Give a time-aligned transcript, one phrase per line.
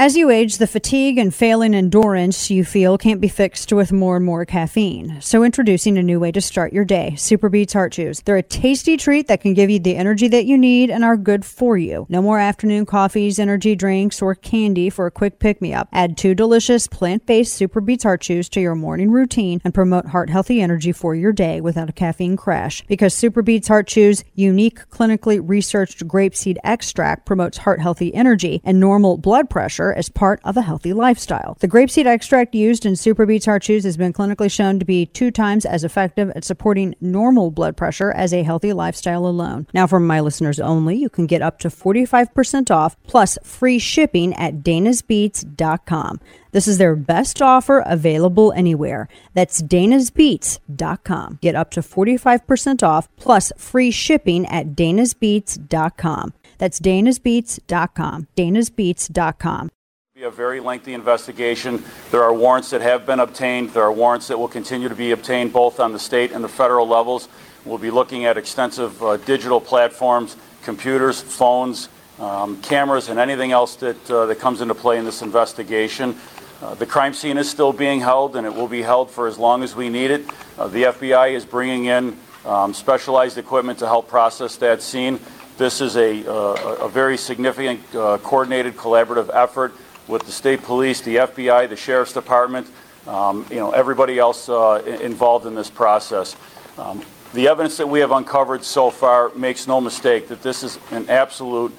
[0.00, 4.16] As you age, the fatigue and failing endurance you feel can't be fixed with more
[4.16, 5.20] and more caffeine.
[5.20, 8.22] So, introducing a new way to start your day Super Beets Heart Chews.
[8.22, 11.18] They're a tasty treat that can give you the energy that you need and are
[11.18, 12.06] good for you.
[12.08, 15.90] No more afternoon coffees, energy drinks, or candy for a quick pick me up.
[15.92, 20.06] Add two delicious plant based Super Beets Heart Chews to your morning routine and promote
[20.06, 22.82] heart healthy energy for your day without a caffeine crash.
[22.86, 28.80] Because Super Beets Heart Chews' unique, clinically researched grapeseed extract promotes heart healthy energy and
[28.80, 31.56] normal blood pressure as part of a healthy lifestyle.
[31.60, 35.06] The grapeseed extract used in Super Beets Heart Chews has been clinically shown to be
[35.06, 39.66] two times as effective at supporting normal blood pressure as a healthy lifestyle alone.
[39.72, 44.34] Now, for my listeners only, you can get up to 45% off plus free shipping
[44.34, 46.20] at danasbeets.com.
[46.52, 49.08] This is their best offer available anywhere.
[49.34, 51.38] That's danasbeets.com.
[51.40, 56.32] Get up to 45% off plus free shipping at danasbeets.com.
[56.58, 58.28] That's danasbeets.com.
[58.36, 59.79] danasbeets.com be
[60.22, 61.82] a very lengthy investigation.
[62.10, 63.70] There are warrants that have been obtained.
[63.70, 66.48] There are warrants that will continue to be obtained both on the state and the
[66.48, 67.30] federal levels.
[67.64, 73.76] We'll be looking at extensive uh, digital platforms, computers, phones, um, cameras, and anything else
[73.76, 76.14] that, uh, that comes into play in this investigation.
[76.60, 79.38] Uh, the crime scene is still being held, and it will be held for as
[79.38, 80.26] long as we need it.
[80.58, 85.18] Uh, the FBI is bringing in um, specialized equipment to help process that scene.
[85.56, 89.72] This is a, uh, a very significant, uh, coordinated, collaborative effort
[90.10, 92.66] with the state police, the FBI, the sheriff's department,
[93.06, 96.36] um, you know, everybody else uh, involved in this process.
[96.76, 100.78] Um, the evidence that we have uncovered so far makes no mistake that this is
[100.90, 101.72] an absolute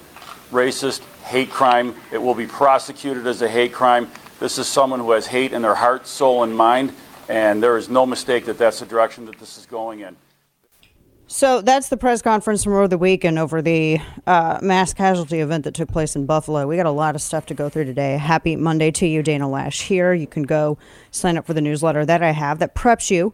[0.52, 1.96] racist hate crime.
[2.12, 4.10] It will be prosecuted as a hate crime.
[4.40, 6.94] This is someone who has hate in their heart, soul, and mind,
[7.30, 10.16] and there is no mistake that that's the direction that this is going in.
[11.32, 15.64] So that's the press conference from over the weekend over the uh, mass casualty event
[15.64, 16.68] that took place in Buffalo.
[16.68, 18.18] We got a lot of stuff to go through today.
[18.18, 20.14] Happy Monday to you, Dana Loesch here.
[20.14, 20.78] You can go
[21.10, 23.34] sign up for the newsletter that I have that preps you.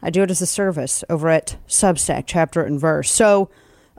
[0.00, 3.12] I do it as a service over at Substack, chapter and verse.
[3.12, 3.50] So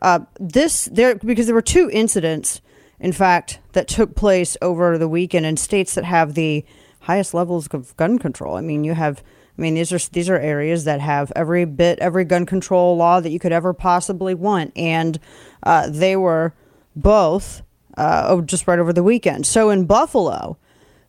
[0.02, 2.60] uh, this there because there were two incidents,
[3.00, 6.66] in fact, that took place over the weekend in states that have the
[7.02, 8.56] highest levels of gun control.
[8.56, 9.22] I mean, you have
[9.58, 13.20] I mean, these are these are areas that have every bit, every gun control law
[13.20, 15.20] that you could ever possibly want, and
[15.64, 16.54] uh, they were
[16.96, 17.64] both
[17.98, 19.48] uh, oh, just right over the weekend.
[19.48, 20.58] So in Buffalo,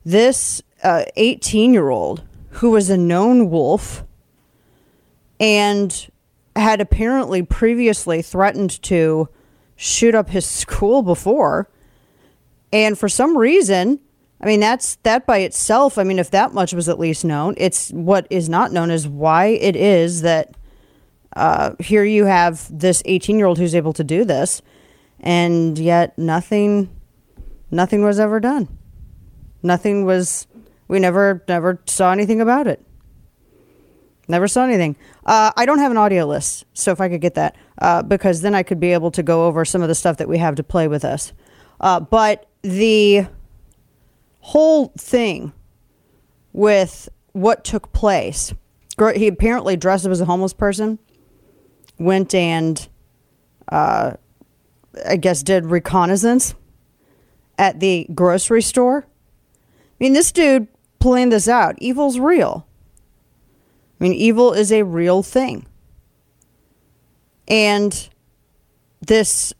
[0.03, 2.23] this 18 uh, year old
[2.53, 4.03] who was a known wolf
[5.39, 6.09] and
[6.55, 9.29] had apparently previously threatened to
[9.75, 11.69] shoot up his school before,
[12.73, 13.99] and for some reason
[14.41, 15.97] I mean, that's that by itself.
[15.97, 19.07] I mean, if that much was at least known, it's what is not known is
[19.07, 20.55] why it is that
[21.35, 24.61] uh, here you have this 18 year old who's able to do this,
[25.19, 26.89] and yet nothing,
[27.69, 28.67] nothing was ever done.
[29.61, 30.47] Nothing was.
[30.87, 32.83] We never, never saw anything about it.
[34.27, 34.95] Never saw anything.
[35.25, 38.41] Uh, I don't have an audio list, so if I could get that, uh, because
[38.41, 40.55] then I could be able to go over some of the stuff that we have
[40.55, 41.33] to play with us.
[41.79, 43.27] Uh, but the
[44.49, 45.53] whole thing
[46.53, 48.51] with what took place.
[49.15, 50.97] He apparently dressed up as a homeless person,
[51.99, 52.87] went and,
[53.71, 54.13] uh,
[55.07, 56.55] I guess, did reconnaissance
[57.59, 59.05] at the grocery store.
[59.07, 60.67] I mean, this dude
[60.99, 61.75] planned this out.
[61.77, 62.65] Evil's real.
[63.99, 65.67] I mean, evil is a real thing.
[67.47, 68.09] And
[68.99, 69.53] this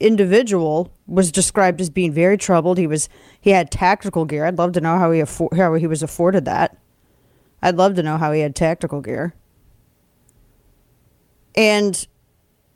[0.00, 2.78] individual was described as being very troubled.
[2.78, 3.08] He was
[3.40, 4.46] he had tactical gear.
[4.46, 5.22] I'd love to know how he
[5.56, 6.78] how he was afforded that.
[7.62, 9.34] I'd love to know how he had tactical gear.
[11.56, 12.06] And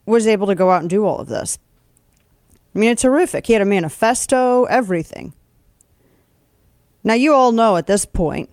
[0.06, 1.58] was able to go out and do all of this.
[2.74, 3.46] I mean, it's horrific.
[3.46, 5.34] He had a manifesto, everything.
[7.04, 8.50] Now, you all know at this point,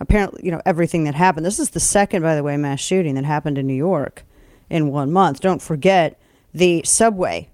[0.00, 1.46] apparently, you know, everything that happened.
[1.46, 4.24] This is the second, by the way, mass shooting that happened in New York
[4.68, 5.40] in one month.
[5.40, 6.18] Don't forget
[6.52, 7.48] the subway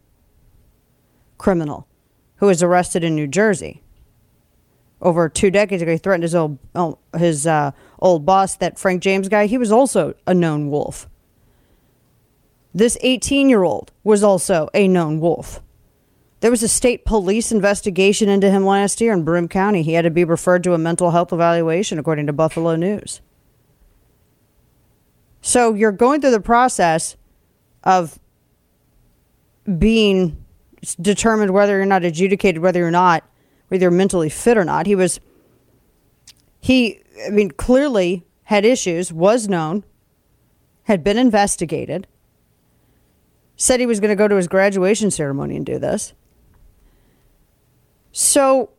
[1.39, 1.87] criminal
[2.37, 3.83] who was arrested in New Jersey
[5.01, 5.93] over two decades ago.
[5.93, 9.47] He threatened his old oh, his uh, old boss, that Frank James guy.
[9.47, 11.09] He was also a known wolf.
[12.75, 15.61] This 18 year old was also a known wolf.
[16.41, 19.83] There was a state police investigation into him last year in Broome County.
[19.83, 23.21] He had to be referred to a mental health evaluation, according to Buffalo News.
[25.41, 27.17] So you're going through the process
[27.83, 28.21] of
[29.79, 30.45] being
[31.01, 33.25] determined whether or not adjudicated whether or not
[33.69, 34.87] whether you're mentally fit or not.
[34.87, 35.21] He was
[36.61, 39.85] he I mean clearly had issues, was known,
[40.85, 42.07] had been investigated.
[43.57, 46.15] Said he was going to go to his graduation ceremony and do this.
[48.13, 48.71] So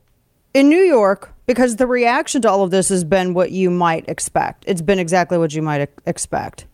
[0.53, 4.07] in New York, because the reaction to all of this has been what you might
[4.07, 4.63] expect.
[4.67, 6.65] It's been exactly what you might expect.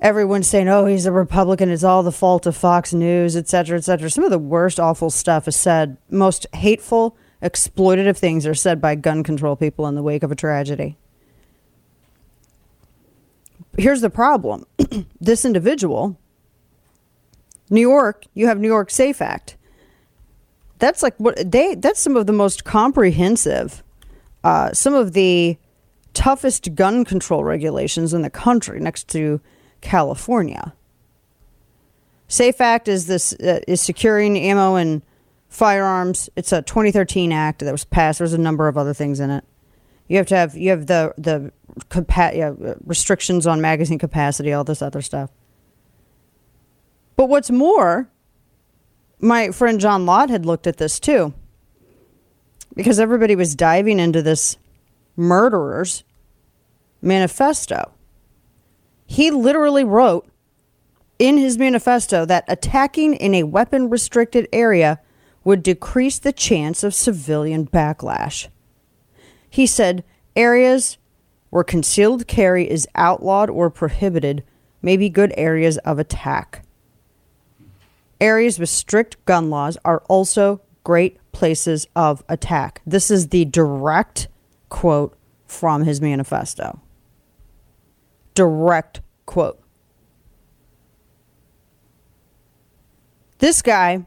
[0.00, 1.70] Everyone's saying, oh, he's a Republican.
[1.70, 4.08] It's all the fault of Fox News, et cetera, et cetera.
[4.08, 5.96] Some of the worst, awful stuff is said.
[6.08, 10.36] Most hateful, exploitative things are said by gun control people in the wake of a
[10.36, 10.96] tragedy.
[13.76, 14.66] Here's the problem
[15.20, 16.16] this individual,
[17.70, 19.56] New York, you have New York Safe Act
[20.78, 23.82] that's like what they that's some of the most comprehensive
[24.44, 25.58] uh, some of the
[26.14, 29.40] toughest gun control regulations in the country next to
[29.80, 30.74] california
[32.26, 35.02] safe act is this uh, is securing ammo and
[35.48, 39.30] firearms it's a 2013 act that was passed there's a number of other things in
[39.30, 39.44] it
[40.08, 41.52] you have to have you have the the
[41.88, 42.52] capa- yeah,
[42.84, 45.30] restrictions on magazine capacity all this other stuff
[47.16, 48.10] but what's more
[49.20, 51.34] my friend John Lott had looked at this too.
[52.74, 54.56] Because everybody was diving into this
[55.16, 56.04] murderer's
[57.02, 57.92] manifesto.
[59.10, 60.28] He literally wrote
[61.18, 65.00] in his manifesto that attacking in a weapon restricted area
[65.44, 68.48] would decrease the chance of civilian backlash.
[69.48, 70.04] He said
[70.36, 70.98] areas
[71.48, 74.44] where concealed carry is outlawed or prohibited
[74.82, 76.62] may be good areas of attack.
[78.20, 82.82] Areas with strict gun laws are also great places of attack.
[82.86, 84.28] This is the direct
[84.68, 85.16] quote
[85.46, 86.78] from his manifesto.
[88.38, 89.60] Direct quote.
[93.38, 94.04] This guy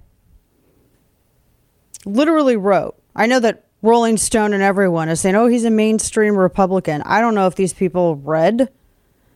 [2.05, 6.37] literally wrote, I know that Rolling Stone and everyone is saying, oh, he's a mainstream
[6.37, 7.01] Republican.
[7.01, 8.69] I don't know if these people read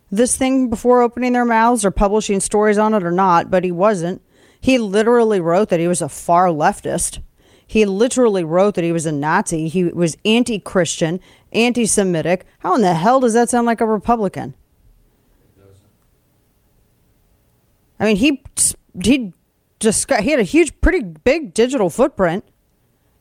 [0.10, 3.72] this thing before opening their mouths or publishing stories on it or not, but he
[3.74, 4.22] wasn't.
[4.62, 7.22] He literally wrote that he was a far leftist.
[7.68, 9.68] He literally wrote that he was a Nazi.
[9.68, 11.20] He was anti Christian,
[11.52, 12.46] anti Semitic.
[12.60, 14.56] How in the hell does that sound like a Republican?
[18.00, 18.42] I mean, he
[19.04, 19.34] he
[19.80, 22.46] just got, he had a huge, pretty big digital footprint.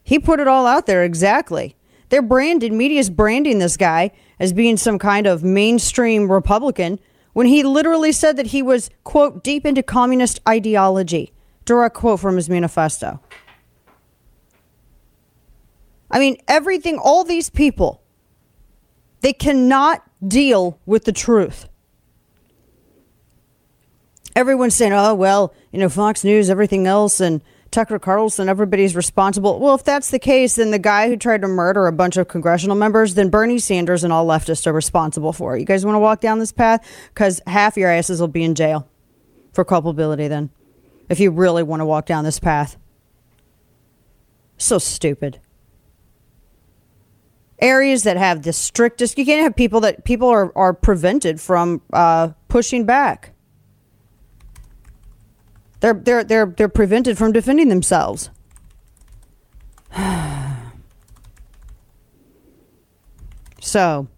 [0.02, 1.76] He put it all out there exactly.
[2.08, 7.00] They're branded, media's branding this guy as being some kind of mainstream Republican
[7.32, 11.32] when he literally said that he was, quote, deep into communist ideology.
[11.64, 13.20] Direct quote from his manifesto.
[16.10, 18.02] I mean, everything, all these people,
[19.22, 21.66] they cannot deal with the truth.
[24.36, 27.40] Everyone's saying, oh, well, you know, Fox News, everything else, and
[27.70, 29.60] Tucker Carlson, everybody's responsible.
[29.60, 32.28] Well, if that's the case, then the guy who tried to murder a bunch of
[32.28, 35.60] congressional members, then Bernie Sanders and all leftists are responsible for it.
[35.60, 36.86] You guys want to walk down this path?
[37.08, 38.88] Because half your asses will be in jail
[39.52, 40.50] for culpability then
[41.08, 42.76] if you really want to walk down this path.
[44.56, 45.40] So stupid.
[47.58, 51.82] Areas that have the strictest, you can't have people that people are, are prevented from
[51.92, 53.33] uh, pushing back.
[55.80, 58.30] They're, they're, they're, they're prevented from defending themselves.
[63.60, 64.08] so,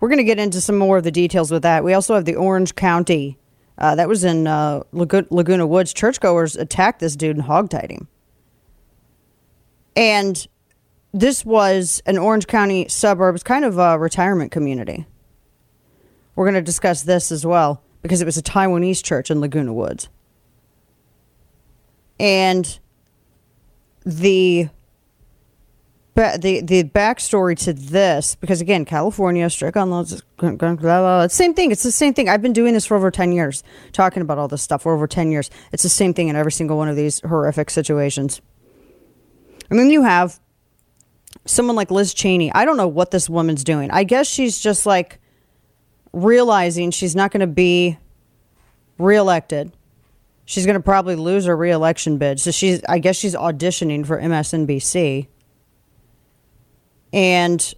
[0.00, 1.84] we're going to get into some more of the details with that.
[1.84, 3.38] We also have the Orange County
[3.76, 5.92] uh, that was in uh, Laguna Woods.
[5.92, 8.08] Churchgoers attacked this dude and hogtied him.
[9.96, 10.46] And
[11.12, 15.06] this was an Orange County suburb, it's kind of a retirement community.
[16.36, 19.72] We're going to discuss this as well because it was a Taiwanese church in Laguna
[19.72, 20.08] Woods.
[22.20, 22.78] And
[24.04, 24.68] the
[26.14, 30.22] the the backstory to this, because again, California strict on laws,
[31.32, 31.70] same thing.
[31.72, 32.28] It's the same thing.
[32.28, 33.62] I've been doing this for over ten years,
[33.92, 35.48] talking about all this stuff for over ten years.
[35.72, 38.42] It's the same thing in every single one of these horrific situations.
[39.70, 40.40] And then you have
[41.46, 42.52] someone like Liz Cheney.
[42.52, 43.90] I don't know what this woman's doing.
[43.90, 45.20] I guess she's just like
[46.12, 47.96] realizing she's not going to be
[48.98, 49.72] reelected.
[50.50, 52.40] She's going to probably lose her reelection bid.
[52.40, 55.28] So she's, I guess she's auditioning for MSNBC
[57.12, 57.74] and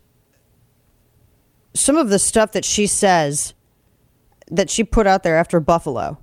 [1.75, 3.53] some of the stuff that she says
[4.51, 6.17] that she put out there after Buffalo.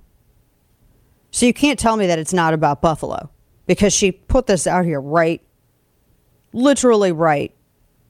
[1.30, 3.30] So you can't tell me that it's not about Buffalo
[3.68, 5.40] because she put this out here right,
[6.52, 7.54] literally right,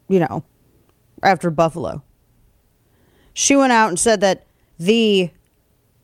[0.09, 0.45] you know,
[1.23, 2.03] after Buffalo.
[3.35, 4.47] She went out and said that
[4.79, 5.31] the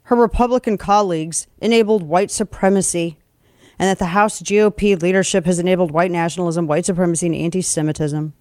[0.06, 3.18] her Republican colleagues enabled white supremacy
[3.76, 8.32] and that the House GOP leadership has enabled white nationalism, white supremacy, and anti Semitism.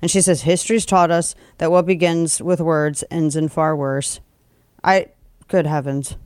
[0.00, 4.20] And she says, History's taught us that what begins with words ends in far worse.
[4.82, 5.08] I,
[5.48, 6.16] good heavens.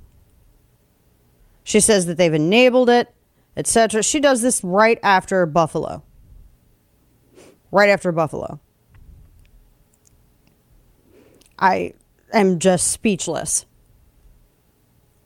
[1.64, 3.12] She says that they've enabled it,
[3.56, 4.04] etc.
[4.04, 6.04] She does this right after Buffalo.
[7.72, 8.60] Right after Buffalo.
[11.58, 11.94] I
[12.32, 13.66] am just speechless.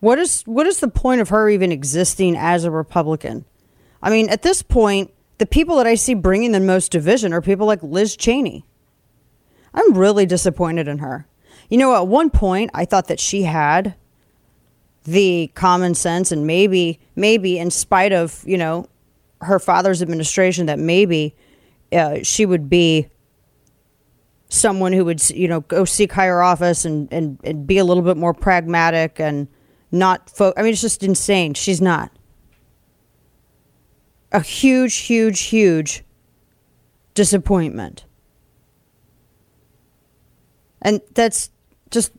[0.04, 3.46] What is what is the point of her even existing as a Republican?
[4.02, 7.40] I mean, at this point, the people that I see bringing the most division are
[7.40, 8.66] people like Liz Cheney.
[9.72, 11.26] I'm really disappointed in her.
[11.70, 13.94] You know, at one point, I thought that she had
[15.04, 18.86] the common sense and maybe, maybe in spite of, you know,
[19.40, 21.34] her father's administration, that maybe
[21.92, 23.08] uh, she would be
[24.50, 28.02] someone who would, you know, go seek higher office and, and, and be a little
[28.02, 29.48] bit more pragmatic and
[29.94, 31.54] not, fo- I mean, it's just insane.
[31.54, 32.10] She's not.
[34.32, 36.04] A huge, huge, huge
[37.14, 38.04] disappointment.
[40.82, 41.50] And that's
[41.90, 42.12] just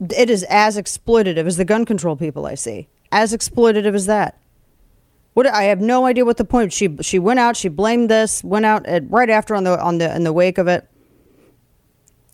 [0.00, 2.88] it is as exploitative as the gun control people I see.
[3.12, 4.38] As exploitative as that.
[5.34, 6.72] What I have no idea what the point.
[6.72, 7.56] She she went out.
[7.56, 8.42] She blamed this.
[8.42, 10.88] Went out at, right after on the on the in the wake of it.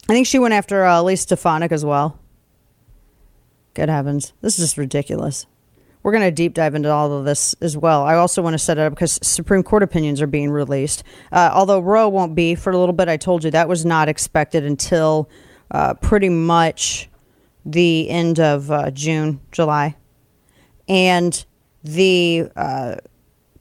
[0.08, 2.18] I think she went after uh, Elise Stefanik as well.
[3.76, 5.44] Good heavens, this is just ridiculous.
[6.02, 8.04] We're going to deep dive into all of this as well.
[8.04, 11.04] I also want to set it up because Supreme Court opinions are being released.
[11.30, 14.08] Uh, although Roe won't be for a little bit, I told you that was not
[14.08, 15.28] expected until
[15.70, 17.10] uh, pretty much
[17.66, 19.94] the end of uh, June, July.
[20.88, 21.44] And
[21.84, 22.96] the uh,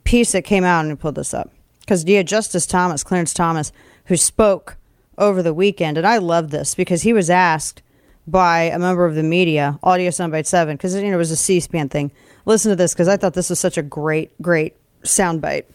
[0.06, 3.74] piece that came out, and pulled this up, because yeah, Justice Thomas, Clarence Thomas,
[4.06, 4.78] who spoke
[5.18, 7.82] over the weekend, and I love this because he was asked
[8.28, 11.36] by a member of the media, Audio Soundbite 7, because you know, it was a
[11.36, 12.12] C SPAN thing.
[12.46, 15.66] Listen to this because I thought this was such a great, great soundbite.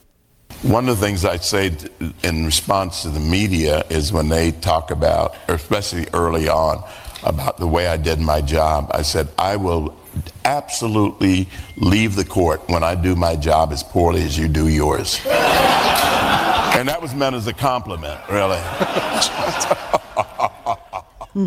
[0.63, 1.73] One of the things I say
[2.25, 6.85] in response to the media is when they talk about, especially early on,
[7.23, 8.91] about the way I did my job.
[8.93, 9.97] I said, I will
[10.45, 15.21] absolutely leave the court when I do my job as poorly as you do yours.
[15.27, 18.61] and that was meant as a compliment, really.
[21.33, 21.47] Hmm.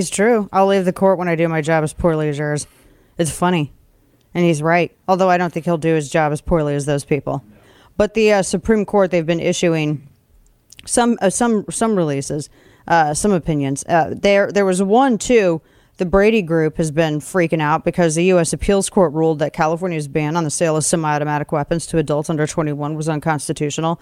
[0.00, 0.48] He's true.
[0.50, 2.66] I'll leave the court when I do my job as poorly as yours.
[3.18, 3.70] It's funny.
[4.32, 4.96] And he's right.
[5.06, 7.44] Although I don't think he'll do his job as poorly as those people.
[7.98, 10.08] But the uh, Supreme Court, they've been issuing
[10.86, 12.48] some uh, some some releases
[12.88, 13.84] uh, some opinions.
[13.86, 15.60] Uh, there, there was one too.
[15.98, 18.54] The Brady Group has been freaking out because the U.S.
[18.54, 22.46] Appeals Court ruled that California's ban on the sale of semi-automatic weapons to adults under
[22.46, 24.00] 21 was unconstitutional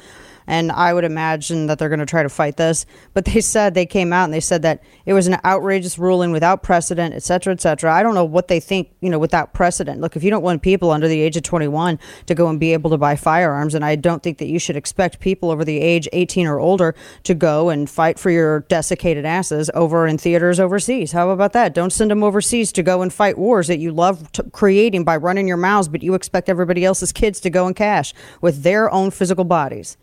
[0.48, 2.86] and I would imagine that they're going to try to fight this.
[3.12, 6.32] But they said they came out and they said that it was an outrageous ruling
[6.32, 7.92] without precedent, et cetera, et cetera.
[7.92, 10.00] I don't know what they think, you know, without precedent.
[10.00, 12.72] Look, if you don't want people under the age of 21 to go and be
[12.72, 15.78] able to buy firearms, and I don't think that you should expect people over the
[15.80, 20.58] age 18 or older to go and fight for your desiccated asses over in theaters
[20.58, 21.12] overseas.
[21.12, 21.74] How about that?
[21.74, 25.18] Don't send them overseas to go and fight wars that you love t- creating by
[25.18, 28.90] running your mouths, but you expect everybody else's kids to go and cash with their
[28.90, 29.98] own physical bodies.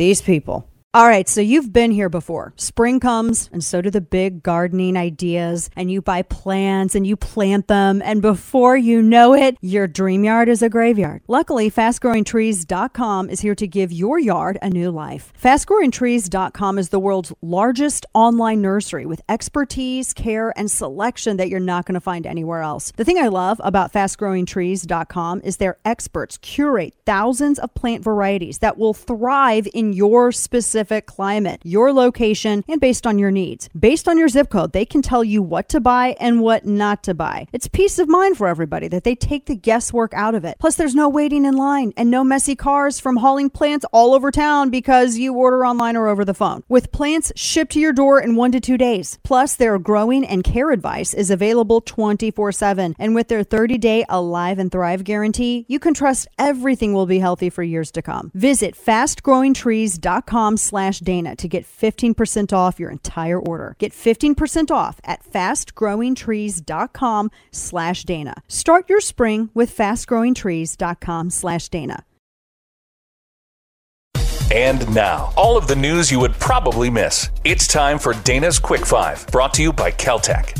[0.00, 0.69] These people.
[0.92, 2.52] All right, so you've been here before.
[2.56, 7.14] Spring comes, and so do the big gardening ideas, and you buy plants and you
[7.14, 11.22] plant them, and before you know it, your dream yard is a graveyard.
[11.28, 15.32] Luckily, fastgrowingtrees.com is here to give your yard a new life.
[15.40, 21.86] Fastgrowingtrees.com is the world's largest online nursery with expertise, care, and selection that you're not
[21.86, 22.90] going to find anywhere else.
[22.96, 28.76] The thing I love about fastgrowingtrees.com is their experts curate thousands of plant varieties that
[28.76, 33.68] will thrive in your specific specific climate, your location, and based on your needs.
[33.78, 37.02] Based on your zip code, they can tell you what to buy and what not
[37.02, 37.46] to buy.
[37.52, 40.56] It's peace of mind for everybody that they take the guesswork out of it.
[40.58, 44.30] Plus, there's no waiting in line and no messy cars from hauling plants all over
[44.30, 46.62] town because you order online or over the phone.
[46.66, 49.18] With plants shipped to your door in one to two days.
[49.22, 52.96] Plus, their growing and care advice is available 24 7.
[52.98, 57.18] And with their 30 day Alive and Thrive guarantee, you can trust everything will be
[57.18, 58.30] healthy for years to come.
[58.32, 63.76] Visit fastgrowingtrees.com slash Dana to get 15% off your entire order.
[63.78, 68.34] Get 15% off at fastgrowingtrees.com slash Dana.
[68.48, 72.04] Start your spring with fastgrowingtrees.com slash Dana.
[74.52, 77.30] And now, all of the news you would probably miss.
[77.44, 80.54] It's time for Dana's Quick Five, brought to you by Kel-Tec.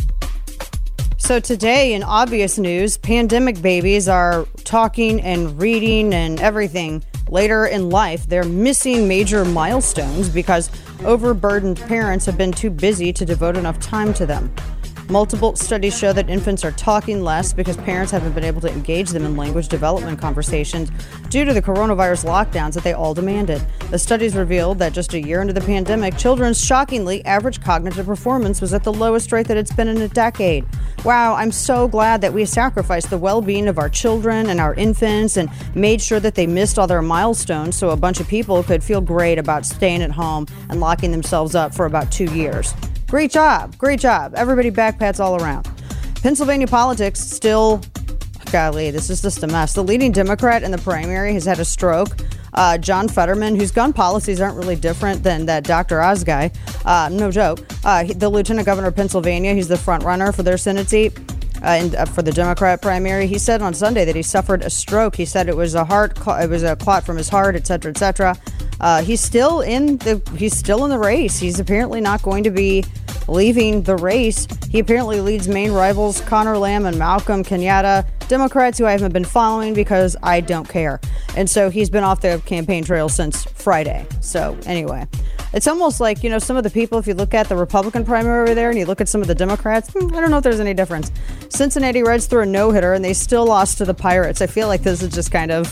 [1.17, 7.91] So, today in obvious news, pandemic babies are talking and reading and everything later in
[7.91, 8.27] life.
[8.27, 10.71] They're missing major milestones because
[11.05, 14.53] overburdened parents have been too busy to devote enough time to them.
[15.11, 19.11] Multiple studies show that infants are talking less because parents haven't been able to engage
[19.11, 20.89] them in language development conversations
[21.31, 23.61] due to the coronavirus lockdowns that they all demanded.
[23.91, 28.61] The studies revealed that just a year into the pandemic, children's shockingly average cognitive performance
[28.61, 30.65] was at the lowest rate that it's been in a decade.
[31.05, 34.75] Wow, I'm so glad that we sacrificed the well being of our children and our
[34.75, 38.63] infants and made sure that they missed all their milestones so a bunch of people
[38.63, 42.73] could feel great about staying at home and locking themselves up for about two years.
[43.11, 43.77] Great job.
[43.77, 44.35] Great job.
[44.37, 45.69] Everybody backpats all around.
[46.23, 47.81] Pennsylvania politics still,
[48.53, 49.73] golly, this is just a mess.
[49.73, 52.17] The leading Democrat in the primary has had a stroke.
[52.55, 56.01] Uh, John Fetterman, whose gun policies aren't really different than that Dr.
[56.01, 56.53] Oz guy,
[56.85, 57.59] uh, no joke.
[57.85, 61.19] Uh, the lieutenant governor of Pennsylvania, he's the front runner for their Senate seat.
[61.63, 64.71] Uh, and, uh, for the Democrat primary, he said on Sunday that he suffered a
[64.71, 65.17] stroke.
[65.17, 67.67] He said it was a heart, cl- it was a clot from his heart, et
[67.67, 68.37] cetera, et cetera.
[68.81, 71.39] Uh, he's still in the he's still in the race.
[71.39, 72.85] He's apparently not going to be
[73.29, 74.47] leaving the race.
[74.71, 79.25] He apparently leads main rivals Conor Lamb and Malcolm Kenyatta, Democrats who I haven't been
[79.25, 81.01] following because I don't care.
[81.37, 84.07] And so he's been off the campaign trail since Friday.
[84.21, 85.07] So anyway,
[85.53, 86.99] it's almost like you know some of the people.
[86.99, 89.29] If you look at the Republican primary over there and you look at some of
[89.29, 91.11] the Democrats, hmm, I don't know if there's any difference.
[91.51, 94.41] Cincinnati Reds threw a no hitter and they still lost to the Pirates.
[94.41, 95.67] I feel like this is just kind of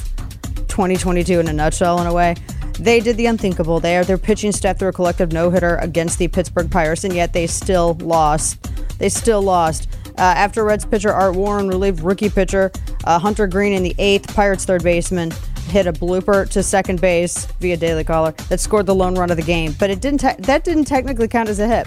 [0.68, 2.34] 2022 in a nutshell in a way.
[2.78, 3.80] They did the unthinkable.
[3.80, 7.14] They are their pitching staff threw a collective no hitter against the Pittsburgh Pirates, and
[7.14, 8.62] yet they still lost.
[8.98, 9.88] They still lost.
[10.16, 12.72] Uh, after Reds pitcher Art Warren relieved rookie pitcher
[13.04, 15.32] uh, Hunter Greene in the eighth, Pirates third baseman
[15.68, 19.36] hit a blooper to second base via Daily Caller that scored the lone run of
[19.36, 20.20] the game, but it didn't.
[20.20, 21.86] Te- that didn't technically count as a hit,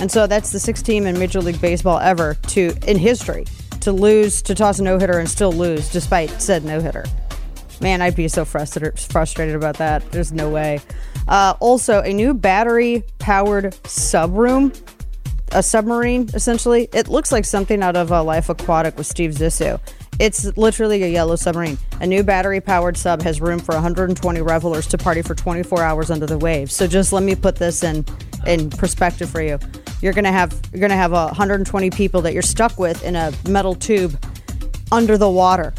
[0.00, 3.44] and so that's the sixth team in Major League Baseball ever to in history
[3.80, 7.04] to lose to toss a no hitter and still lose despite said no hitter.
[7.82, 10.08] Man, I'd be so frustrated frustrated about that.
[10.12, 10.80] There's no way.
[11.26, 14.72] Uh, also, a new battery powered sub room,
[15.50, 16.88] a submarine essentially.
[16.94, 19.80] It looks like something out of uh, Life Aquatic with Steve Zissou.
[20.20, 21.76] It's literally a yellow submarine.
[22.00, 26.08] A new battery powered sub has room for 120 revelers to party for 24 hours
[26.08, 26.72] under the waves.
[26.72, 28.04] So just let me put this in
[28.46, 29.58] in perspective for you.
[30.00, 33.74] You're gonna have you're gonna have 120 people that you're stuck with in a metal
[33.74, 34.24] tube
[34.92, 35.74] under the water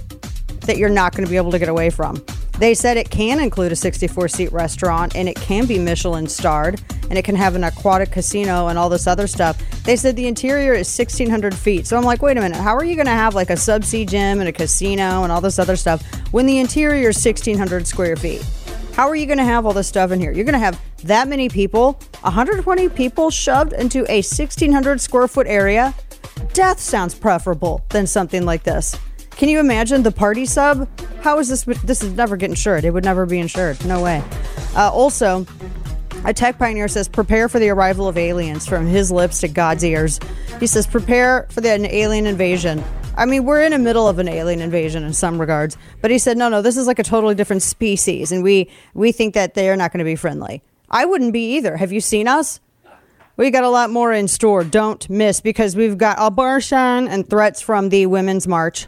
[0.63, 2.24] that you're not going to be able to get away from.
[2.60, 6.82] They said it can include a 64 seat restaurant and it can be Michelin starred
[7.10, 9.61] and it can have an aquatic casino and all this other stuff.
[9.83, 11.88] They said the interior is 1,600 feet.
[11.88, 14.07] So I'm like, wait a minute, how are you going to have like a subsea
[14.07, 18.16] gym and a casino and all this other stuff when the interior is 1,600 square
[18.16, 18.46] feet?
[18.94, 20.31] How are you going to have all this stuff in here?
[20.31, 25.48] You're going to have that many people, 120 people shoved into a 1,600 square foot
[25.48, 25.96] area?
[26.53, 28.96] Death sounds preferable than something like this.
[29.37, 30.87] Can you imagine the party sub?
[31.22, 31.63] How is this?
[31.83, 32.85] This is never get insured.
[32.85, 33.83] It would never be insured.
[33.85, 34.24] No way.
[34.75, 35.46] Uh, also,
[36.25, 39.83] a tech pioneer says, prepare for the arrival of aliens from his lips to God's
[39.83, 40.19] ears.
[40.59, 42.83] He says, prepare for the, an alien invasion.
[43.17, 46.17] I mean, we're in the middle of an alien invasion in some regards, but he
[46.17, 49.53] said, no, no, this is like a totally different species, and we we think that
[49.53, 50.63] they are not going to be friendly.
[50.89, 51.77] I wouldn't be either.
[51.77, 52.59] Have you seen us?
[53.35, 54.63] We got a lot more in store.
[54.63, 58.87] Don't miss because we've got abortion and threats from the Women's March.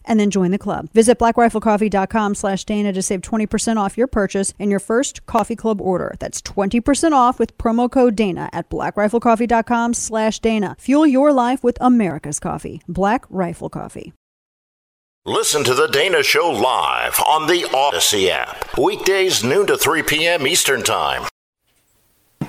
[0.11, 0.89] and then join the club.
[0.91, 5.79] Visit blackriflecoffee.com slash Dana to save 20% off your purchase and your first coffee club
[5.79, 6.15] order.
[6.19, 10.75] That's 20% off with promo code Dana at blackriflecoffee.com slash Dana.
[10.81, 12.81] Fuel your life with America's coffee.
[12.89, 14.11] Black Rifle Coffee.
[15.25, 18.77] Listen to The Dana Show live on the Audacy app.
[18.77, 20.45] Weekdays, noon to 3 p.m.
[20.45, 21.29] Eastern Time.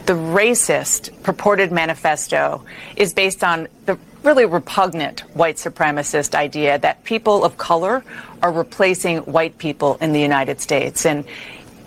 [0.06, 2.64] The racist purported manifesto
[2.96, 8.04] is based on the really repugnant white supremacist idea that people of color
[8.42, 11.04] are replacing white people in the United States.
[11.06, 11.24] And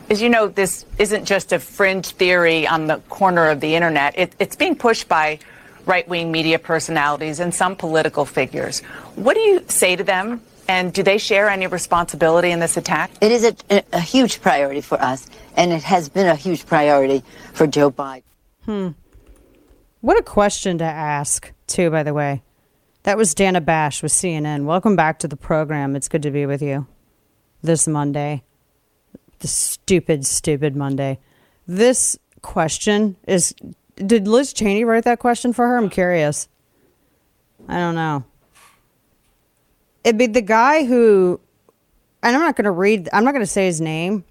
[0.09, 4.17] as you know, this isn't just a fringe theory on the corner of the internet.
[4.17, 5.39] It, it's being pushed by
[5.85, 8.81] right wing media personalities and some political figures.
[9.15, 10.41] What do you say to them?
[10.67, 13.11] And do they share any responsibility in this attack?
[13.21, 17.23] It is a, a huge priority for us, and it has been a huge priority
[17.53, 18.23] for Joe Biden.
[18.63, 18.89] Hmm.
[20.01, 21.51] What a question to ask.
[21.67, 22.43] Too, by the way.
[23.03, 24.65] That was Dana Bash with CNN.
[24.65, 25.95] Welcome back to the program.
[25.95, 26.87] It's good to be with you
[27.61, 28.43] this Monday.
[29.39, 31.19] The stupid, stupid Monday.
[31.67, 33.53] This question is
[33.95, 35.77] Did Liz Cheney write that question for her?
[35.77, 36.47] I'm curious.
[37.67, 38.23] I don't know.
[40.03, 41.39] It'd be the guy who,
[42.21, 44.23] and I'm not going to read, I'm not going to say his name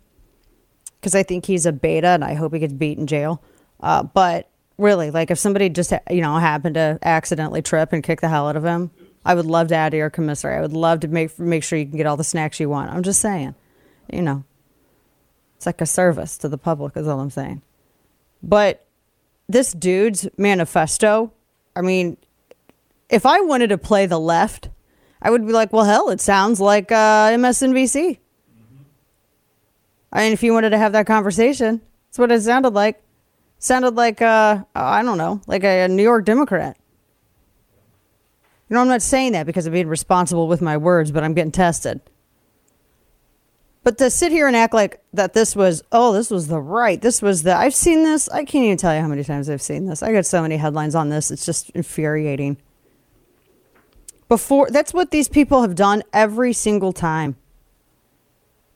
[1.00, 3.42] because I think he's a beta and I hope he gets beat in jail.
[3.80, 8.20] Uh, but really, like if somebody just, you know, happened to accidentally trip and kick
[8.20, 8.90] the hell out of him,
[9.24, 10.56] I would love to add to your commissary.
[10.56, 12.90] I would love to make make sure you can get all the snacks you want.
[12.90, 13.54] I'm just saying,
[14.12, 14.44] you know,
[15.56, 17.62] it's like a service to the public, is all I'm saying.
[18.42, 18.84] But
[19.48, 21.32] this dude's manifesto,
[21.74, 22.16] I mean,
[23.08, 24.68] if I wanted to play the left,
[25.22, 28.18] I would be like, well, hell, it sounds like uh, MSNBC.
[30.12, 33.02] I mean, if you wanted to have that conversation, that's what it sounded like.
[33.58, 36.76] Sounded like, uh, I don't know, like a, a New York Democrat.
[38.68, 41.34] You know, I'm not saying that because I'm being responsible with my words, but I'm
[41.34, 42.00] getting tested.
[43.82, 47.00] But to sit here and act like that this was, oh, this was the right,
[47.00, 48.28] this was the, I've seen this.
[48.30, 50.02] I can't even tell you how many times I've seen this.
[50.02, 51.30] I got so many headlines on this.
[51.30, 52.56] It's just infuriating.
[54.28, 57.36] Before, that's what these people have done every single time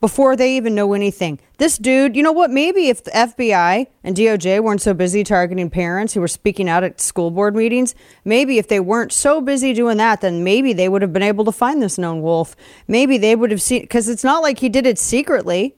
[0.01, 1.41] before they even know anything.
[1.59, 2.51] This dude, you know what?
[2.51, 6.85] Maybe if the FBI and DOJ weren't so busy targeting parents who were speaking out
[6.85, 10.89] at school board meetings, maybe if they weren't so busy doing that, then maybe they
[10.89, 12.55] would have been able to find this known wolf.
[12.87, 15.75] Maybe they would have seen, because it's not like he did it secretly.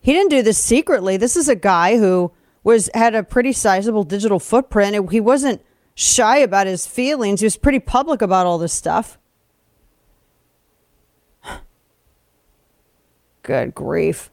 [0.00, 1.16] He didn't do this secretly.
[1.16, 2.32] This is a guy who
[2.64, 5.10] was had a pretty sizable digital footprint.
[5.10, 5.62] He wasn't
[5.94, 7.40] shy about his feelings.
[7.40, 9.18] He was pretty public about all this stuff.
[13.42, 14.30] Good grief.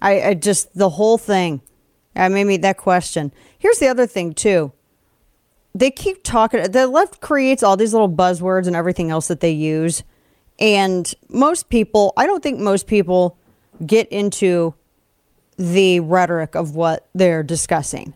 [0.00, 1.60] I, I just, the whole thing.
[2.14, 3.32] I made me that question.
[3.58, 4.72] Here's the other thing, too.
[5.74, 9.52] They keep talking, the left creates all these little buzzwords and everything else that they
[9.52, 10.02] use.
[10.58, 13.38] And most people, I don't think most people
[13.84, 14.74] get into
[15.56, 18.14] the rhetoric of what they're discussing.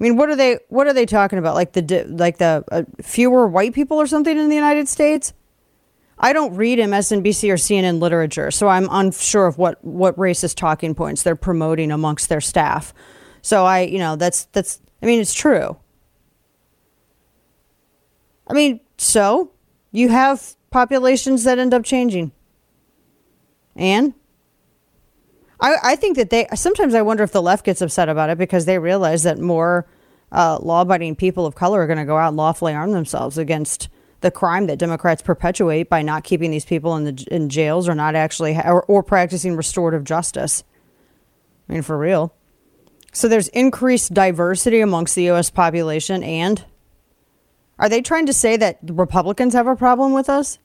[0.00, 0.58] I mean, what are they?
[0.68, 1.54] What are they talking about?
[1.54, 5.32] Like the like the uh, fewer white people or something in the United States?
[6.18, 10.94] I don't read MSNBC or CNN literature, so I'm unsure of what what racist talking
[10.94, 12.94] points they're promoting amongst their staff.
[13.40, 15.76] So I, you know, that's that's I mean, it's true.
[18.46, 19.50] I mean, so
[19.90, 22.32] you have populations that end up changing.
[23.74, 24.14] And
[25.60, 28.38] I, I think that they sometimes I wonder if the left gets upset about it
[28.38, 29.86] because they realize that more
[30.30, 33.38] uh, law abiding people of color are going to go out and lawfully arm themselves
[33.38, 33.88] against
[34.22, 37.94] the crime that Democrats perpetuate by not keeping these people in the in jails or
[37.94, 40.64] not actually or, or practicing restorative justice.
[41.68, 42.34] I mean, for real.
[43.12, 45.50] So there's increased diversity amongst the U.S.
[45.50, 46.64] population, and
[47.78, 50.58] are they trying to say that Republicans have a problem with us,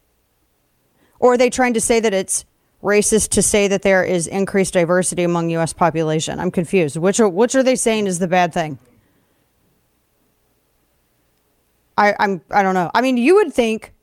[1.19, 2.45] or are they trying to say that it's
[2.81, 5.73] racist to say that there is increased diversity among U.S.
[5.73, 6.39] population?
[6.39, 6.95] I'm confused.
[6.95, 8.79] Which are which are they saying is the bad thing?
[11.97, 12.91] I, I'm I don't know.
[12.93, 13.93] I mean, you would think.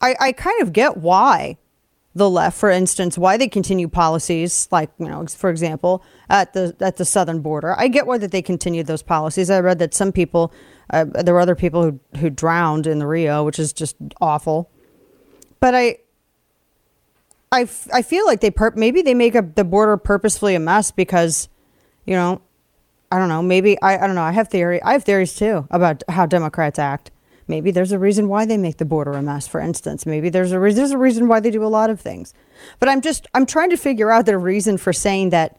[0.00, 1.58] I I kind of get why
[2.14, 6.74] the left, for instance, why they continue policies like you know, for example, at the
[6.80, 7.78] at the southern border.
[7.78, 9.50] I get why that they continue those policies.
[9.50, 10.52] I read that some people,
[10.90, 14.70] uh, there were other people who who drowned in the Rio, which is just awful.
[15.60, 15.98] But I.
[17.54, 20.90] I, I feel like they per- maybe they make a, the border purposefully a mess
[20.90, 21.50] because,
[22.06, 22.40] you know,
[23.12, 23.42] I don't know.
[23.42, 24.22] Maybe I, I don't know.
[24.22, 24.82] I have theory.
[24.82, 27.10] I have theories too about how Democrats act.
[27.46, 29.46] Maybe there's a reason why they make the border a mess.
[29.46, 32.00] For instance, maybe there's a re- there's a reason why they do a lot of
[32.00, 32.32] things.
[32.78, 35.58] But I'm just I'm trying to figure out the reason for saying that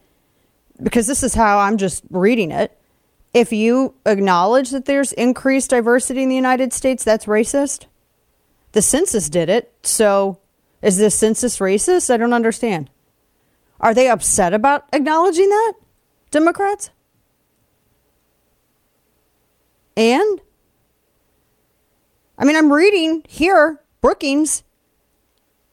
[0.82, 2.76] because this is how I'm just reading it.
[3.32, 7.86] If you acknowledge that there's increased diversity in the United States, that's racist.
[8.72, 9.72] The census did it.
[9.84, 10.40] So
[10.82, 12.12] is the census racist?
[12.12, 12.90] I don't understand.
[13.78, 15.74] Are they upset about acknowledging that?
[16.32, 16.90] Democrats?
[19.96, 20.40] And
[22.36, 24.64] I mean, I'm reading here Brookings,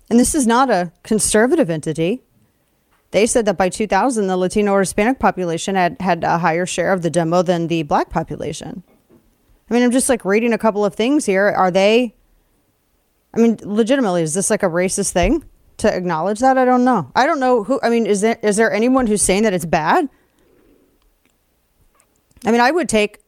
[0.09, 2.23] and this is not a conservative entity.
[3.11, 6.93] They said that by 2000, the Latino or Hispanic population had had a higher share
[6.93, 8.83] of the demo than the black population.
[9.69, 11.47] I mean, I'm just like reading a couple of things here.
[11.47, 12.15] Are they?
[13.33, 15.43] I mean, legitimately, is this like a racist thing
[15.77, 16.57] to acknowledge that?
[16.57, 17.11] I don't know.
[17.15, 17.79] I don't know who.
[17.81, 20.09] I mean, is there is there anyone who's saying that it's bad?
[22.45, 23.19] I mean, I would take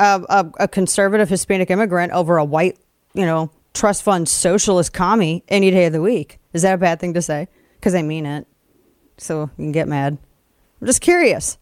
[0.00, 2.78] a, a, a conservative Hispanic immigrant over a white,
[3.14, 6.38] you know, trust fund socialist commie any day of the week.
[6.52, 7.48] Is that a bad thing to say?
[7.74, 8.46] Because I mean it.
[9.18, 10.18] So you can get mad.
[10.80, 11.58] I'm just curious.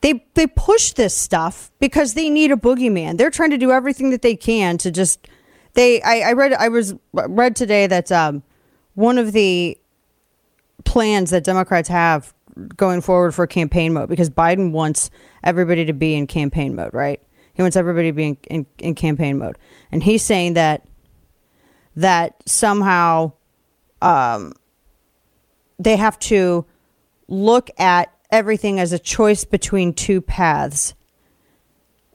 [0.00, 3.16] they they push this stuff because they need a boogeyman.
[3.18, 5.28] They're trying to do everything that they can to just
[5.74, 8.42] they I, I read I was read today that um,
[8.94, 9.78] one of the
[10.84, 12.34] plans that Democrats have
[12.76, 15.10] going forward for campaign mode because Biden wants
[15.42, 17.20] everybody to be in campaign mode, right?
[17.54, 19.58] He wants everybody to be in, in, in campaign mode.
[19.92, 20.86] And he's saying that
[21.96, 23.32] that somehow
[24.00, 24.54] um,
[25.78, 26.64] they have to
[27.28, 30.94] look at everything as a choice between two paths.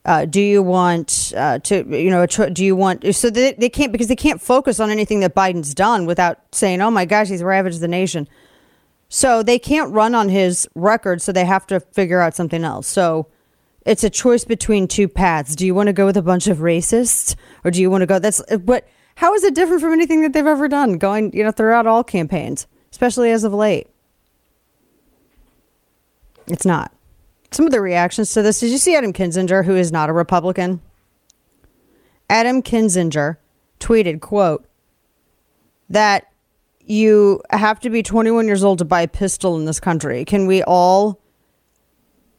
[0.06, 3.92] Uh, do you want uh, to, you know, do you want, so they, they can't,
[3.92, 7.42] because they can't focus on anything that Biden's done without saying, oh my gosh, he's
[7.42, 8.28] ravaged the nation.
[9.16, 12.86] So they can't run on his record, so they have to figure out something else.
[12.86, 13.28] So
[13.86, 15.56] it's a choice between two paths.
[15.56, 18.08] Do you want to go with a bunch of racists or do you want to
[18.08, 21.46] go, that's, but how is it different from anything that they've ever done going, you
[21.46, 23.88] know, throughout all campaigns, especially as of late?
[26.48, 26.92] It's not.
[27.52, 28.60] Some of the reactions to this.
[28.60, 30.82] Did you see Adam Kinzinger, who is not a Republican?
[32.30, 33.38] Adam Kinzinger
[33.80, 34.66] tweeted, quote,
[35.90, 36.34] that
[36.86, 40.26] you have to be 21 years old to buy a pistol in this country.
[40.26, 41.22] Can we all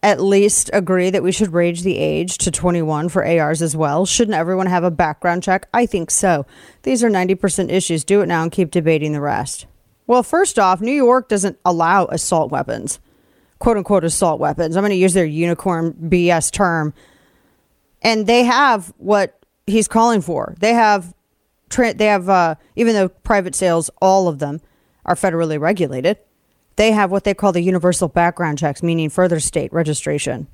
[0.03, 4.07] at least agree that we should raise the age to 21 for ARs as well?
[4.07, 5.69] Shouldn't everyone have a background check?
[5.75, 6.47] I think so.
[6.83, 8.05] These are 90% issues.
[8.05, 9.67] Do it now and keep debating the rest.
[10.07, 13.01] Well, first off, New York doesn't allow assault weapons
[13.59, 14.77] quote unquote assault weapons.
[14.77, 16.95] I'm going to use their unicorn BS term.
[18.03, 20.55] And they have what he's calling for.
[20.61, 21.15] They have,
[21.71, 24.61] they have, uh, even though private sales, all of them
[25.05, 26.19] are federally regulated,
[26.77, 30.47] they have what they call the universal background checks, meaning further state registration.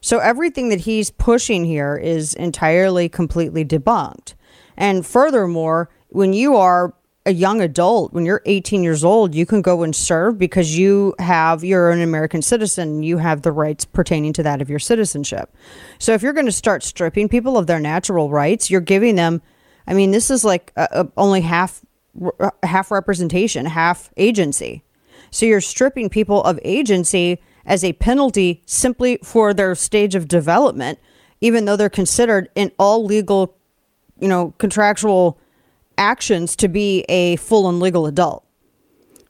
[0.00, 4.34] So everything that he's pushing here is entirely, completely debunked.
[4.76, 6.92] And furthermore, when you are
[7.24, 11.14] a young adult, when you're 18 years old, you can go and serve because you
[11.20, 13.04] have, you're an American citizen.
[13.04, 15.54] You have the rights pertaining to that of your citizenship.
[16.00, 19.40] So if you're going to start stripping people of their natural rights, you're giving them,
[19.86, 21.84] I mean, this is like a, a, only half,
[22.40, 24.84] uh, half representation, half agency.
[25.30, 30.98] So you're stripping people of agency as a penalty simply for their stage of development,
[31.40, 33.56] even though they're considered in all legal,
[34.18, 35.38] you know, contractual
[35.96, 38.44] actions to be a full and legal adult.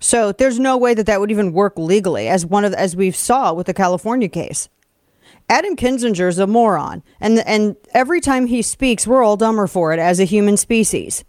[0.00, 3.12] So there's no way that that would even work legally, as one of as we
[3.12, 4.68] saw with the California case.
[5.52, 9.92] Adam Kinzinger is a moron, and and every time he speaks, we're all dumber for
[9.92, 11.24] it as a human species.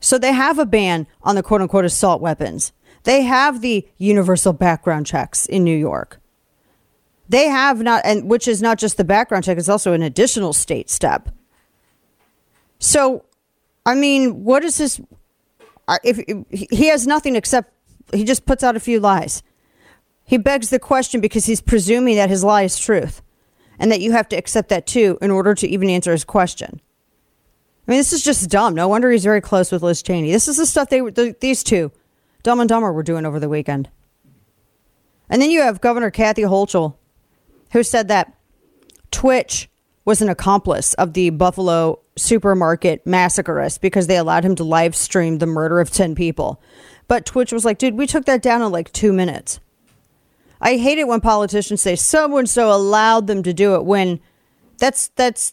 [0.00, 2.72] So they have a ban on the quote unquote assault weapons.
[3.04, 6.20] They have the universal background checks in New York.
[7.28, 10.52] They have not, and which is not just the background check; it's also an additional
[10.52, 11.28] state step
[12.84, 13.24] so,
[13.86, 15.00] I mean, what is this?
[16.02, 17.72] If, if he has nothing except
[18.12, 19.42] he just puts out a few lies.
[20.24, 23.22] He begs the question because he's presuming that his lie is truth
[23.78, 26.80] and that you have to accept that too in order to even answer his question.
[27.86, 28.74] I mean, this is just dumb.
[28.74, 30.32] No wonder he's very close with Liz Cheney.
[30.32, 31.92] This is the stuff they the, these two,
[32.42, 33.90] Dumb and Dumber, were doing over the weekend.
[35.28, 36.96] And then you have Governor Kathy Hochul,
[37.72, 38.34] who said that
[39.10, 39.68] Twitch
[40.04, 45.38] was an accomplice of the Buffalo supermarket massacreist because they allowed him to live stream
[45.38, 46.60] the murder of 10 people.
[47.08, 49.60] But Twitch was like, dude, we took that down in like two minutes.
[50.64, 54.18] I hate it when politicians say so and so allowed them to do it when
[54.78, 55.52] that's, that's,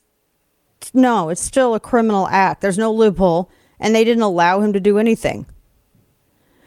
[0.94, 2.62] no, it's still a criminal act.
[2.62, 5.46] There's no loophole and they didn't allow him to do anything.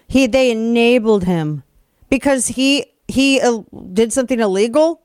[0.07, 1.63] He, they enabled him
[2.11, 3.63] because he, he uh,
[3.95, 5.01] did something illegal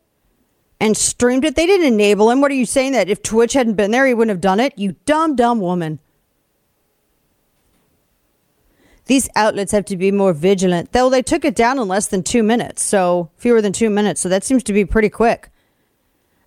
[0.82, 1.56] and streamed it.
[1.56, 2.42] They didn't enable him.
[2.42, 4.78] What are you saying that if Twitch hadn't been there, he wouldn't have done it?
[4.78, 6.00] You dumb, dumb woman.
[9.10, 10.92] These outlets have to be more vigilant.
[10.92, 14.22] Though they took it down in less than two minutes, so fewer than two minutes.
[14.22, 15.50] So that seems to be pretty quick.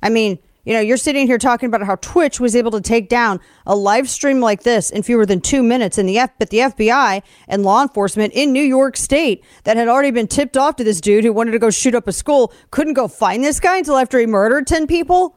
[0.00, 3.08] I mean, you know, you're sitting here talking about how Twitch was able to take
[3.08, 6.50] down a live stream like this in fewer than two minutes, and the F, but
[6.50, 10.76] the FBI and law enforcement in New York State that had already been tipped off
[10.76, 13.58] to this dude who wanted to go shoot up a school couldn't go find this
[13.58, 15.36] guy until after he murdered ten people.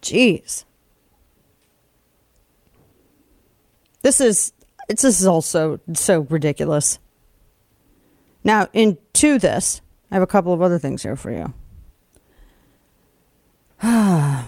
[0.00, 0.64] Jeez,
[4.02, 4.52] this is
[4.88, 6.98] it's this is also so ridiculous.
[8.44, 11.54] Now, into this, I have a couple of other things here for you.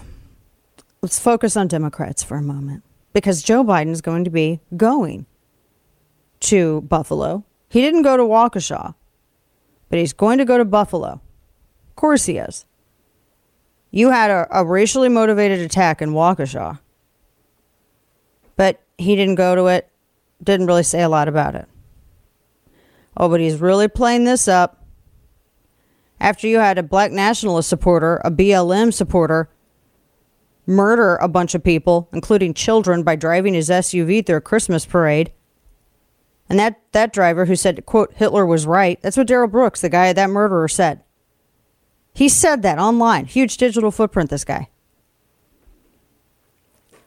[1.01, 5.25] Let's focus on Democrats for a moment because Joe Biden is going to be going
[6.41, 7.43] to Buffalo.
[7.69, 8.95] He didn't go to Waukesha,
[9.89, 11.21] but he's going to go to Buffalo.
[11.89, 12.65] Of course he is.
[13.91, 16.79] You had a, a racially motivated attack in Waukesha,
[18.57, 19.89] but he didn't go to it,
[20.43, 21.67] didn't really say a lot about it.
[23.17, 24.83] Oh, but he's really playing this up
[26.19, 29.49] After you had a black nationalist supporter, a BLM supporter,
[30.65, 35.31] murder a bunch of people, including children, by driving his SUV through a Christmas parade.
[36.49, 39.89] And that, that driver who said, quote, Hitler was right, that's what Darrell Brooks, the
[39.89, 41.01] guy, that murderer, said.
[42.13, 43.25] He said that online.
[43.25, 44.69] Huge digital footprint, this guy.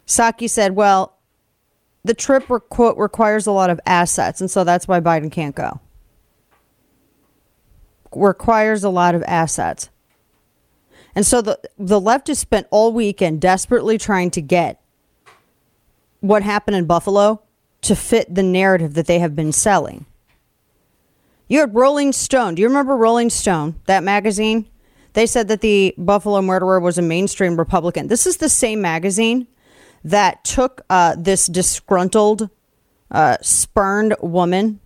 [0.07, 1.18] Psaki said, well,
[2.05, 5.81] the trip, quote, requires a lot of assets, and so that's why Biden can't go.
[8.13, 9.91] Requires a lot of assets.
[11.15, 14.81] And so the, the left has spent all weekend desperately trying to get
[16.21, 17.43] what happened in Buffalo
[17.83, 20.07] to fit the narrative that they have been selling.
[21.49, 22.55] You had Rolling Stone.
[22.55, 24.69] Do you remember Rolling Stone, that magazine?
[25.15, 28.09] They said that the Buffalo murderer was a mainstream Republican.
[28.09, 29.47] This is the same magazine
[30.05, 32.51] that took uh, this disgruntled,
[33.11, 34.81] uh, spurned woman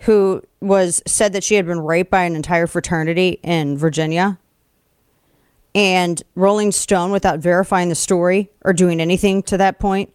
[0.00, 4.38] who was said that she had been raped by an entire fraternity in Virginia.
[5.74, 10.12] And Rolling Stone, without verifying the story or doing anything to that point,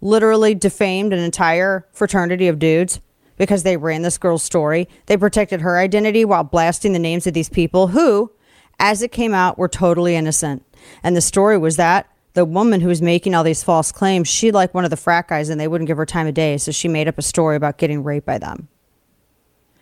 [0.00, 3.00] literally defamed an entire fraternity of dudes
[3.36, 4.88] because they ran this girl's story.
[5.06, 8.32] They protected her identity while blasting the names of these people who,
[8.80, 10.64] as it came out, were totally innocent.
[11.02, 14.52] And the story was that the woman who was making all these false claims, she
[14.52, 16.56] liked one of the frat guys and they wouldn't give her time of day.
[16.56, 18.68] So she made up a story about getting raped by them.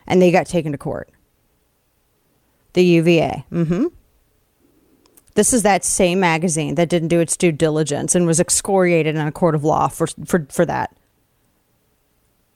[0.07, 1.11] And they got taken to court.
[2.73, 3.45] The UVA.
[3.53, 3.87] Mm hmm.
[5.35, 9.27] This is that same magazine that didn't do its due diligence and was excoriated in
[9.27, 10.97] a court of law for, for, for that.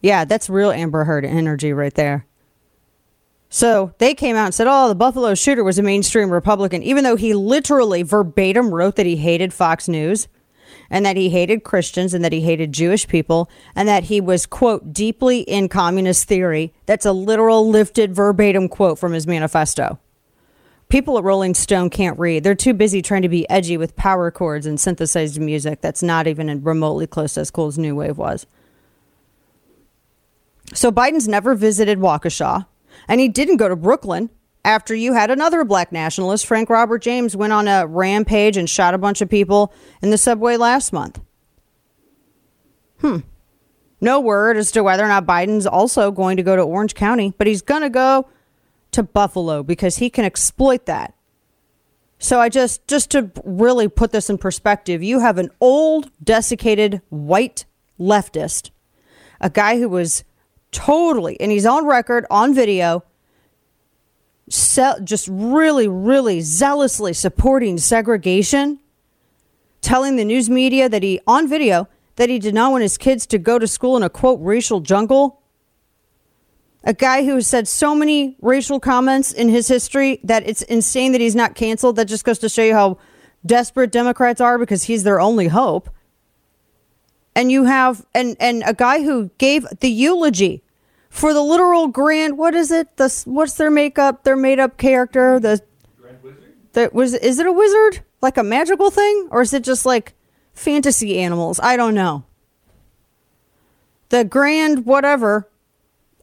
[0.01, 2.25] Yeah, that's real Amber Heard energy right there.
[3.53, 7.03] So they came out and said, oh, the Buffalo shooter was a mainstream Republican, even
[7.03, 10.29] though he literally verbatim wrote that he hated Fox News
[10.89, 14.47] and that he hated Christians and that he hated Jewish people and that he was,
[14.47, 16.73] quote, deeply in communist theory.
[16.87, 19.99] That's a literal lifted verbatim quote from his manifesto.
[20.89, 22.45] People at Rolling Stone can't read.
[22.45, 26.29] They're too busy trying to be edgy with power chords and synthesized music that's not
[26.29, 28.47] even remotely close as cool as New Wave was.
[30.73, 32.67] So Biden's never visited Waukesha,
[33.09, 34.31] and he didn't go to Brooklyn
[34.65, 38.95] after you had another black nationalist, Frank Robert James, went on a rampage and shot
[38.95, 41.21] a bunch of people in the subway last month.
[42.99, 43.19] Hmm.
[44.01, 47.35] No word as to whether or not Biden's also going to go to Orange County,
[47.37, 48.29] but he's going to go
[48.93, 51.15] to Buffalo because he can exploit that.
[52.19, 57.01] So I just just to really put this in perspective, you have an old desiccated
[57.09, 57.65] white
[57.99, 58.71] leftist,
[59.41, 60.25] a guy who was
[60.73, 63.05] totally, and he's on record, on video,
[64.49, 68.81] just really, really zealously supporting segregation,
[69.81, 73.27] telling the news media that he, on video, that he did not want his kids
[73.27, 75.41] to go to school in a quote racial jungle.
[76.83, 81.13] A guy who has said so many racial comments in his history that it's insane
[81.13, 81.97] that he's not canceled.
[81.97, 82.99] That just goes to show you how
[83.45, 85.91] desperate Democrats are because he's their only hope
[87.35, 90.63] and you have and and a guy who gave the eulogy
[91.09, 92.97] for the literal grand what is it?
[92.97, 95.61] The what's their makeup their made up character the
[96.01, 96.55] grand wizard.
[96.73, 98.03] that was is it a wizard?
[98.21, 99.29] Like a magical thing?
[99.31, 100.15] Or is it just like
[100.53, 101.59] fantasy animals?
[101.61, 102.25] I don't know.
[104.11, 105.49] The grand whatever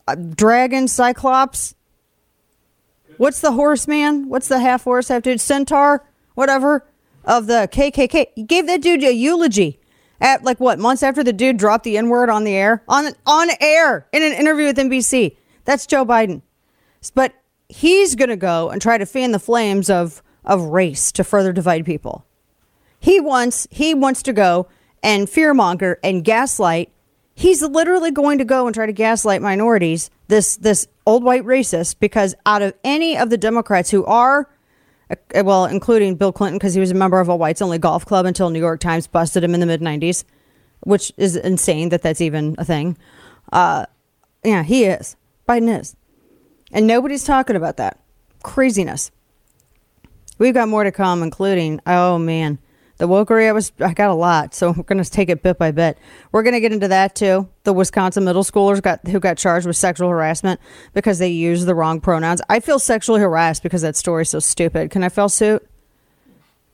[0.08, 1.76] uh, dragon cyclops.
[3.18, 6.06] What's the horseman what's the half horse have to centaur?
[6.36, 6.86] Whatever.
[7.24, 9.82] Of the kkk he gave that dude a eulogy
[10.20, 13.12] at like what months after the dude dropped the N word on the air on
[13.26, 15.36] on air in an interview with NBC.
[15.66, 16.42] That's Joe Biden,
[17.14, 17.34] but
[17.70, 21.52] he's going to go and try to fan the flames of of race to further
[21.52, 22.26] divide people.
[23.00, 24.68] He wants he wants to go
[25.04, 26.92] and fearmonger and gaslight.
[27.36, 30.10] He's literally going to go and try to gaslight minorities.
[30.28, 34.50] This this old white racist because out of any of the Democrats who are
[35.36, 38.26] well, including Bill Clinton, because he was a member of a whites only golf club
[38.26, 40.24] until New York Times busted him in the mid 90s,
[40.82, 42.98] which is insane that that's even a thing.
[43.52, 43.86] Uh,
[44.44, 45.16] yeah, he is.
[45.48, 45.96] Biden is.
[46.72, 48.00] And nobody's talking about that.
[48.44, 49.12] Craziness.
[50.38, 52.60] We've got more to come, including, oh man,
[52.98, 55.72] the wokery, I was I got a lot, so we're gonna take it bit by
[55.72, 55.98] bit.
[56.32, 57.48] We're gonna get into that too.
[57.64, 60.60] The Wisconsin middle schoolers got who got charged with sexual harassment
[60.94, 62.42] because they used the wrong pronouns.
[62.50, 64.90] I feel sexually harassed because that story's so stupid.
[64.90, 65.68] Can I file suit?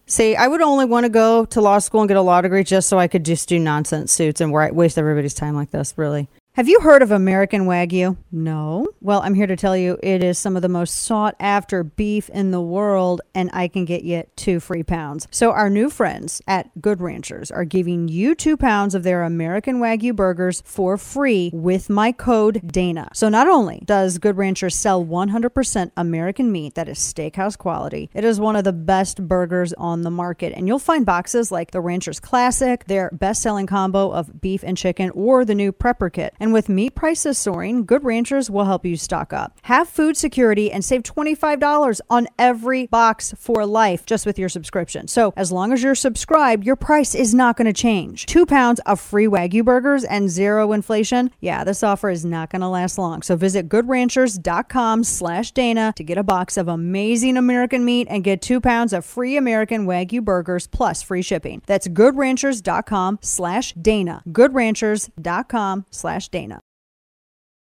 [0.06, 2.64] See, I would only want to go to law school and get a law degree
[2.64, 5.94] just so I could just do nonsense suits and waste everybody's time like this.
[5.98, 6.28] Really.
[6.56, 8.16] Have you heard of American Wagyu?
[8.32, 8.88] No.
[9.02, 12.30] Well, I'm here to tell you it is some of the most sought after beef
[12.30, 15.28] in the world, and I can get you two free pounds.
[15.32, 19.80] So, our new friends at Good Ranchers are giving you two pounds of their American
[19.80, 23.10] Wagyu burgers for free with my code Dana.
[23.16, 28.24] So, not only does Good Ranchers sell 100% American meat that is steakhouse quality, it
[28.24, 30.54] is one of the best burgers on the market.
[30.56, 34.78] And you'll find boxes like the Ranchers Classic, their best selling combo of beef and
[34.78, 36.36] chicken, or the new Prepper Kit.
[36.44, 39.58] And with meat prices soaring, Good Ranchers will help you stock up.
[39.62, 45.08] Have food security and save $25 on every box for life just with your subscription.
[45.08, 48.26] So, as long as you're subscribed, your price is not going to change.
[48.26, 51.32] Two pounds of free Wagyu burgers and zero inflation.
[51.40, 53.22] Yeah, this offer is not going to last long.
[53.22, 58.42] So, visit goodranchers.com slash Dana to get a box of amazing American meat and get
[58.42, 61.62] two pounds of free American Wagyu burgers plus free shipping.
[61.68, 64.24] That's goodranchers.com slash Dana.
[64.28, 66.60] Goodranchers.com slash Dana.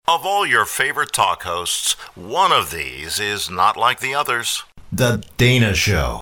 [0.07, 4.65] Of all your favorite talk hosts, one of these is not like the others.
[4.93, 6.21] The Dana Show.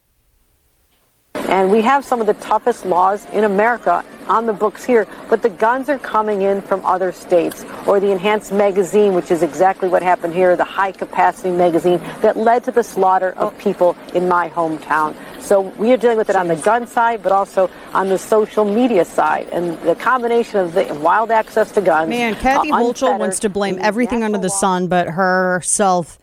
[1.35, 5.43] And we have some of the toughest laws in America on the books here, but
[5.43, 7.65] the guns are coming in from other states.
[7.87, 12.37] Or the enhanced magazine, which is exactly what happened here, the high capacity magazine that
[12.37, 15.17] led to the slaughter of people in my hometown.
[15.49, 18.67] So we are dealing with it on the gun side, but also on the social
[18.67, 19.49] media side.
[19.51, 22.11] And the combination of the wild access to guns.
[22.11, 26.19] Man, Kathy uh, Hochul wants to blame everything under the sun but herself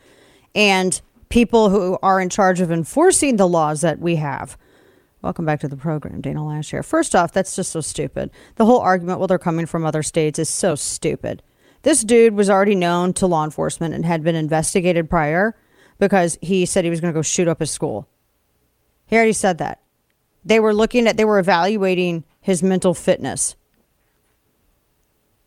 [0.53, 4.59] and people who are in charge of enforcing the laws that we have.
[5.23, 6.84] Welcome back to the program, Dana Loesch here.
[6.84, 8.30] First off, that's just so stupid.
[8.57, 11.41] The whole argument, well, they're coming from other states, is so stupid.
[11.82, 15.55] This dude was already known to law enforcement and had been investigated prior
[15.97, 18.07] because he said he was going to go shoot up his school.
[19.08, 19.82] He already said that.
[20.43, 23.56] They were looking at, they were evaluating his mental fitness.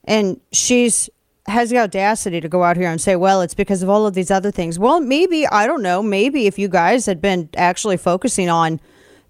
[0.04, 1.10] And she's
[1.48, 4.14] has the audacity to go out here and say, well, it's because of all of
[4.14, 4.78] these other things.
[4.78, 8.80] Well, maybe, I don't know, maybe if you guys had been actually focusing on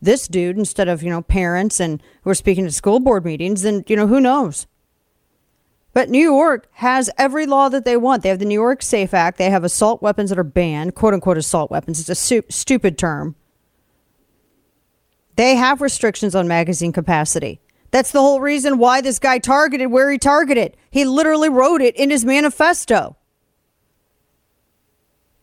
[0.02, 3.62] this dude instead of, you know, parents and who are speaking at school board meetings,
[3.62, 4.66] then, you know, who knows?
[5.92, 8.22] But New York has every law that they want.
[8.22, 9.38] They have the New York Safe Act.
[9.38, 11.98] They have assault weapons that are banned, quote unquote assault weapons.
[11.98, 13.34] It's a su- stupid term.
[15.38, 17.60] They have restrictions on magazine capacity.
[17.92, 20.76] That's the whole reason why this guy targeted where he targeted.
[20.90, 23.16] He literally wrote it in his manifesto.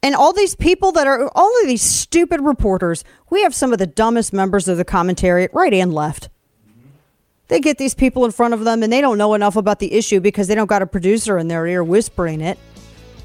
[0.03, 3.79] And all these people that are, all of these stupid reporters, we have some of
[3.79, 6.27] the dumbest members of the commentary, right and left.
[7.47, 9.93] They get these people in front of them and they don't know enough about the
[9.93, 12.59] issue because they don't got a producer in their ear whispering it.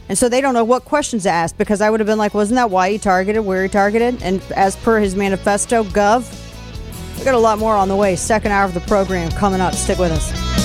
[0.08, 2.32] And so they don't know what questions to ask because I would have been like,
[2.32, 4.22] wasn't that why he targeted, where he targeted?
[4.22, 6.46] And as per his manifesto, Gov,
[7.20, 8.16] we got a lot more on the way.
[8.16, 9.74] Second hour of the program coming up.
[9.74, 10.59] Stick with us.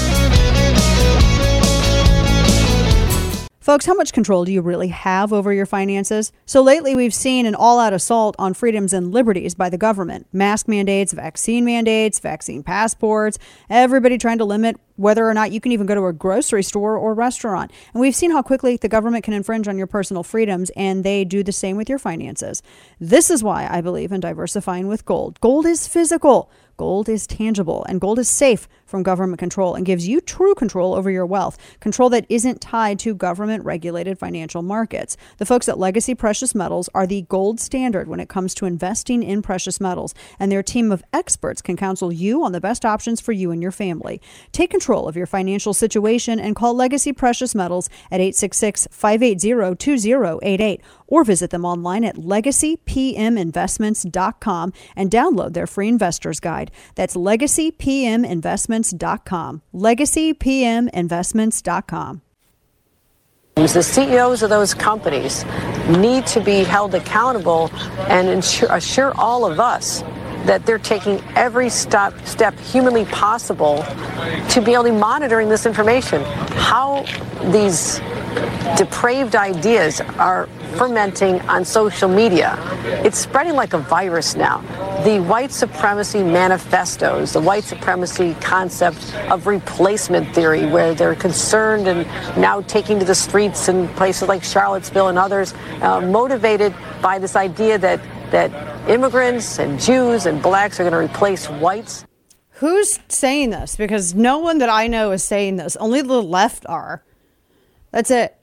[3.65, 6.31] Folks, how much control do you really have over your finances?
[6.45, 10.27] So lately, we've seen an all out assault on freedoms and liberties by the government
[10.31, 15.71] mask mandates, vaccine mandates, vaccine passports, everybody trying to limit whether or not you can
[15.71, 17.71] even go to a grocery store or restaurant.
[17.91, 21.25] And we've seen how quickly the government can infringe on your personal freedoms, and they
[21.25, 22.61] do the same with your finances.
[22.99, 25.41] This is why I believe in diversifying with gold.
[25.41, 26.51] Gold is physical.
[26.77, 30.93] Gold is tangible and gold is safe from government control and gives you true control
[30.93, 35.15] over your wealth, control that isn't tied to government regulated financial markets.
[35.37, 39.23] The folks at Legacy Precious Metals are the gold standard when it comes to investing
[39.23, 43.21] in precious metals, and their team of experts can counsel you on the best options
[43.21, 44.21] for you and your family.
[44.51, 50.81] Take control of your financial situation and call Legacy Precious Metals at 866 580 2088
[51.07, 56.71] or visit them online at legacypminvestments.com and download their free investor's guide.
[56.95, 59.61] That's legacypminvestments.com.
[59.73, 62.21] legacypminvestments.com.
[63.55, 65.45] The CEOs of those companies
[65.87, 67.69] need to be held accountable
[68.09, 70.03] and assure all of us
[70.45, 73.83] that they're taking every step, step humanly possible
[74.49, 76.23] to be to monitoring this information.
[76.55, 77.03] How
[77.51, 77.99] these
[78.77, 82.57] depraved ideas are fermenting on social media.
[83.05, 84.59] It's spreading like a virus now.
[85.05, 92.05] The white supremacy manifestos, the white supremacy concept of replacement theory, where they're concerned and
[92.37, 97.35] now taking to the streets in places like Charlottesville and others, uh, motivated by this
[97.35, 102.05] idea that that immigrants and Jews and blacks are going to replace whites.
[102.51, 103.75] Who's saying this?
[103.75, 105.75] Because no one that I know is saying this.
[105.75, 107.03] Only the left are.
[107.91, 108.35] That's it.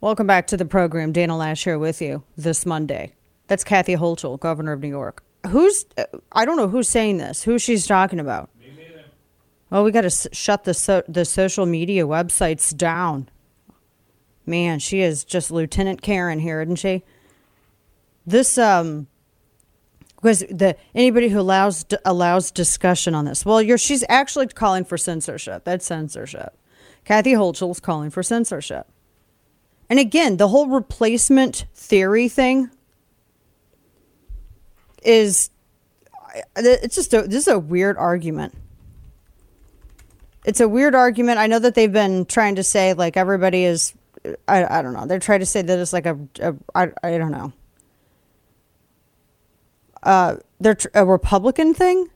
[0.00, 1.12] Welcome back to the program.
[1.12, 3.14] Dana Loesch here with you this Monday.
[3.48, 5.22] That's Kathy Hochul, governor of New York.
[5.48, 8.50] Who's, uh, I don't know who's saying this, who she's talking about.
[9.70, 13.28] Well, we got to s- shut the so- the social media websites down.
[14.44, 17.04] Man, she is just Lieutenant Karen here, isn't she?
[18.26, 19.08] This um
[20.16, 23.44] because the anybody who allows allows discussion on this.
[23.44, 25.64] Well, you're she's actually calling for censorship.
[25.64, 26.56] That's censorship.
[27.04, 28.86] Kathy Hochul's calling for censorship.
[29.90, 32.70] And again, the whole replacement theory thing
[35.02, 35.50] is
[36.56, 38.54] it's just a this is a weird argument.
[40.44, 41.38] It's a weird argument.
[41.38, 43.92] I know that they've been trying to say like everybody is
[44.46, 45.06] I, I don't know.
[45.06, 47.52] They're trying to say that it's like a, a I, I don't know.
[50.02, 52.08] Uh, they're tr- a Republican thing.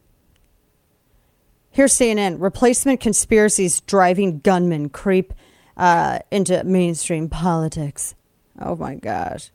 [1.70, 5.32] Here's CNN: replacement conspiracies driving gunmen creep
[5.76, 8.14] uh, into mainstream politics.
[8.60, 9.50] Oh my gosh!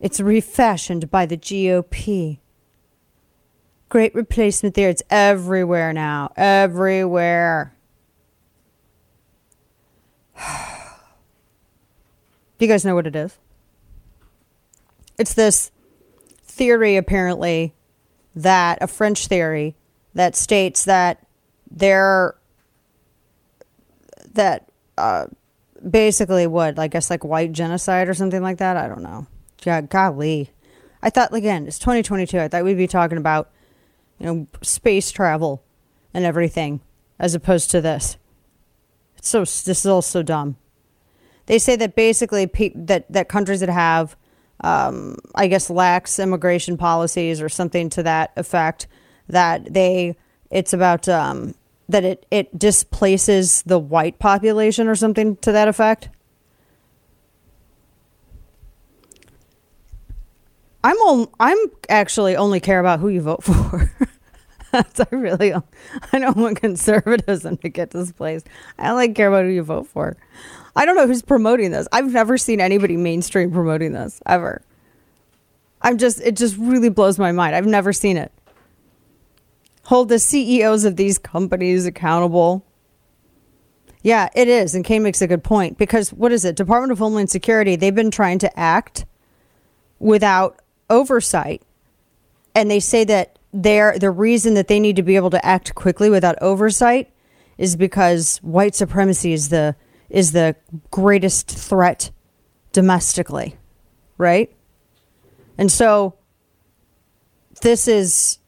[0.00, 2.38] It's refashioned by the GOP.
[3.88, 4.88] Great replacement there.
[4.88, 6.32] It's everywhere now.
[6.34, 7.74] Everywhere.
[10.34, 10.42] Do
[12.58, 13.36] you guys know what it is?
[15.18, 15.71] It's this
[16.52, 17.74] theory, apparently,
[18.36, 19.74] that a French theory
[20.14, 21.26] that states that
[21.70, 22.34] there,
[24.34, 25.26] that uh,
[25.88, 28.76] basically what, I guess like white genocide or something like that.
[28.76, 29.26] I don't know.
[29.64, 30.50] God, golly.
[31.02, 32.38] I thought, again, it's 2022.
[32.38, 33.50] I thought we'd be talking about,
[34.18, 35.62] you know, space travel
[36.12, 36.80] and everything
[37.18, 38.18] as opposed to this.
[39.16, 40.56] It's so, this is all so dumb.
[41.46, 44.16] They say that basically pe- that, that countries that have
[44.62, 48.86] um, I guess, lax immigration policies or something to that effect.
[49.28, 50.16] That they,
[50.50, 51.54] it's about um,
[51.88, 56.08] that it it displaces the white population or something to that effect.
[60.84, 61.58] I'm on, I'm
[61.88, 63.92] actually only care about who you vote for.
[64.72, 65.52] That's I really
[66.12, 68.48] I don't want conservatism to get displaced.
[68.78, 70.16] I only care about who you vote for.
[70.74, 71.86] I don't know who's promoting this.
[71.92, 74.62] I've never seen anybody mainstream promoting this ever.
[75.82, 77.54] I'm just it just really blows my mind.
[77.54, 78.32] I've never seen it.
[79.84, 82.64] Hold the CEOs of these companies accountable.
[84.02, 84.74] Yeah, it is.
[84.74, 86.56] And Kay makes a good point because what is it?
[86.56, 89.04] Department of Homeland Security, they've been trying to act
[89.98, 90.60] without
[90.90, 91.62] oversight.
[92.54, 95.74] And they say that they're, the reason that they need to be able to act
[95.74, 97.12] quickly without oversight
[97.58, 99.76] is because white supremacy is the
[100.12, 100.54] is the
[100.90, 102.10] greatest threat
[102.72, 103.56] domestically,
[104.18, 104.54] right?
[105.56, 106.14] And so
[107.62, 108.38] this is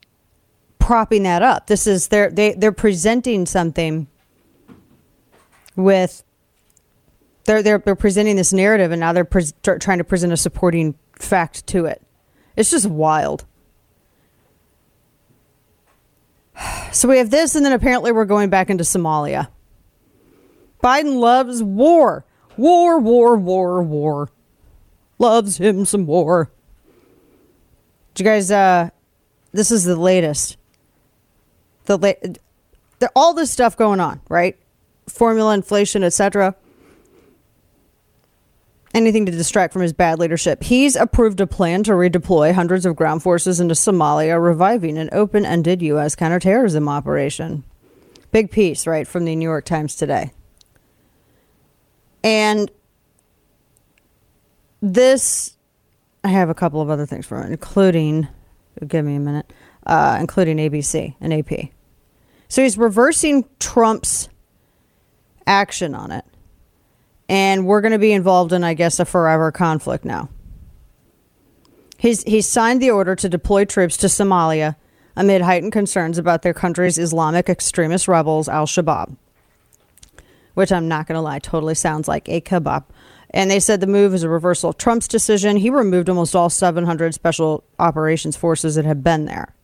[0.79, 1.67] propping that up.
[1.67, 4.07] This is they're they, they're presenting something
[5.75, 6.23] with
[7.45, 10.95] they're they're they're presenting this narrative and now they're pre- trying to present a supporting
[11.19, 12.03] fact to it.
[12.57, 13.47] It's just wild.
[16.93, 19.49] So we have this and then apparently we're going back into Somalia.
[20.85, 22.27] Biden loves war.
[22.59, 24.29] War, war, war, war.
[25.19, 26.51] Loves him some war.
[28.13, 28.91] Did you guys, uh,
[29.51, 30.59] this is the latest.
[31.87, 32.33] The, la-
[32.99, 34.59] the all this stuff going on, right?
[35.09, 36.55] Formula inflation, etc.
[38.93, 40.63] Anything to distract from his bad leadership.
[40.63, 45.47] He's approved a plan to redeploy hundreds of ground forces into Somalia, reviving an open
[45.47, 46.15] ended U.S.
[46.15, 47.65] counterterrorism operation.
[48.33, 50.33] Big piece, right, from the New York Times today.
[52.25, 52.71] And
[54.81, 55.57] this,
[56.25, 58.27] I have a couple of other things for it, including,
[58.89, 59.53] give me a minute,
[59.87, 61.69] uh, including ABC and AP.
[62.49, 64.31] So he's reversing Trump's
[65.47, 66.25] action on it.
[67.29, 70.31] And we're going to be involved in, I guess, a forever conflict now.
[71.99, 74.77] He's, he's signed the order to deploy troops to Somalia
[75.15, 79.17] amid heightened concerns about their country's Islamic extremist rebels, Al Shabaab
[80.55, 82.85] which I'm not going to lie, totally sounds like a kebab.
[83.31, 85.57] And they said the move is a reversal of Trump's decision.
[85.57, 89.55] He removed almost all 700 special operations forces that had been there.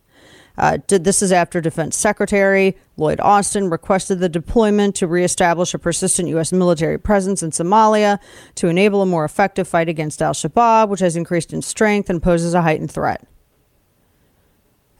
[0.58, 5.78] Uh, did, this is after Defense Secretary Lloyd Austin requested the deployment to reestablish a
[5.78, 6.52] persistent U.S.
[6.52, 8.18] military presence in Somalia
[8.56, 12.22] to enable a more effective fight against al Shabaab, which has increased in strength and
[12.22, 13.26] poses a heightened threat,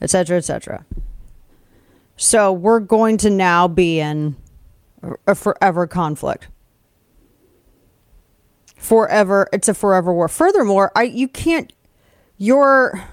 [0.00, 0.86] etc., etc.
[2.16, 4.36] So we're going to now be in
[5.26, 6.48] a forever conflict.
[8.76, 10.28] Forever, it's a forever war.
[10.28, 11.72] Furthermore, I you can't
[12.38, 13.04] your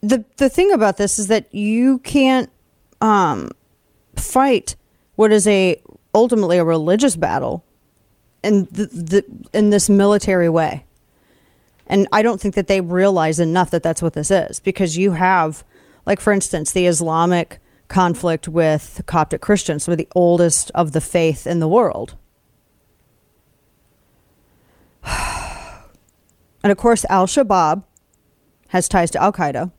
[0.00, 2.50] the the thing about this is that you can't
[3.00, 3.50] um
[4.16, 4.76] fight
[5.16, 5.80] what is a
[6.14, 7.64] ultimately a religious battle
[8.42, 10.84] in the, the in this military way.
[11.86, 15.12] And I don't think that they realize enough that that's what this is because you
[15.12, 15.64] have
[16.06, 17.58] like for instance the Islamic
[17.94, 22.16] conflict with Coptic Christians, some of the oldest of the faith in the world.
[26.64, 27.84] And of course, Al Shabaab
[28.68, 29.70] has ties to Al Qaeda.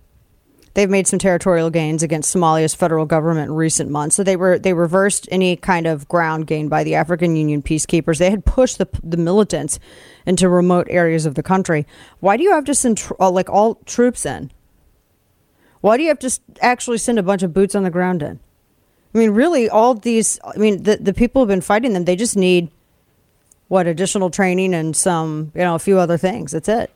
[0.75, 4.15] They've made some territorial gains against Somalia's federal government in recent months.
[4.15, 8.19] So they were they reversed any kind of ground gained by the African Union peacekeepers.
[8.19, 9.79] They had pushed the the militants
[10.27, 11.87] into remote areas of the country.
[12.19, 14.51] Why do you have to send tr- uh, like all troops in?
[15.85, 18.39] Why do you have to actually send a bunch of boots on the ground in?
[19.13, 20.39] I mean, really, all these.
[20.43, 22.71] I mean, the the people who've been fighting them, they just need
[23.67, 26.53] what additional training and some, you know, a few other things.
[26.53, 26.89] That's it.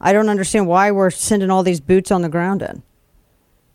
[0.00, 2.82] I don't understand why we're sending all these boots on the ground in.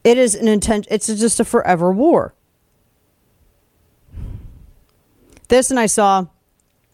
[0.04, 0.88] It is an intent.
[0.92, 2.34] It's just a forever war.
[5.48, 6.26] This, and I saw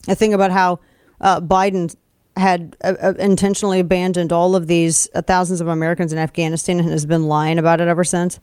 [0.07, 0.81] a thing about how
[1.19, 1.95] uh, Biden
[2.39, 6.89] had uh, uh, intentionally abandoned all of these uh, thousands of Americans in Afghanistan and
[6.89, 8.39] has been lying about it ever since.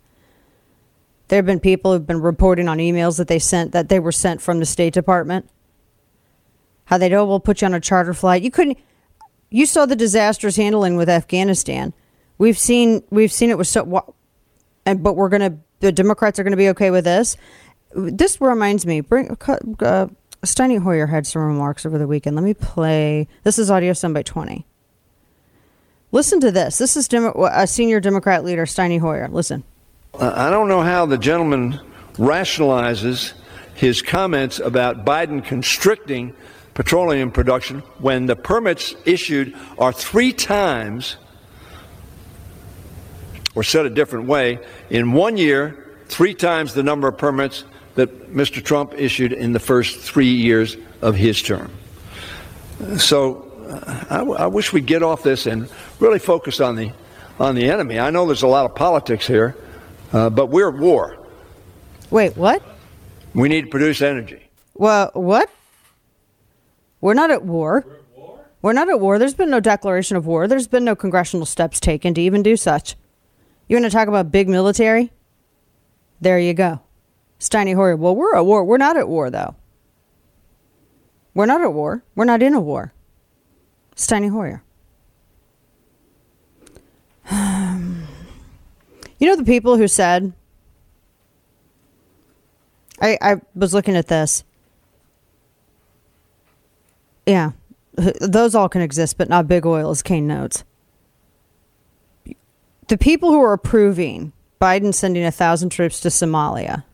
[1.29, 4.13] There have been people who've been reporting on emails that they sent that they were
[4.13, 5.51] sent from the State Department
[6.87, 8.43] how they oh we'll put you on a charter flight.
[8.43, 8.79] You couldn't.
[9.51, 11.93] You saw the disastrous handling with Afghanistan.
[12.39, 14.15] We've seen we've seen it with so.
[14.85, 17.37] And but we're gonna the Democrats are gonna be okay with this.
[17.95, 19.01] This reminds me.
[19.01, 19.37] Bring
[19.81, 20.09] uh,
[20.47, 22.37] Steny Hoyer had some remarks over the weekend.
[22.37, 23.29] Let me play.
[23.43, 24.67] This is audio by twenty.
[26.13, 26.79] Listen to this.
[26.79, 29.29] This is Demo- a senior Democrat leader, Steny Hoyer.
[29.29, 29.65] Listen.
[30.19, 31.79] I don't know how the gentleman
[32.15, 33.35] rationalizes
[33.75, 36.33] his comments about Biden constricting
[36.73, 41.17] petroleum production when the permits issued are three times,
[43.55, 47.65] or said a different way, in one year, three times the number of permits
[47.97, 48.63] that Mr.
[48.63, 51.71] Trump issued in the first three years of his term.
[52.99, 53.47] So
[54.11, 55.69] I, I wish we'd get off this and
[55.99, 56.93] really focus on the
[57.39, 57.99] on the enemy.
[57.99, 59.57] I know there's a lot of politics here,
[60.13, 61.19] uh, but we're at war.
[62.11, 62.63] Wait, what?
[63.35, 64.49] We need to produce energy.
[64.75, 65.51] Well, what?
[67.01, 67.85] We're not at war.
[67.87, 68.47] We're, at war.
[68.63, 69.19] We're not at war.
[69.19, 70.49] There's been no declaration of war.
[70.49, 72.97] There's been no congressional steps taken to even do such.
[73.69, 75.13] You want to talk about big military?
[76.21, 76.81] There you go.
[77.39, 77.97] Steny Hoyer.
[77.97, 78.65] Well, we're at war.
[78.65, 79.55] We're not at war, though.
[81.35, 82.03] We're not at war.
[82.15, 82.93] We're not in a war.
[83.95, 84.63] Steny Hoyer.
[89.19, 90.33] you know the people who said,
[93.01, 94.45] I, I was looking at this.
[97.27, 97.53] Yeah.
[98.21, 100.65] Those all can exist, but not big oil, as Kane notes.
[102.89, 106.85] The people who are approving Biden sending a thousand troops to Somalia,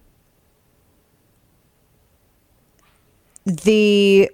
[3.45, 4.31] the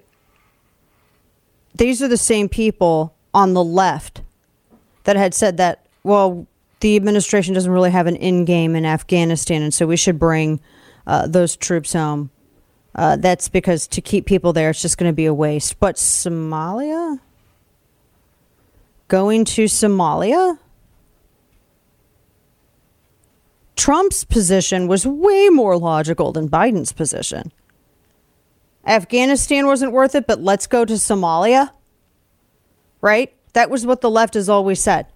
[1.75, 4.23] these are the same people on the left
[5.05, 6.47] that had said that, well,
[6.81, 10.61] the administration doesn't really have an end game in Afghanistan, and so we should bring
[11.07, 12.31] uh, those troops home.
[12.95, 15.79] Uh, that's because to keep people there, it's just going to be a waste.
[15.79, 17.21] But Somalia?
[19.07, 20.59] Going to Somalia?
[23.77, 27.53] Trump's position was way more logical than Biden's position.
[28.89, 31.71] Afghanistan wasn't worth it, but let's go to Somalia.
[33.01, 33.35] Right?
[33.53, 35.07] That was what the left has always said.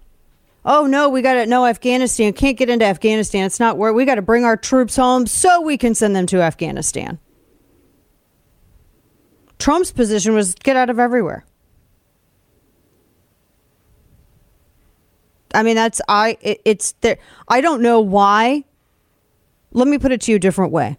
[0.63, 2.31] Oh no, we got to no Afghanistan.
[2.31, 3.45] Can't get into Afghanistan.
[3.45, 6.25] It's not where we got to bring our troops home so we can send them
[6.27, 7.19] to Afghanistan.
[9.59, 11.45] Trump's position was get out of everywhere.
[15.53, 16.37] I mean, that's I.
[16.41, 17.17] It, it's there.
[17.47, 18.63] I don't know why.
[19.71, 20.97] Let me put it to you a different way.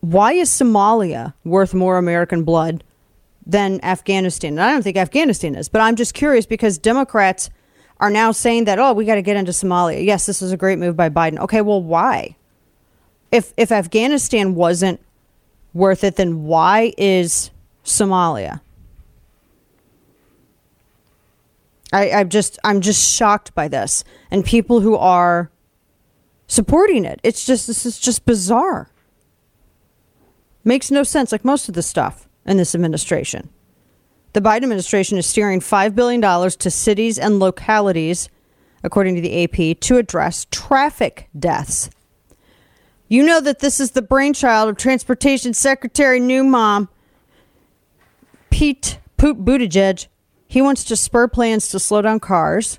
[0.00, 2.84] Why is Somalia worth more American blood
[3.46, 4.52] than Afghanistan?
[4.52, 7.50] And I don't think Afghanistan is, but I'm just curious because Democrats
[7.98, 10.04] are now saying that oh, we got to get into Somalia.
[10.04, 11.38] Yes, this is a great move by Biden.
[11.38, 12.36] Okay, well, why?
[13.30, 15.00] If if Afghanistan wasn't
[15.74, 17.50] worth it, then why is
[17.84, 18.60] Somalia.
[21.92, 25.50] I, I'm just I'm just shocked by this and people who are
[26.46, 27.20] supporting it.
[27.22, 28.90] It's just this is just bizarre.
[30.64, 33.48] Makes no sense, like most of the stuff in this administration.
[34.32, 38.28] The Biden administration is steering $5 billion to cities and localities,
[38.84, 41.90] according to the AP, to address traffic deaths.
[43.08, 46.88] You know that this is the brainchild of Transportation Secretary New Mom.
[48.50, 50.06] Pete Poop Buttigieg,
[50.46, 52.78] he wants to spur plans to slow down cars,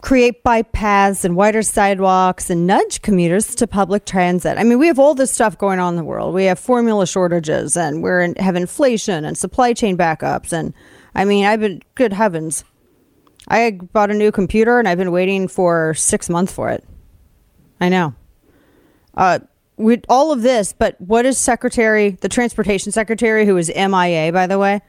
[0.00, 4.58] create bike paths and wider sidewalks, and nudge commuters to public transit.
[4.58, 6.34] I mean, we have all this stuff going on in the world.
[6.34, 10.52] We have formula shortages, and we're in, have inflation and supply chain backups.
[10.52, 10.72] And
[11.14, 12.64] I mean, I've been good heavens.
[13.48, 16.84] I bought a new computer, and I've been waiting for six months for it.
[17.80, 18.14] I know.
[19.16, 19.40] Uh,
[19.76, 24.46] with all of this, but what is Secretary, the Transportation Secretary, who is MIA, by
[24.46, 24.80] the way,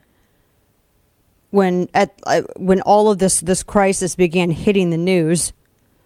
[1.52, 5.54] when at uh, when all of this this crisis began hitting the news,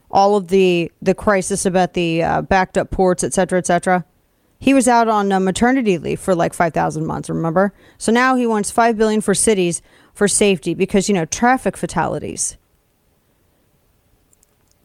[0.10, 4.06] all of the the crisis about the uh, backed up ports, et cetera, et cetera.
[4.60, 7.30] He was out on uh, maternity leave for like five thousand months.
[7.30, 7.74] Remember?
[7.98, 9.82] So now he wants five billion for cities
[10.14, 12.58] for safety because you know traffic fatalities.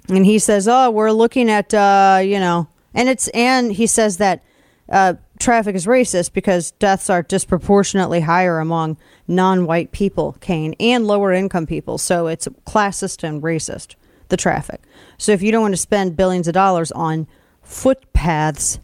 [0.09, 4.17] And he says, "Oh, we're looking at uh, you know," and it's and he says
[4.17, 4.43] that
[4.89, 11.33] uh, traffic is racist because deaths are disproportionately higher among non-white people, Kane, and lower
[11.33, 11.99] income people.
[11.99, 13.95] So it's classist and racist.
[14.29, 14.83] The traffic.
[15.17, 17.27] So if you don't want to spend billions of dollars on
[17.63, 18.79] footpaths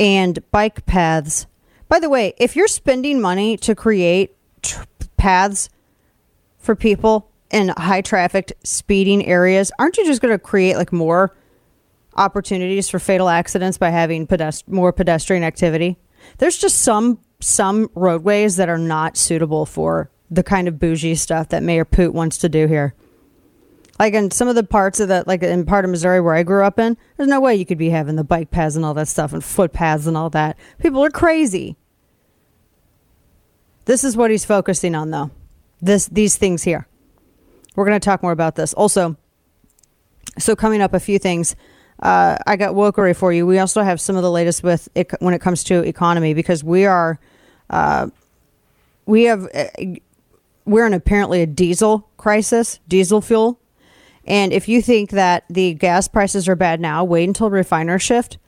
[0.00, 1.46] and bike paths,
[1.88, 4.82] by the way, if you're spending money to create tr-
[5.16, 5.68] paths
[6.58, 11.32] for people in high trafficked speeding areas, aren't you just going to create like more
[12.16, 15.96] opportunities for fatal accidents by having pedest- more pedestrian activity?
[16.38, 21.48] There's just some some roadways that are not suitable for the kind of bougie stuff
[21.48, 22.94] that Mayor Poot wants to do here.
[23.98, 26.42] Like in some of the parts of the, like in part of Missouri where I
[26.42, 28.94] grew up in, there's no way you could be having the bike paths and all
[28.94, 30.56] that stuff and footpaths and all that.
[30.78, 31.76] People are crazy.
[33.84, 35.30] This is what he's focusing on, though.
[35.80, 36.86] This these things here.
[37.74, 38.72] We're going to talk more about this.
[38.74, 39.16] Also,
[40.38, 41.56] so coming up, a few things.
[42.02, 43.46] Uh, I got wokery for you.
[43.46, 46.64] We also have some of the latest with it, when it comes to economy because
[46.64, 47.20] we are,
[47.70, 48.08] uh,
[49.06, 49.66] we have, uh,
[50.64, 53.60] we're in apparently a diesel crisis, diesel fuel.
[54.24, 58.38] And if you think that the gas prices are bad now, wait until refiners shift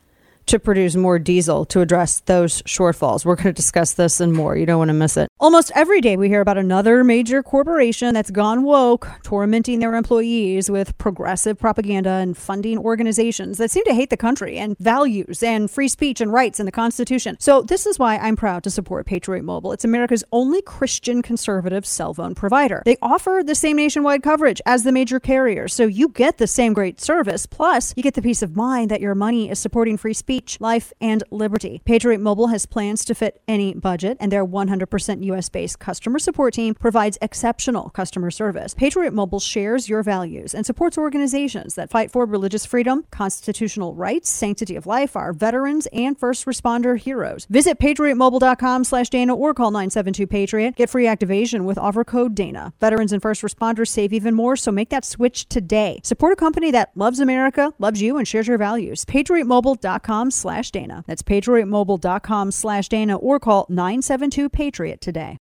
[0.46, 3.24] to produce more diesel to address those shortfalls.
[3.24, 4.56] We're going to discuss this and more.
[4.56, 5.28] You don't want to miss it.
[5.40, 10.70] Almost every day, we hear about another major corporation that's gone woke, tormenting their employees
[10.70, 15.70] with progressive propaganda and funding organizations that seem to hate the country and values and
[15.70, 17.36] free speech and rights in the Constitution.
[17.40, 19.72] So, this is why I'm proud to support Patriot Mobile.
[19.72, 22.82] It's America's only Christian conservative cell phone provider.
[22.84, 26.72] They offer the same nationwide coverage as the major carriers, so you get the same
[26.72, 27.46] great service.
[27.46, 30.60] Plus, you get the peace of mind that your money is supporting free speech speech,
[30.60, 31.80] life, and liberty.
[31.84, 36.54] Patriot Mobile has plans to fit any budget, and their 100% US based customer support
[36.54, 38.74] team provides exceptional customer service.
[38.74, 44.28] Patriot Mobile shares your values and supports organizations that fight for religious freedom, constitutional rights,
[44.28, 47.46] sanctity of life, our veterans, and first responder heroes.
[47.48, 50.74] Visit patriotmobile.com slash Dana or call 972 Patriot.
[50.74, 52.72] Get free activation with offer code Dana.
[52.80, 56.00] Veterans and first responders save even more, so make that switch today.
[56.02, 59.04] Support a company that loves America, loves you, and shares your values.
[59.04, 61.04] PatriotMobile.com slash Dana.
[61.06, 65.38] That's patriotmobile.com slash Dana or call 972 Patriot today.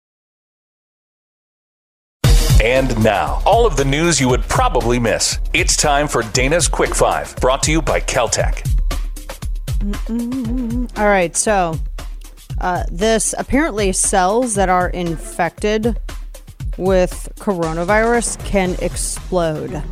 [2.62, 5.38] And now, all of the news you would probably miss.
[5.54, 8.62] It's time for Dana's Quick Five, brought to you by Kel-Tec.
[10.98, 11.78] All right, so
[12.60, 15.98] uh, this apparently cells that are infected
[16.76, 19.82] with coronavirus can explode.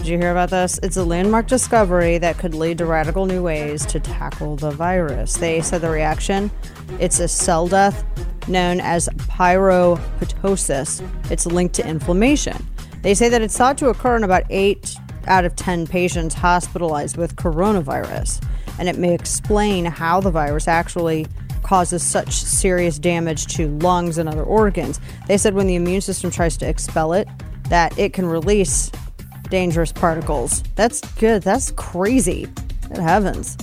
[0.00, 0.80] Did you hear about this?
[0.82, 5.34] It's a landmark discovery that could lead to radical new ways to tackle the virus.
[5.34, 6.50] They said the reaction
[6.98, 8.02] it's a cell death
[8.48, 11.06] known as pyroptosis.
[11.30, 12.66] It's linked to inflammation.
[13.02, 14.96] They say that it's thought to occur in about 8
[15.26, 18.42] out of 10 patients hospitalized with coronavirus,
[18.78, 21.26] and it may explain how the virus actually
[21.62, 24.98] causes such serious damage to lungs and other organs.
[25.26, 27.28] They said when the immune system tries to expel it,
[27.68, 28.90] that it can release
[29.50, 30.62] dangerous particles.
[30.76, 31.42] That's good.
[31.42, 32.48] That's crazy.
[32.88, 33.56] Good heavens.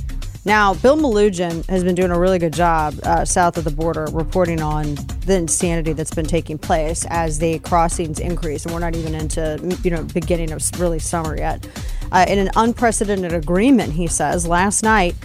[0.47, 4.07] Now, Bill Melugin has been doing a really good job uh, south of the border
[4.13, 8.95] reporting on the insanity that's been taking place as the crossings increase, and we're not
[8.95, 11.67] even into you know beginning of really summer yet.
[12.13, 15.15] Uh, in an unprecedented agreement, he says last night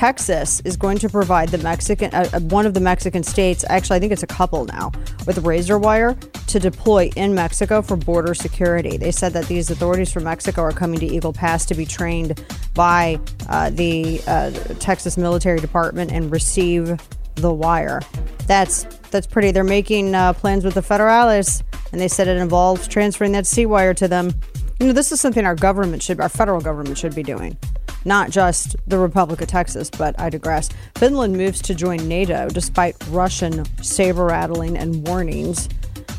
[0.00, 3.98] Texas is going to provide the Mexican, uh, uh, one of the Mexican states, actually,
[3.98, 4.92] I think it's a couple now,
[5.26, 6.14] with razor wire
[6.46, 8.96] to deploy in Mexico for border security.
[8.96, 12.42] They said that these authorities from Mexico are coming to Eagle Pass to be trained
[12.72, 13.20] by
[13.50, 16.98] uh, the uh, Texas Military Department and receive
[17.34, 18.00] the wire.
[18.46, 19.50] That's that's pretty.
[19.50, 23.66] They're making uh, plans with the federales, and they said it involves transferring that sea
[23.66, 24.32] wire to them.
[24.80, 27.58] You know, this is something our government should, our federal government should be doing
[28.04, 30.68] not just the Republic of Texas, but I digress.
[30.96, 35.68] Finland moves to join NATO despite Russian saber rattling and warnings.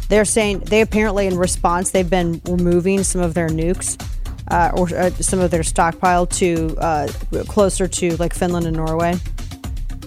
[0.09, 3.97] They're saying they apparently, in response, they've been removing some of their nukes
[4.49, 7.07] uh, or uh, some of their stockpile to uh,
[7.47, 9.15] closer to like Finland and Norway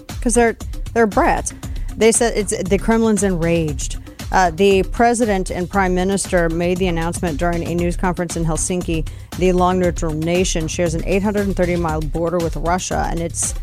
[0.07, 0.55] because they're
[0.93, 1.53] they're brats.
[1.97, 3.99] They said it's the Kremlin's enraged.
[4.31, 9.07] Uh, the president and prime minister made the announcement during a news conference in Helsinki.
[9.37, 13.53] The long neutral nation shares an 830 mile border with Russia, and it's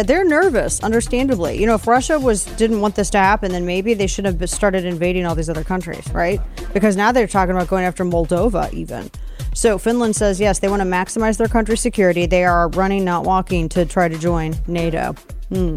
[0.00, 1.60] they're, nervous, understandably.
[1.60, 4.48] You know, if Russia was didn't want this to happen, then maybe they should have
[4.48, 6.40] started invading all these other countries, right?
[6.72, 9.10] Because now they're talking about going after Moldova, even.
[9.54, 12.24] So Finland says yes, they want to maximize their country's security.
[12.24, 15.14] They are running, not walking, to try to join NATO.
[15.50, 15.76] Hmm.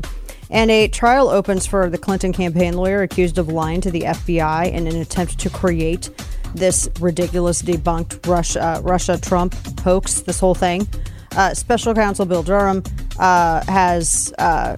[0.56, 4.72] And a trial opens for the Clinton campaign lawyer accused of lying to the FBI
[4.72, 6.10] in an attempt to create
[6.54, 10.22] this ridiculous debunked Russia Russia Trump hoax.
[10.22, 10.88] This whole thing.
[11.36, 12.82] Uh, Special Counsel Bill Durham
[13.20, 14.78] uh, has uh,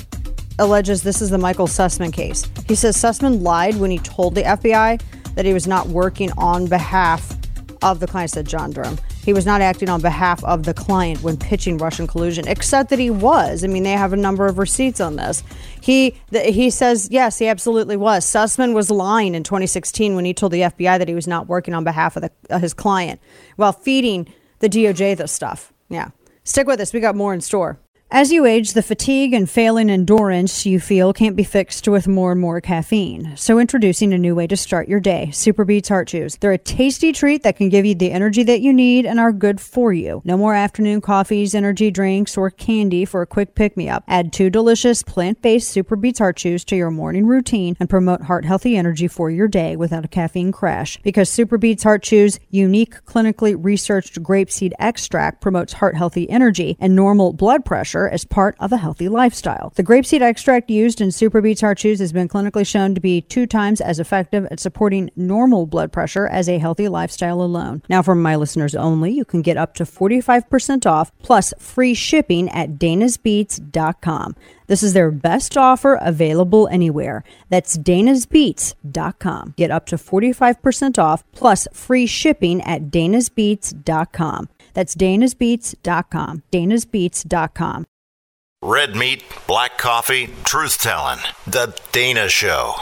[0.57, 2.43] alleges this is the Michael Sussmann case.
[2.67, 4.99] He says Sussmann lied when he told the FBI
[5.35, 7.37] that he was not working on behalf
[7.83, 8.31] of the client.
[8.31, 8.97] Said John Durham.
[9.27, 12.97] He was not acting on behalf of the client when pitching Russian collusion, except that
[12.97, 13.61] he was.
[13.61, 15.43] I mean, they have a number of receipts on this.
[15.81, 18.25] He th- he says yes, he absolutely was.
[18.25, 21.73] Sussmann was lying in 2016 when he told the FBI that he was not working
[21.73, 23.19] on behalf of the, uh, his client
[23.57, 25.73] while feeding the DOJ this stuff.
[25.89, 26.11] Yeah.
[26.45, 26.93] Stick with us.
[26.93, 27.81] We got more in store.
[28.09, 32.31] As you age, the fatigue and failing endurance you feel can't be fixed with more
[32.31, 33.35] and more caffeine.
[33.35, 36.37] So, introducing a new way to start your day Super Beets Heart Chews.
[36.37, 39.33] They're a tasty treat that can give you the energy that you need and are
[39.33, 40.21] good for you.
[40.23, 44.05] No more afternoon coffees, energy drinks, or candy for a quick pick me up.
[44.07, 48.21] Add two delicious plant based Super Beets Heart Chews to your morning routine and promote
[48.21, 50.97] heart healthy energy for your day without a caffeine crash.
[51.03, 56.95] Because Super Beets Heart Chews' unique, clinically researched grapeseed extract promotes heart healthy energy and
[56.95, 59.71] normal blood pressure as part of a healthy lifestyle.
[59.75, 63.21] The grapeseed extract used in Super Beets Heart Chews has been clinically shown to be
[63.21, 67.81] two times as effective at supporting normal blood pressure as a healthy lifestyle alone.
[67.89, 72.49] Now, for my listeners only, you can get up to 45% off plus free shipping
[72.49, 74.35] at danasbeets.com.
[74.67, 77.23] This is their best offer available anywhere.
[77.49, 79.53] That's danasbeets.com.
[79.55, 84.49] Get up to 45% off plus free shipping at danasbeets.com.
[84.77, 86.43] That's danasbeets.com.
[86.51, 87.85] danasbeets.com.
[88.61, 91.17] Red meat, black coffee, truth telling.
[91.47, 92.75] The Dana Show.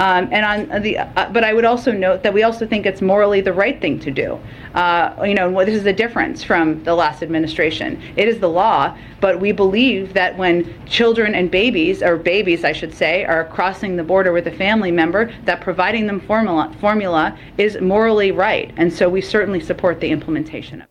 [0.00, 3.02] Um, and on the, uh, but I would also note that we also think it's
[3.02, 4.40] morally the right thing to do.
[4.74, 8.00] Uh, you know, this is the difference from the last administration.
[8.16, 12.72] It is the law, but we believe that when children and babies, or babies, I
[12.72, 17.38] should say, are crossing the border with a family member, that providing them formula formula
[17.58, 20.88] is morally right, and so we certainly support the implementation of.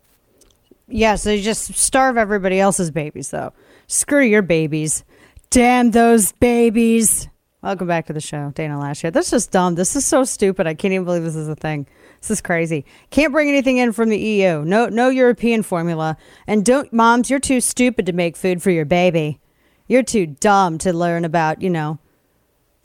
[0.88, 3.52] Yeah, so just starve everybody else's babies, though.
[3.86, 5.04] Screw your babies.
[5.50, 7.28] Damn those babies.
[7.62, 9.10] Welcome back to the show, Dana here.
[9.10, 9.74] This is dumb.
[9.74, 10.66] This is so stupid.
[10.66, 11.86] I can't even believe this is a thing.
[12.18, 12.86] This is crazy.
[13.10, 14.64] Can't bring anything in from the EU.
[14.64, 16.16] No, no European formula.
[16.46, 19.40] And don't, moms, you're too stupid to make food for your baby.
[19.88, 21.98] You're too dumb to learn about, you know,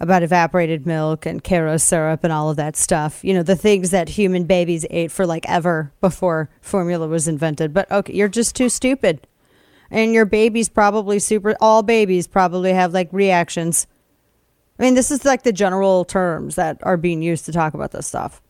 [0.01, 3.23] about evaporated milk and Karo syrup and all of that stuff.
[3.23, 7.73] You know, the things that human babies ate for like ever before formula was invented.
[7.73, 9.25] But okay, you're just too stupid.
[9.89, 13.87] And your babies probably super, all babies probably have like reactions.
[14.77, 17.91] I mean, this is like the general terms that are being used to talk about
[17.91, 18.41] this stuff.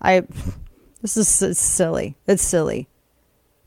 [0.00, 0.20] I,
[1.02, 2.16] this is it's silly.
[2.26, 2.88] It's silly.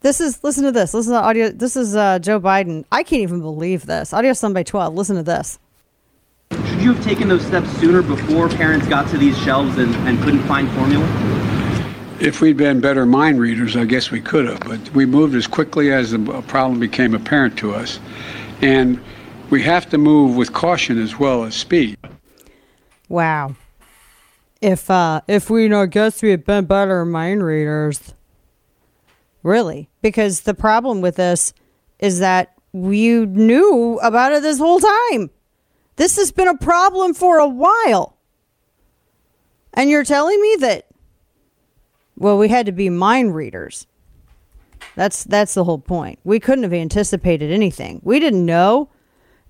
[0.01, 0.93] This is, listen to this.
[0.93, 1.49] Listen to audio.
[1.49, 2.85] This is uh, Joe Biden.
[2.89, 4.13] I can't even believe this.
[4.13, 4.93] Audio Sun by 12.
[4.93, 5.59] Listen to this.
[6.51, 10.17] Should you have taken those steps sooner before parents got to these shelves and, and
[10.21, 11.05] couldn't find formula?
[12.21, 14.61] If we'd been better mind readers, I guess we could have.
[14.61, 17.99] But we moved as quickly as the problem became apparent to us.
[18.61, 19.01] And
[19.49, 21.97] we have to move with caution as well as speed.
[23.07, 23.55] Wow.
[24.61, 28.13] If uh if we you know guess we had been better mind readers.
[29.41, 29.89] Really?
[30.01, 31.53] Because the problem with this
[31.99, 35.29] is that you knew about it this whole time.
[35.95, 38.17] This has been a problem for a while.
[39.73, 40.85] And you're telling me that
[42.17, 43.87] well, we had to be mind readers.
[44.95, 46.19] That's that's the whole point.
[46.25, 48.01] We couldn't have anticipated anything.
[48.03, 48.89] We didn't know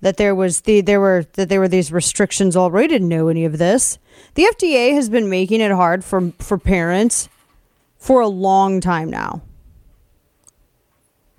[0.00, 2.88] that there was the there were that there were these restrictions already.
[2.88, 3.98] Didn't know any of this.
[4.34, 7.28] The FDA has been making it hard for for parents
[7.98, 9.42] for a long time now.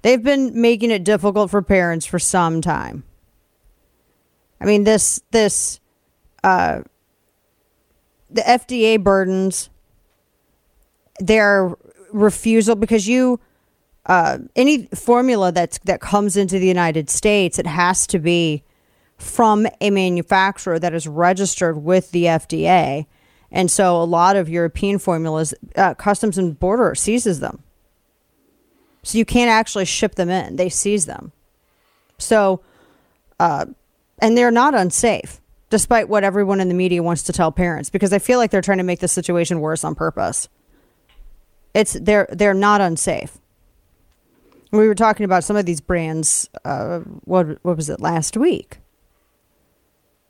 [0.03, 3.03] They've been making it difficult for parents for some time.
[4.59, 5.79] I mean this this
[6.43, 6.81] uh
[8.29, 9.69] the FDA burdens
[11.19, 11.75] their
[12.11, 13.39] refusal because you
[14.05, 18.63] uh, any formula that's that comes into the United States, it has to be
[19.17, 23.05] from a manufacturer that is registered with the FDA.
[23.51, 27.61] And so a lot of European formulas, uh, Customs and Border seizes them.
[29.03, 31.31] So you can't actually ship them in, they seize them.
[32.17, 32.61] So,
[33.39, 33.65] uh,
[34.19, 35.39] and they're not unsafe.
[35.71, 38.61] despite what everyone in the media wants to tell parents, because I feel like they're
[38.61, 40.49] trying to make the situation worse on purpose.
[41.73, 43.37] It's they're they're not unsafe.
[44.71, 46.49] We were talking about some of these brands.
[46.63, 48.79] Uh, what what was it last week?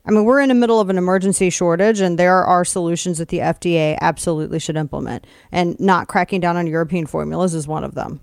[0.04, 3.28] I mean, we're in the middle of an emergency shortage, and there are solutions that
[3.28, 5.26] the FDA absolutely should implement.
[5.52, 8.20] And not cracking down on European formulas is one of them.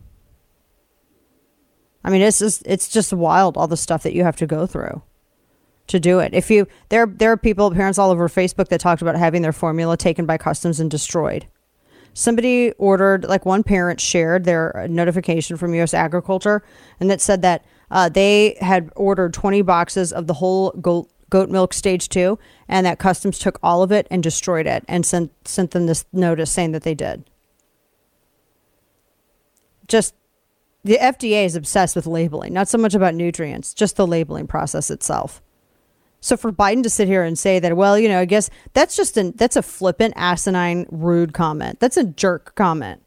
[2.04, 4.66] I mean, it's just it's just wild all the stuff that you have to go
[4.66, 5.02] through
[5.88, 6.34] to do it.
[6.34, 9.54] If you there there are people, parents all over Facebook that talked about having their
[9.54, 11.48] formula taken by customs and destroyed.
[12.14, 15.94] Somebody ordered, like one parent shared their notification from U.S.
[15.94, 16.64] Agriculture,
[17.00, 21.50] and that said that uh, they had ordered 20 boxes of the whole goat goat
[21.50, 25.32] milk stage two, and that customs took all of it and destroyed it, and sent
[25.48, 27.30] sent them this notice saying that they did.
[29.88, 30.14] Just
[30.84, 34.90] the FDA is obsessed with labeling, not so much about nutrients, just the labeling process
[34.90, 35.42] itself.
[36.22, 38.96] So for Biden to sit here and say that, well, you know, I guess that's
[38.96, 41.80] just an that's a flippant, asinine, rude comment.
[41.80, 43.02] That's a jerk comment.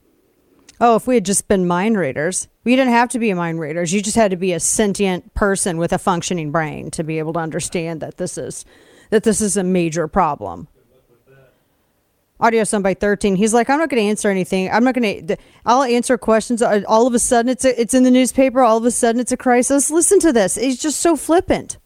[0.81, 3.93] Oh, if we had just been mind readers, we didn't have to be mind readers.
[3.93, 7.35] You just had to be a sentient person with a functioning brain to be able
[7.35, 8.65] to understand that this is
[9.11, 10.69] that this is a major problem.
[12.41, 13.37] Audio sent by 13.
[13.37, 14.69] He's like, I'm not going to answer anything.
[14.69, 15.37] I'm not going to.
[15.65, 16.61] I'll answer questions.
[16.61, 18.63] All of a sudden, it's a, it's in the newspaper.
[18.63, 19.93] All of a sudden, it's a crisis.
[19.93, 20.57] Listen to this.
[20.57, 21.79] He's just so flippant.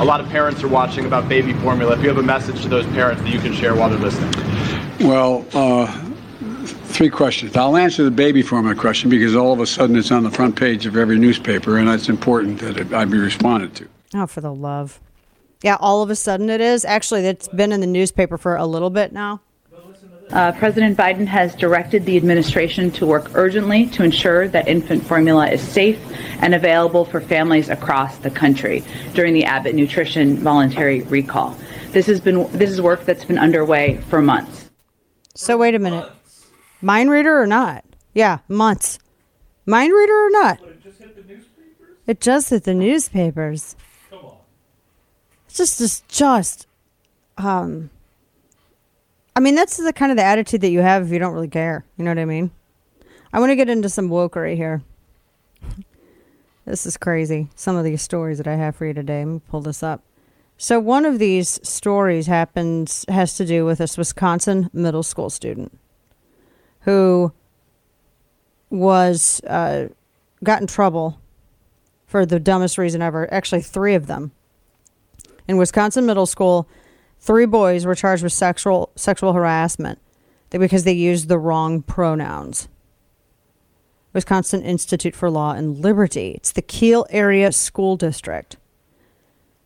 [0.00, 1.96] A lot of parents are watching about baby formula.
[1.96, 4.32] If you have a message to those parents that you can share while they're listening.
[5.00, 5.86] Well, uh,
[6.94, 7.56] three questions.
[7.56, 10.56] I'll answer the baby formula question because all of a sudden it's on the front
[10.56, 13.88] page of every newspaper, and it's important that it, I be responded to.
[14.14, 15.00] Oh, for the love.
[15.62, 16.84] Yeah, all of a sudden it is.
[16.84, 19.40] Actually, it's been in the newspaper for a little bit now.
[20.30, 25.48] Uh, President Biden has directed the administration to work urgently to ensure that infant formula
[25.48, 26.00] is safe
[26.40, 31.56] and available for families across the country during the Abbott Nutrition voluntary recall.
[31.92, 34.70] This has been this is work that's been underway for months.
[35.34, 36.10] So wait a minute,
[36.80, 37.84] mind reader or not?
[38.14, 38.98] Yeah, months.
[39.66, 40.60] Mind reader or not?
[40.62, 41.98] It just hit the newspapers.
[42.06, 43.76] It just hit the newspapers.
[44.10, 44.36] Come on.
[45.46, 46.66] It's just, just, just,
[47.36, 47.90] um
[49.36, 51.48] I mean, that's the kind of the attitude that you have if you don't really
[51.48, 51.84] care.
[51.96, 52.50] You know what I mean?
[53.32, 54.82] I want to get into some wokery here.
[56.66, 57.50] This is crazy.
[57.54, 59.18] Some of these stories that I have for you today.
[59.18, 60.02] Let me pull this up.
[60.56, 65.78] So one of these stories happens has to do with this Wisconsin middle school student
[66.80, 67.32] who
[68.70, 69.88] was uh,
[70.42, 71.20] got in trouble
[72.06, 73.32] for the dumbest reason ever.
[73.32, 74.32] Actually, three of them
[75.46, 76.68] in Wisconsin middle school
[77.24, 79.98] Three boys were charged with sexual sexual harassment
[80.50, 82.68] because they used the wrong pronouns.
[84.12, 86.32] Wisconsin Institute for Law and Liberty.
[86.32, 88.58] It's the Kiel Area School District.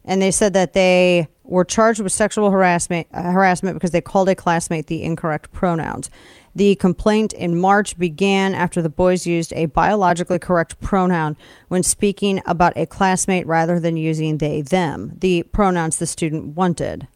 [0.05, 4.29] And they said that they were charged with sexual harassment uh, harassment because they called
[4.29, 6.11] a classmate the incorrect pronouns.
[6.55, 11.37] The complaint in March began after the boys used a biologically correct pronoun
[11.67, 17.09] when speaking about a classmate rather than using they them, the pronouns the student wanted.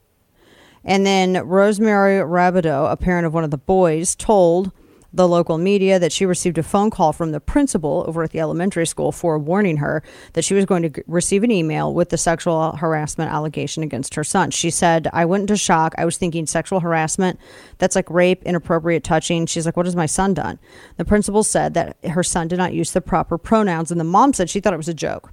[0.84, 4.72] And then Rosemary Rabideau, a parent of one of the boys, told
[5.12, 8.40] the local media that she received a phone call from the principal over at the
[8.40, 10.02] elementary school for warning her
[10.32, 14.24] that she was going to receive an email with the sexual harassment allegation against her
[14.24, 14.50] son.
[14.50, 15.94] She said, I went into shock.
[15.98, 17.38] I was thinking sexual harassment.
[17.78, 19.46] That's like rape, inappropriate touching.
[19.46, 20.58] She's like, What has my son done?
[20.96, 24.32] The principal said that her son did not use the proper pronouns, and the mom
[24.32, 25.32] said she thought it was a joke.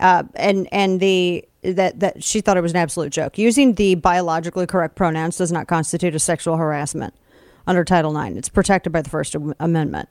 [0.00, 3.38] Uh, and and the that that she thought it was an absolute joke.
[3.38, 7.14] Using the biologically correct pronouns does not constitute a sexual harassment
[7.66, 8.36] under Title IX.
[8.36, 10.08] It's protected by the First Amendment,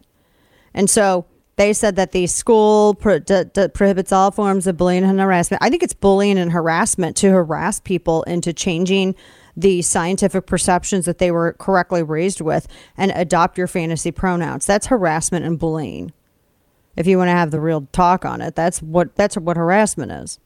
[0.73, 1.25] and so
[1.55, 5.61] they said that the school pro- d- d- prohibits all forms of bullying and harassment.
[5.61, 9.15] I think it's bullying and harassment to harass people into changing
[9.55, 14.65] the scientific perceptions that they were correctly raised with and adopt your fantasy pronouns.
[14.65, 16.11] That's harassment and bullying.
[16.95, 20.11] If you want to have the real talk on it, that's what that's what harassment
[20.11, 20.39] is.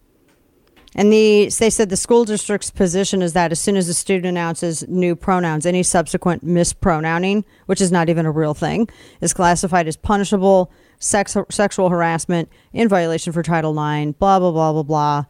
[0.96, 4.26] And the they said the school district's position is that as soon as a student
[4.26, 8.90] announces new pronouns, any subsequent mispronouncing, which is not even a real thing,
[9.22, 14.14] is classified as punishable sex, sexual harassment in violation for Title IX.
[14.14, 15.26] Blah blah blah blah blah.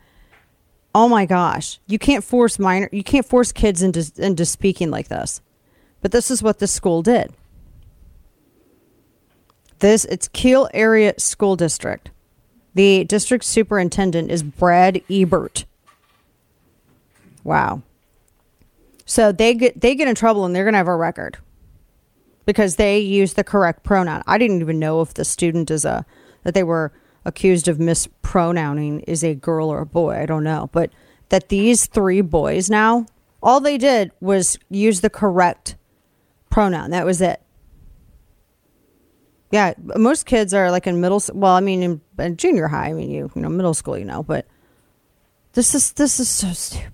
[0.96, 5.10] Oh my gosh, you can't force minor, you can't force kids into into speaking like
[5.10, 5.42] this.
[6.02, 7.34] But this is what the school did.
[9.80, 12.10] This it's Kiel Area School District.
[12.78, 15.66] The district superintendent is Brad Ebert.
[17.44, 17.82] Wow.
[19.04, 21.40] So they get they get in trouble and they're going to have a record
[22.46, 24.22] because they use the correct pronoun.
[24.28, 26.06] I didn't even know if the student is a
[26.44, 26.94] that they were
[27.26, 30.22] accused of mispronouncing is a girl or a boy.
[30.22, 30.92] I don't know, but
[31.30, 33.08] that these three boys now,
[33.42, 35.78] all they did was use the correct
[36.52, 36.92] pronoun.
[36.92, 37.42] That was it.
[39.52, 41.22] Yeah, most kids are like in middle.
[41.34, 42.90] Well, I mean, in, in junior high.
[42.90, 44.24] I mean, you you know, middle school, you know.
[44.24, 44.46] But
[45.54, 46.92] this is this is so stupid.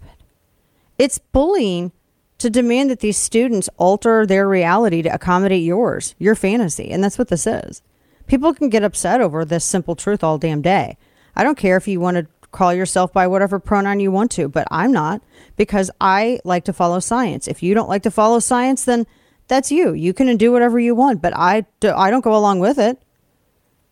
[0.99, 1.91] It's bullying
[2.37, 7.17] to demand that these students alter their reality to accommodate yours, your fantasy, and that's
[7.17, 7.81] what this is.
[8.27, 10.97] People can get upset over this simple truth all damn day.
[11.35, 14.47] I don't care if you want to call yourself by whatever pronoun you want to,
[14.47, 15.21] but I'm not
[15.57, 17.47] because I like to follow science.
[17.47, 19.07] If you don't like to follow science, then
[19.47, 19.93] that's you.
[19.93, 23.01] You can do whatever you want, but I, do, I don't go along with it.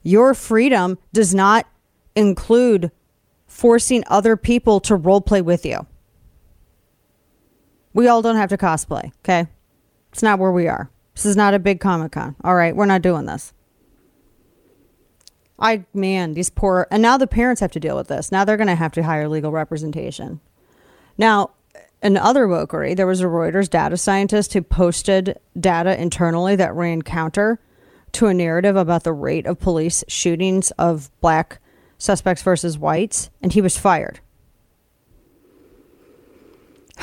[0.03, 1.67] Your freedom does not
[2.15, 2.91] include
[3.47, 5.85] forcing other people to role play with you.
[7.93, 9.47] We all don't have to cosplay, okay?
[10.11, 10.89] It's not where we are.
[11.13, 12.35] This is not a big Comic Con.
[12.43, 13.53] All right, we're not doing this.
[15.59, 18.31] I man, these poor and now the parents have to deal with this.
[18.31, 20.39] Now they're going to have to hire legal representation.
[21.17, 21.51] Now,
[22.01, 27.01] in other wokery, there was a Reuters data scientist who posted data internally that ran
[27.01, 27.59] counter
[28.13, 31.59] to a narrative about the rate of police shootings of black
[31.97, 34.19] suspects versus whites, and he was fired.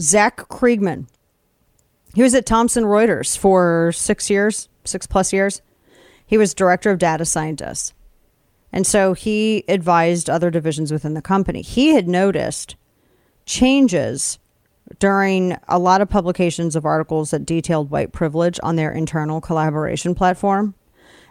[0.00, 1.06] Zach Kriegman.
[2.14, 5.62] He was at Thomson Reuters for six years, six plus years.
[6.26, 7.94] He was director of data scientists.
[8.72, 11.62] And so he advised other divisions within the company.
[11.62, 12.76] He had noticed
[13.48, 14.38] changes
[15.00, 20.14] during a lot of publications of articles that detailed white privilege on their internal collaboration
[20.14, 20.74] platform.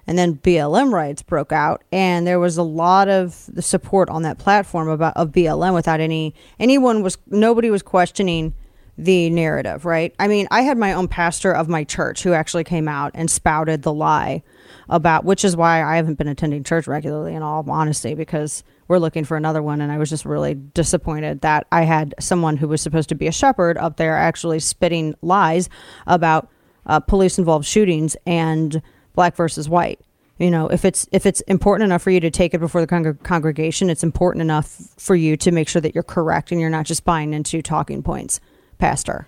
[0.05, 4.37] And then BLM riots broke out, and there was a lot of support on that
[4.37, 8.53] platform about of BLM without any anyone was nobody was questioning
[8.97, 10.15] the narrative, right?
[10.17, 13.29] I mean, I had my own pastor of my church who actually came out and
[13.29, 14.43] spouted the lie
[14.89, 18.99] about, which is why I haven't been attending church regularly in all honesty, because we're
[18.99, 19.81] looking for another one.
[19.81, 23.27] And I was just really disappointed that I had someone who was supposed to be
[23.27, 25.69] a shepherd up there actually spitting lies
[26.05, 26.49] about
[26.85, 28.81] uh, police involved shootings and
[29.13, 29.99] black versus white.
[30.37, 32.87] You know, if it's if it's important enough for you to take it before the
[32.87, 34.67] con- congregation, it's important enough
[34.97, 38.03] for you to make sure that you're correct and you're not just buying into talking
[38.03, 38.39] points,
[38.77, 39.27] pastor.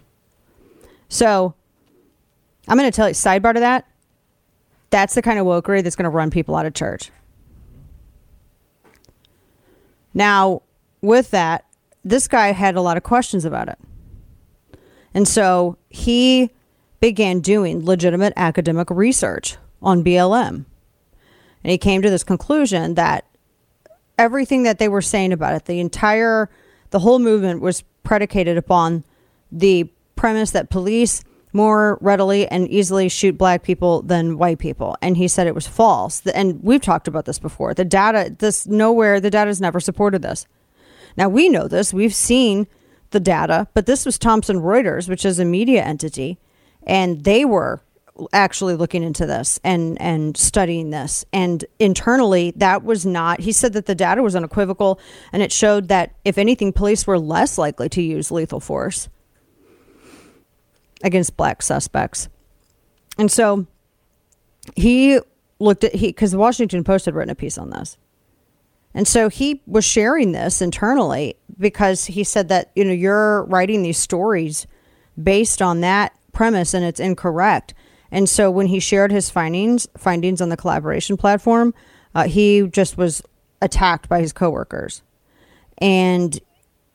[1.08, 1.56] So,
[2.68, 3.88] I'm going to tell you sidebar to that.
[4.92, 7.10] That's the kind of wokery that's going to run people out of church.
[10.14, 10.64] Now,
[11.02, 11.66] with that,
[12.04, 13.78] this guy had a lot of questions about it.
[15.14, 16.52] And so he
[17.00, 20.66] began doing legitimate academic research on BLM.
[21.64, 23.26] And he came to this conclusion that
[24.18, 26.50] everything that they were saying about it, the entire,
[26.90, 29.04] the whole movement was predicated upon
[29.52, 34.96] the premise that police more readily and easily shoot black people than white people.
[35.02, 36.26] And he said it was false.
[36.28, 37.74] And we've talked about this before.
[37.74, 40.46] The data, this nowhere, the data has never supported this.
[41.18, 41.94] Now we know this.
[41.94, 42.68] We've seen
[43.12, 46.38] the data, but this was Thomson Reuters, which is a media entity,
[46.84, 47.82] and they were
[48.34, 53.72] actually looking into this and and studying this and internally that was not he said
[53.72, 55.00] that the data was unequivocal
[55.32, 59.08] and it showed that if anything police were less likely to use lethal force
[61.04, 62.30] against black suspects.
[63.18, 63.68] And so
[64.76, 65.20] he
[65.60, 67.98] looked at he because the Washington Post had written a piece on this.
[68.94, 73.84] And so he was sharing this internally because he said that, you know, you're writing
[73.84, 74.66] these stories
[75.22, 77.74] based on that premise and it's incorrect.
[78.12, 81.74] And so when he shared his findings findings on the collaboration platform,
[82.16, 83.22] uh, he just was
[83.62, 85.04] attacked by his coworkers.
[85.78, 86.40] And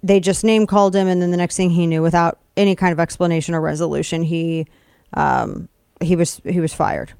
[0.03, 2.93] they just name called him and then the next thing he knew without any kind
[2.93, 4.67] of explanation or resolution, he
[5.13, 5.69] um,
[6.01, 7.13] he was he was fired.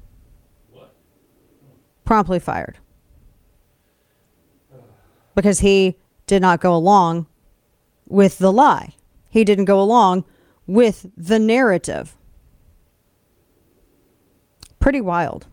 [0.71, 0.93] What?
[2.03, 2.77] Promptly fired
[5.35, 7.27] because he did not go along
[8.07, 8.95] with the lie.
[9.29, 10.23] He didn't go along
[10.65, 12.15] with the narrative.
[14.79, 15.45] Pretty wild.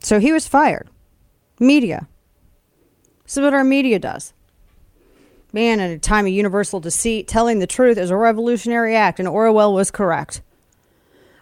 [0.00, 0.88] So he was fired.
[1.58, 2.06] Media.
[3.24, 4.34] This is what our media does.
[5.56, 9.26] Man, in a time of universal deceit, telling the truth is a revolutionary act, and
[9.26, 10.42] Orwell was correct.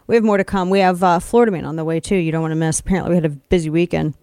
[0.07, 0.69] We have more to come.
[0.69, 2.15] We have uh, Florida Man on the way, too.
[2.15, 2.79] You don't want to miss.
[2.79, 4.13] Apparently, we had a busy weekend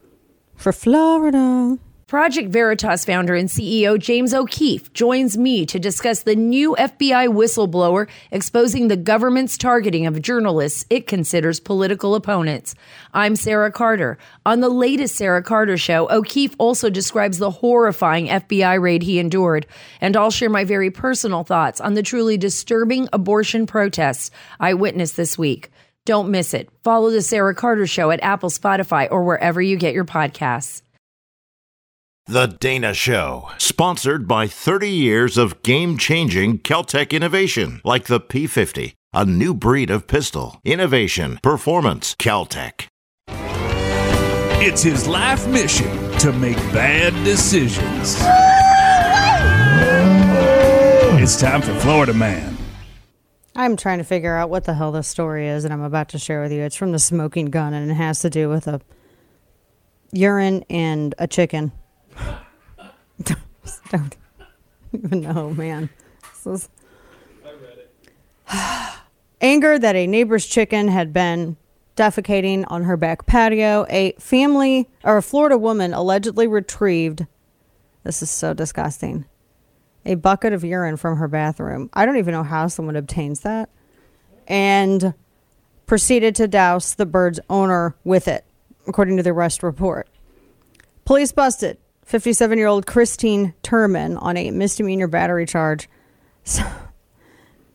[0.57, 1.79] for Florida.
[2.13, 8.07] Project Veritas founder and CEO James O'Keefe joins me to discuss the new FBI whistleblower
[8.31, 12.75] exposing the government's targeting of journalists it considers political opponents.
[13.15, 14.19] I'm Sarah Carter.
[14.45, 19.67] On the latest Sarah Carter show, O'Keefe also describes the horrifying FBI raid he endured,
[20.03, 24.31] and I'll share my very personal thoughts on the truly disturbing abortion protests
[24.61, 25.71] I witnessed this week.
[26.05, 26.69] Don't miss it.
[26.85, 30.82] Follow the Sarah Carter show at Apple, Spotify, or wherever you get your podcasts.
[32.27, 38.95] The Dana Show, sponsored by 30 years of game changing Kel-Tec innovation, like the P50,
[39.13, 40.61] a new breed of pistol.
[40.65, 42.87] Innovation, performance, Kel-Tec.
[43.27, 48.17] It's his life mission to make bad decisions.
[51.21, 52.57] It's time for Florida Man.
[53.57, 56.21] I'm trying to figure out what the hell this story is, and I'm about to
[56.21, 56.63] share with you.
[56.63, 58.81] It's from the smoking gun, and it has to do with a
[60.13, 61.73] urine and a chicken.
[63.91, 64.17] Don't
[64.93, 65.91] even know, oh, man.
[66.45, 66.69] This is-
[69.41, 71.57] Anger that a neighbor's chicken had been
[71.97, 73.87] defecating on her back patio.
[73.91, 77.27] A family or a Florida woman allegedly retrieved.
[78.05, 79.25] This is so disgusting.
[80.05, 81.91] A bucket of urine from her bathroom.
[81.93, 83.69] I don't even know how someone obtains that.
[84.49, 85.15] And
[85.87, 88.45] proceeded to douse the bird's owner with it,
[88.87, 90.09] according to the arrest report.
[91.05, 95.89] Police busted 57 year old Christine Turman on a misdemeanor battery charge.
[96.45, 96.65] So,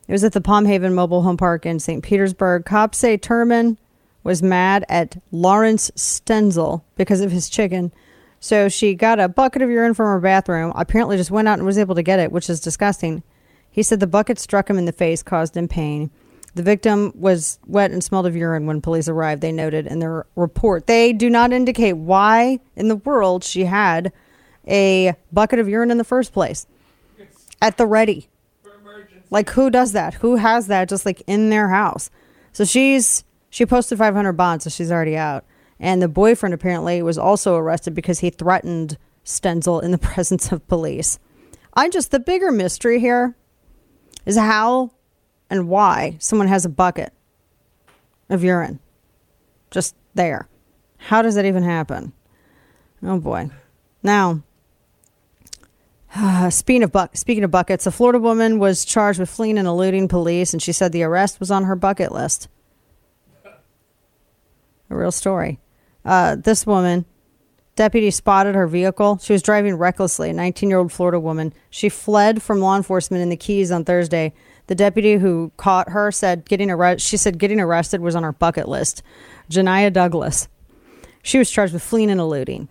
[0.07, 2.03] it was at the Palm Haven Mobile Home Park in St.
[2.03, 2.65] Petersburg.
[2.65, 3.77] Cops say Turman
[4.23, 7.93] was mad at Lawrence Stenzel because of his chicken.
[8.39, 11.65] So she got a bucket of urine from her bathroom, apparently just went out and
[11.65, 13.23] was able to get it, which is disgusting.
[13.71, 16.11] He said the bucket struck him in the face, caused him pain.
[16.57, 20.25] The victim was wet and smelled of urine when police arrived, they noted in their
[20.35, 20.87] report.
[20.87, 24.11] They do not indicate why in the world she had
[24.67, 26.65] a bucket of urine in the first place
[27.61, 28.27] at the ready.
[29.29, 30.15] Like who does that?
[30.15, 32.09] Who has that just like in their house?
[32.53, 35.45] So she's she posted 500 bonds, so she's already out.
[35.79, 40.67] And the boyfriend apparently was also arrested because he threatened Stenzel in the presence of
[40.67, 41.19] police.
[41.75, 43.35] I just the bigger mystery here
[44.25, 44.89] is how
[45.49, 47.13] and why someone has a bucket
[48.29, 48.79] of urine
[49.71, 50.47] just there.
[50.97, 52.13] How does that even happen?
[53.03, 53.49] Oh boy.
[54.03, 54.43] Now,
[56.49, 60.07] speaking of buck, speaking of buckets, a Florida woman was charged with fleeing and eluding
[60.07, 62.47] police, and she said the arrest was on her bucket list.
[64.89, 65.59] A real story.
[66.05, 67.05] Uh, this woman,
[67.75, 69.17] deputy spotted her vehicle.
[69.17, 70.29] She was driving recklessly.
[70.29, 71.53] A 19-year-old Florida woman.
[71.69, 74.33] She fled from law enforcement in the Keys on Thursday.
[74.67, 77.01] The deputy who caught her said getting arrested.
[77.07, 79.01] She said getting arrested was on her bucket list.
[79.49, 80.47] Janiyah Douglas.
[81.23, 82.69] She was charged with fleeing and eluding.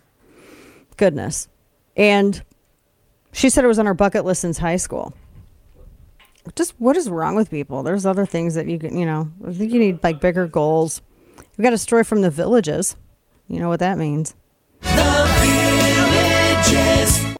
[0.96, 1.48] Goodness.
[1.96, 2.42] And
[3.32, 5.14] she said it was on her bucket list since high school.
[6.54, 7.82] Just what is wrong with people?
[7.82, 11.02] There's other things that you can, you know, I think you need like bigger goals.
[11.56, 12.96] We got a story from the villages.
[13.48, 14.34] You know what that means.
[14.80, 15.26] The
[16.64, 17.36] villages.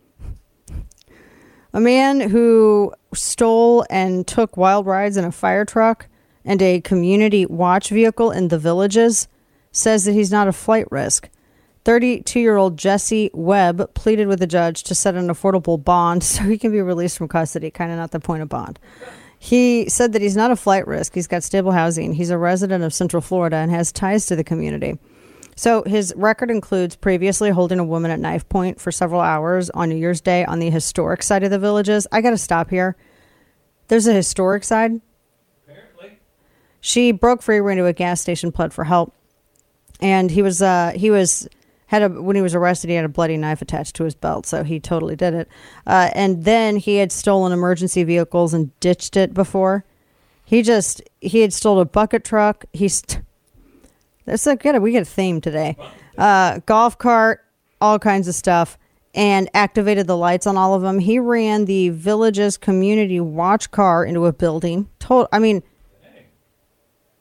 [1.73, 6.09] A man who stole and took wild rides in a fire truck
[6.45, 9.29] and a community watch vehicle in the villages
[9.73, 11.29] says that he's not a flight risk.
[11.85, 16.43] 32 year old Jesse Webb pleaded with the judge to set an affordable bond so
[16.45, 17.71] he can be released from custody.
[17.71, 18.79] Kind of not the point of bond.
[19.39, 21.15] He said that he's not a flight risk.
[21.15, 22.15] He's got stable housing.
[22.15, 24.99] He's a resident of Central Florida and has ties to the community.
[25.57, 29.89] So his record includes previously holding a woman at knife point for several hours on
[29.89, 32.07] New Year's Day on the historic side of the villages.
[32.13, 32.97] I got to stop here.
[33.89, 35.01] There's a historic side.
[35.67, 36.19] Apparently.
[36.81, 39.15] She broke free, ran to a gas station, pled for help,
[40.01, 41.49] and he was uh, he was
[41.87, 44.47] had a when he was arrested, he had a bloody knife attached to his belt,
[44.47, 45.49] so he totally did it.
[45.87, 49.85] Uh, and then he had stolen emergency vehicles and ditched it before.
[50.45, 52.65] He just he had stolen a bucket truck.
[52.73, 53.23] He's st-
[54.25, 54.81] that's a good.
[54.83, 55.77] We get a theme today.
[56.19, 57.45] Uh, golf cart,
[57.81, 58.77] all kinds of stuff,
[59.17, 60.99] and activated the lights on all of them.
[60.99, 64.89] He ran the village's community watch car into a building.
[64.99, 65.63] Told, I mean,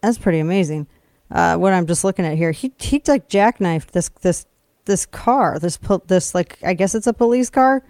[0.01, 0.87] that's pretty amazing.
[1.31, 4.45] Uh, what I'm just looking at here, he he like jackknifed this this
[4.83, 5.57] this car.
[5.57, 7.81] This this like I guess it's a police car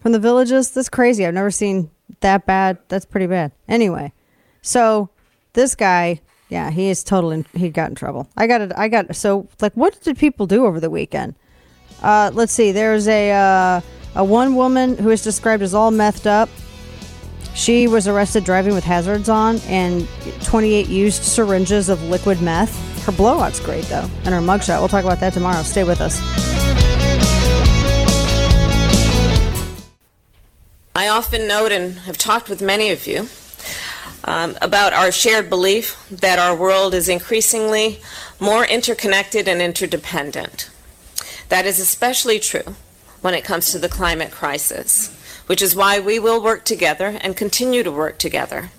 [0.00, 0.70] from the villages.
[0.70, 1.26] That's crazy.
[1.26, 1.90] I've never seen
[2.20, 2.78] that bad.
[2.88, 3.50] That's pretty bad.
[3.68, 4.12] Anyway,
[4.62, 5.10] so
[5.54, 8.28] this guy, yeah, he is totally he got in trouble.
[8.36, 8.72] I got it.
[8.76, 11.34] I got so like what did people do over the weekend?
[12.02, 12.72] Uh, let's see.
[12.72, 13.80] There's a uh,
[14.14, 16.48] a one woman who is described as all methed up.
[17.54, 20.08] She was arrested driving with hazards on and
[20.44, 23.04] 28 used syringes of liquid meth.
[23.04, 24.78] Her blowout's great though, and her mugshot.
[24.78, 25.62] We'll talk about that tomorrow.
[25.62, 26.20] Stay with us.
[30.94, 33.28] I often note and have talked with many of you
[34.24, 38.00] um, about our shared belief that our world is increasingly
[38.38, 40.69] more interconnected and interdependent.
[41.50, 42.76] That is especially true
[43.20, 45.14] when it comes to the climate crisis,
[45.46, 48.70] which is why we will work together and continue to work together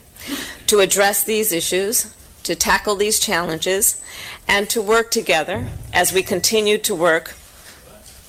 [0.68, 4.02] to address these issues, to tackle these challenges,
[4.48, 7.36] and to work together as we continue to work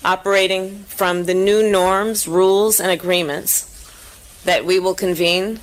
[0.04, 3.68] operating from the new norms, rules, and agreements
[4.44, 5.60] that we will convene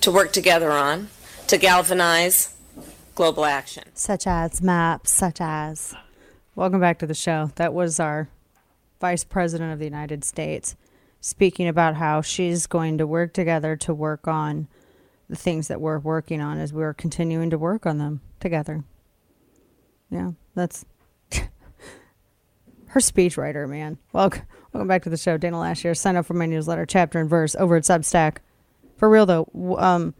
[0.00, 1.08] to work together on
[1.46, 2.52] to galvanize
[3.14, 3.84] global action.
[3.94, 5.94] Such as maps, such as.
[6.58, 7.52] Welcome back to the show.
[7.54, 8.28] That was our
[9.00, 10.74] Vice President of the United States
[11.20, 14.66] speaking about how she's going to work together to work on
[15.30, 18.82] the things that we're working on as we're continuing to work on them together.
[20.10, 20.84] Yeah, that's
[22.88, 23.96] her speechwriter, man.
[24.12, 25.36] Welcome, welcome back to the show.
[25.36, 25.94] Dana Loesch here.
[25.94, 28.38] Sign up for my newsletter, chapter and verse, over at Substack.
[28.96, 30.12] For real though, um,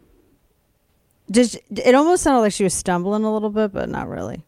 [1.29, 4.45] just it almost sounded like she was stumbling a little bit, but not really.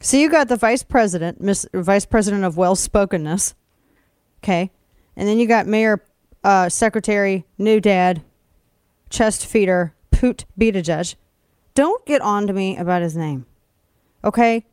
[0.00, 3.54] So you got the vice president, Miss Vice President of Well Spokenness,
[4.42, 4.70] okay,
[5.16, 6.04] and then you got Mayor,
[6.44, 8.22] uh, Secretary, New Dad,
[9.10, 11.16] Chest Feeder, Poot Buttigieg.
[11.74, 13.46] Don't get on to me about his name,
[14.22, 14.64] okay?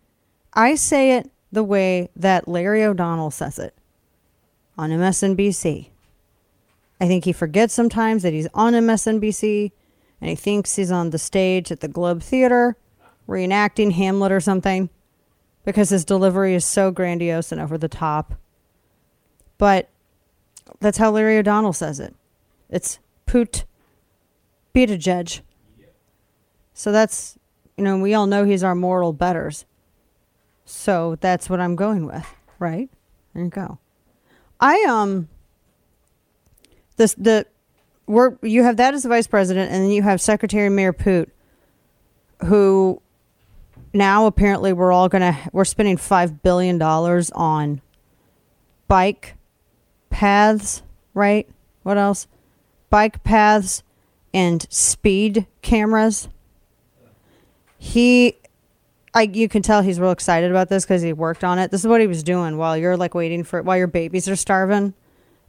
[0.53, 3.73] I say it the way that Larry O'Donnell says it
[4.77, 5.89] on MSNBC.
[7.01, 9.71] I think he forgets sometimes that he's on MSNBC
[10.21, 12.77] and he thinks he's on the stage at the Globe Theater
[13.27, 14.89] reenacting Hamlet or something
[15.65, 18.35] because his delivery is so grandiose and over the top.
[19.57, 19.89] But
[20.79, 22.15] that's how Larry O'Donnell says it.
[22.69, 23.65] It's Poot
[24.73, 25.41] Buttigieg.
[26.73, 27.37] So that's,
[27.77, 29.65] you know, we all know he's our moral betters.
[30.65, 32.27] So that's what I'm going with,
[32.59, 32.89] right?
[33.33, 33.79] There you go.
[34.59, 35.27] I um
[36.97, 37.45] this the
[38.07, 41.31] we're you have that as the vice president, and then you have Secretary Mayor Poot,
[42.45, 43.01] who
[43.95, 47.81] now apparently we're all gonna we're spending five billion dollars on
[48.87, 49.35] bike
[50.09, 51.47] paths, right?
[51.83, 52.27] What else?
[52.89, 53.83] Bike paths
[54.33, 56.27] and speed cameras.
[57.77, 58.37] He
[59.13, 61.71] I, you can tell he's real excited about this because he worked on it.
[61.71, 64.35] This is what he was doing while you're like waiting for while your babies are
[64.35, 64.93] starving.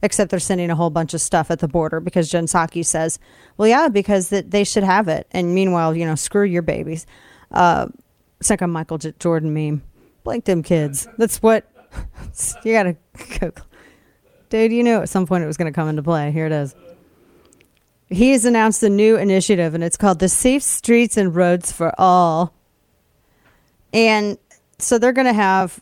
[0.01, 3.17] Except they're sending a whole bunch of stuff at the border because Jen Psaki says,
[3.57, 7.07] "Well, yeah, because that they should have it." And meanwhile, you know, screw your babies.
[7.51, 7.87] Uh,
[8.61, 9.83] a Michael Jordan meme.
[10.23, 11.07] Blank them kids.
[11.17, 11.65] That's what
[12.63, 12.97] you gotta
[13.39, 13.51] go.
[14.49, 16.31] Dude, you knew at some point it was to come into play.
[16.31, 16.75] Here it is.
[18.09, 21.93] He has announced a new initiative, and it's called the Safe Streets and Roads for
[21.97, 22.53] All.
[23.91, 24.37] And
[24.79, 25.81] so they're to have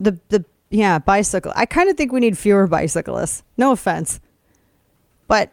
[0.00, 1.52] the the yeah bicycle.
[1.54, 3.42] I kind of think we need fewer bicyclists.
[3.56, 4.20] No offense,
[5.28, 5.52] but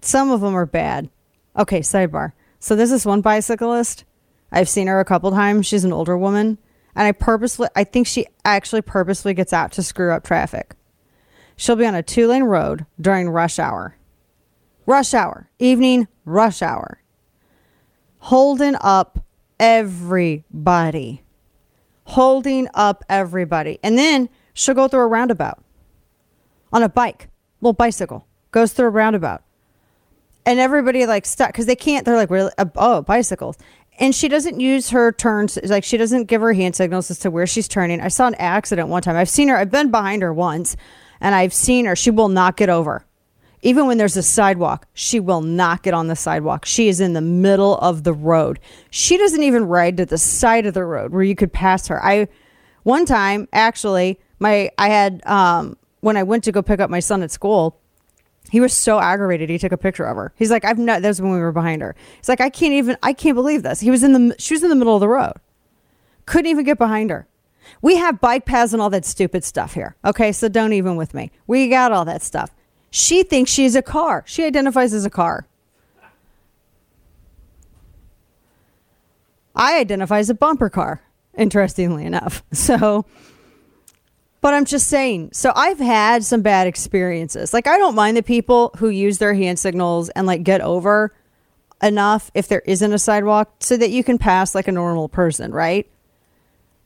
[0.00, 1.08] some of them are bad.
[1.56, 2.32] Okay, sidebar.
[2.58, 4.04] So this one bicyclist.
[4.50, 5.66] I've seen her a couple times.
[5.66, 6.58] She's an older woman,
[6.94, 10.74] and I purposely I think she actually purposely gets out to screw up traffic.
[11.56, 13.96] She'll be on a two lane road during rush hour.
[14.86, 17.02] Rush hour, evening rush hour.
[18.20, 19.24] Holding up
[19.60, 21.22] everybody.
[22.04, 23.78] Holding up everybody.
[23.82, 25.62] And then she'll go through a roundabout
[26.72, 27.28] on a bike,
[27.60, 29.42] little bicycle, goes through a roundabout.
[30.46, 33.58] And everybody like stuck because they can't, they're like, really, oh, bicycles.
[34.00, 37.30] And she doesn't use her turns, like, she doesn't give her hand signals as to
[37.30, 38.00] where she's turning.
[38.00, 39.16] I saw an accident one time.
[39.16, 40.76] I've seen her, I've been behind her once,
[41.20, 41.96] and I've seen her.
[41.96, 43.04] She will not get over.
[43.62, 46.64] Even when there's a sidewalk, she will not get on the sidewalk.
[46.64, 48.60] She is in the middle of the road.
[48.90, 52.04] She doesn't even ride to the side of the road where you could pass her.
[52.04, 52.28] I
[52.84, 57.00] one time actually, my I had um when I went to go pick up my
[57.00, 57.80] son at school,
[58.50, 59.50] he was so aggravated.
[59.50, 60.32] He took a picture of her.
[60.36, 61.94] He's like, "I've not." That was when we were behind her.
[62.16, 62.96] He's like, "I can't even.
[63.02, 64.34] I can't believe this." He was in the.
[64.38, 65.34] She was in the middle of the road.
[66.26, 67.26] Couldn't even get behind her.
[67.82, 69.96] We have bike paths and all that stupid stuff here.
[70.04, 71.30] Okay, so don't even with me.
[71.46, 72.54] We got all that stuff.
[72.90, 74.24] She thinks she's a car.
[74.26, 75.46] She identifies as a car.
[79.54, 81.02] I identify as a bumper car,
[81.36, 82.42] interestingly enough.
[82.52, 83.04] So,
[84.40, 85.30] but I'm just saying.
[85.32, 87.52] So I've had some bad experiences.
[87.52, 91.12] Like, I don't mind the people who use their hand signals and like get over
[91.82, 95.52] enough if there isn't a sidewalk so that you can pass like a normal person,
[95.52, 95.88] right?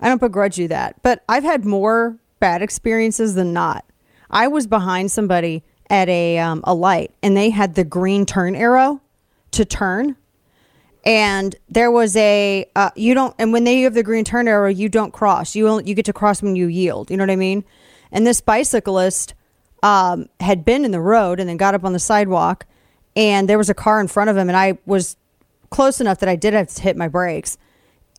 [0.01, 1.01] I don't begrudge you that.
[1.03, 3.85] But I've had more bad experiences than not.
[4.31, 8.55] I was behind somebody at a um, a light and they had the green turn
[8.55, 9.01] arrow
[9.53, 10.17] to turn
[11.05, 14.69] and there was a uh, you don't and when they have the green turn arrow
[14.69, 15.55] you don't cross.
[15.55, 17.11] You only, you get to cross when you yield.
[17.11, 17.65] You know what i mean?
[18.11, 19.35] And this bicyclist
[19.83, 22.67] um, had been in the road and then got up on the sidewalk
[23.17, 25.17] and there was a car in front of him and i was
[25.71, 27.59] close enough that i did have to hit my brakes.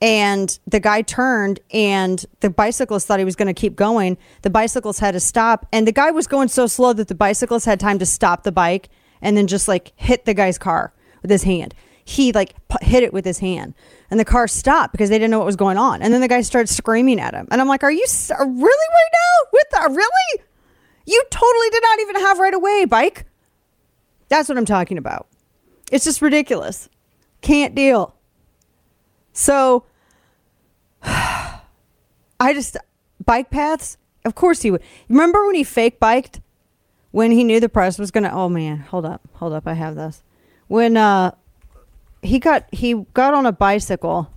[0.02, 4.18] And the guy turned and the bicyclist thought he was going to keep going.
[4.42, 7.66] The bicyclist had to stop and the guy was going so slow that the bicyclist
[7.66, 8.90] had time to stop the bike
[9.22, 10.92] and then just like hit the guy's car
[11.22, 11.74] with his hand
[12.06, 13.74] he like pu- hit it with his hand,
[14.12, 16.02] and the car stopped because they didn't know what was going on.
[16.02, 18.50] And then the guy started screaming at him, and I'm like, "Are you s- really
[18.50, 20.44] right now with the really?
[21.06, 23.26] You totally did not even have right away, bike."
[24.30, 25.28] That's what I'm talking about.
[25.92, 26.90] It's just ridiculous.
[27.42, 28.16] Can't deal.
[29.34, 29.86] So
[31.04, 32.78] I just
[33.24, 33.98] bike paths.
[34.26, 34.82] Of course he would.
[35.10, 36.40] Remember when he fake biked
[37.12, 38.32] when he knew the press was gonna?
[38.34, 39.68] Oh man, hold up, hold up.
[39.68, 40.24] I have this.
[40.68, 41.32] When uh
[42.24, 44.32] he got he got on a bicycle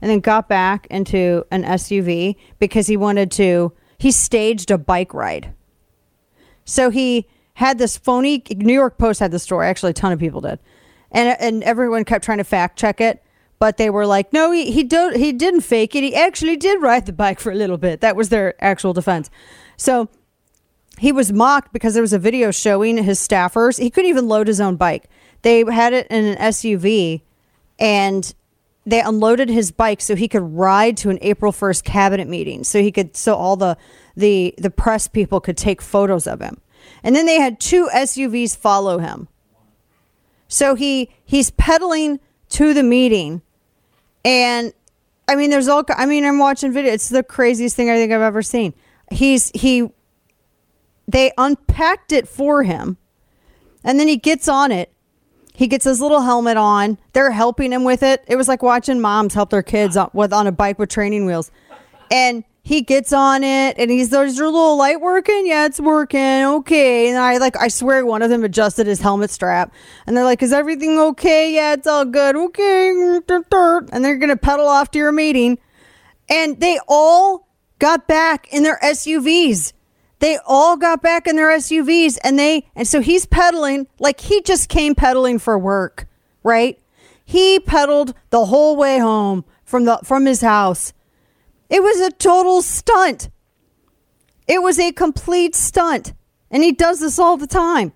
[0.00, 3.72] and then got back into an SUV because he wanted to.
[3.98, 5.52] He staged a bike ride.
[6.64, 8.42] So he had this phony.
[8.56, 9.66] New York Post had the story.
[9.66, 10.58] Actually, a ton of people did,
[11.10, 13.22] and and everyone kept trying to fact check it,
[13.58, 16.02] but they were like, no, he he don't he didn't fake it.
[16.02, 18.00] He actually did ride the bike for a little bit.
[18.00, 19.30] That was their actual defense.
[19.76, 20.08] So
[20.98, 23.78] he was mocked because there was a video showing his staffers.
[23.80, 25.08] He couldn't even load his own bike.
[25.42, 27.22] They had it in an SUV,
[27.80, 28.34] and
[28.86, 32.80] they unloaded his bike so he could ride to an April 1st cabinet meeting so
[32.80, 33.76] he could so all the
[34.16, 36.60] the the press people could take photos of him.
[37.02, 39.28] And then they had two SUVs follow him.
[40.48, 42.20] So he he's pedaling
[42.50, 43.42] to the meeting
[44.24, 44.72] and
[45.28, 48.12] I mean there's all I mean I'm watching video it's the craziest thing I think
[48.12, 48.74] I've ever seen.
[49.10, 49.90] He's he
[51.06, 52.96] they unpacked it for him
[53.84, 54.92] and then he gets on it
[55.60, 56.96] he gets his little helmet on.
[57.12, 58.24] They're helping him with it.
[58.26, 61.26] It was like watching moms help their kids on, with on a bike with training
[61.26, 61.50] wheels.
[62.10, 65.46] And he gets on it and he's there's your little light working?
[65.46, 66.46] Yeah, it's working.
[66.46, 67.10] Okay.
[67.10, 69.70] And I like I swear one of them adjusted his helmet strap.
[70.06, 71.54] And they're like, Is everything okay?
[71.54, 72.36] Yeah, it's all good.
[72.36, 72.88] Okay.
[72.88, 75.58] And they're gonna pedal off to your meeting.
[76.30, 77.46] And they all
[77.78, 79.74] got back in their SUVs
[80.20, 84.40] they all got back in their SUVs and they and so he's pedaling like he
[84.42, 86.06] just came pedaling for work,
[86.42, 86.78] right?
[87.24, 90.92] He pedaled the whole way home from the from his house.
[91.68, 93.30] It was a total stunt.
[94.46, 96.12] It was a complete stunt.
[96.50, 97.92] And he does this all the time.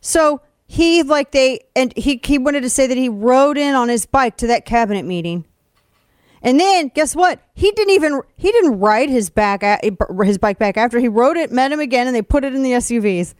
[0.00, 3.88] So he like they and he he wanted to say that he rode in on
[3.88, 5.46] his bike to that cabinet meeting.
[6.42, 7.40] And then guess what?
[7.54, 9.62] He didn't even he didn't ride his back
[10.24, 12.62] his bike back after he rode it, met him again, and they put it in
[12.62, 13.34] the SUVs.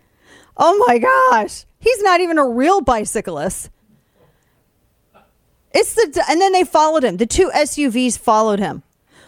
[0.57, 3.71] Oh my gosh, he's not even a real bicyclist.
[5.73, 7.17] It's the and then they followed him.
[7.17, 8.83] The two SUVs followed him.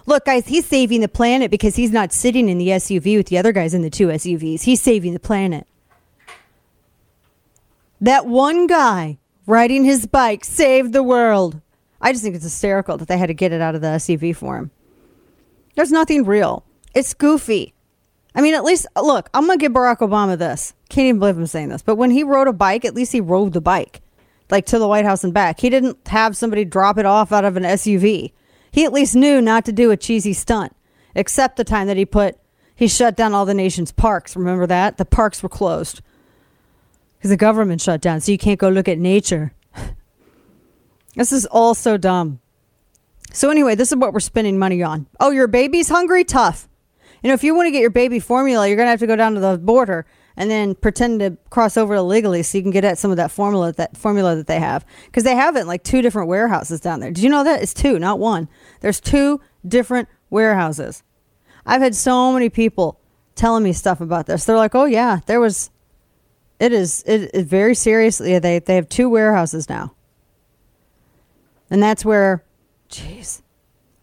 [0.07, 3.39] Look, guys, he's saving the planet because he's not sitting in the SUV with the
[3.39, 4.63] other guys in the two SUVs.
[4.63, 5.67] He's saving the planet.
[8.01, 11.61] That one guy riding his bike saved the world.
[12.05, 14.37] I just think it's hysterical that they had to get it out of the SUV
[14.37, 14.71] for him.
[15.75, 16.65] There's nothing real.
[16.95, 17.73] It's goofy.
[18.35, 20.75] I mean, at least, look, I'm to give Barack Obama this.
[20.91, 21.83] Can't even believe I'm saying this.
[21.83, 24.03] But when he rode a bike, at least he rode the bike,
[24.51, 25.61] like to the White House and back.
[25.61, 28.33] He didn't have somebody drop it off out of an SUV.
[28.71, 30.77] He at least knew not to do a cheesy stunt,
[31.15, 32.37] except the time that he put,
[32.77, 34.37] he shut down all the nation's parks.
[34.37, 34.99] Remember that?
[34.99, 36.03] The parks were closed
[37.17, 39.55] because the government shut down, so you can't go look at nature.
[41.15, 42.41] This is all so dumb.
[43.33, 45.07] So anyway, this is what we're spending money on.
[45.19, 46.25] Oh, your baby's hungry?
[46.25, 46.69] Tough.
[47.23, 49.07] You know, if you want to get your baby formula, you're going to have to
[49.07, 52.71] go down to the border and then pretend to cross over illegally so you can
[52.71, 55.61] get at some of that formula that formula that they have because they have it
[55.61, 57.11] in like two different warehouses down there.
[57.11, 57.63] Did you know that?
[57.63, 58.49] It's two, not one.
[58.81, 61.03] There's two different warehouses.
[61.65, 63.01] I've had so many people
[63.35, 64.45] telling me stuff about this.
[64.45, 65.71] They're like, "Oh yeah, there was
[66.61, 69.94] it is it is very seriously they they have two warehouses now."
[71.71, 72.45] And that's where,
[72.89, 73.43] jeez,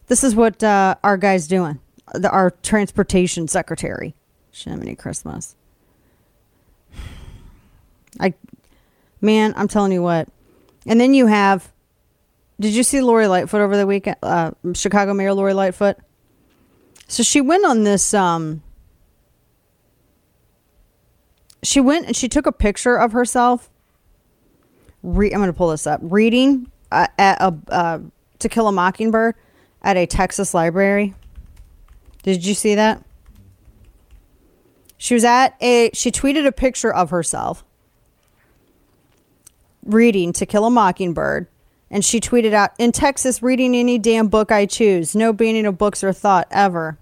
[0.08, 1.80] this is what uh, our guy's doing.
[2.14, 4.16] The, our transportation secretary,
[4.52, 5.56] Shiminy Christmas.
[8.20, 8.34] I,
[9.22, 10.28] man, I'm telling you what.
[10.86, 11.72] And then you have,
[12.60, 14.18] did you see Lori Lightfoot over the weekend?
[14.22, 15.98] Uh, Chicago Mayor Lori Lightfoot.
[17.08, 18.14] So she went on this.
[18.14, 18.64] Um,
[21.64, 23.70] she went and she took a picture of herself.
[25.04, 26.00] Re- I'm going to pull this up.
[26.04, 27.99] Reading uh, at a uh,
[28.39, 29.35] To Kill a Mockingbird
[29.81, 31.13] at a Texas library.
[32.23, 33.03] Did you see that?
[34.97, 35.89] She was at a.
[35.93, 37.63] She tweeted a picture of herself
[39.84, 41.47] reading To Kill a Mockingbird,
[41.89, 45.15] and she tweeted out, "In Texas, reading any damn book I choose.
[45.15, 46.99] No banning of books or thought ever."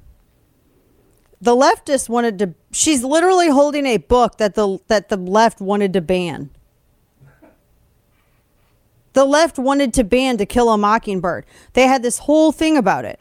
[1.42, 2.54] The leftist wanted to.
[2.72, 6.52] She's literally holding a book that the that the left wanted to ban.
[9.14, 11.46] The left wanted to ban To Kill a Mockingbird.
[11.74, 13.20] They had this whole thing about it.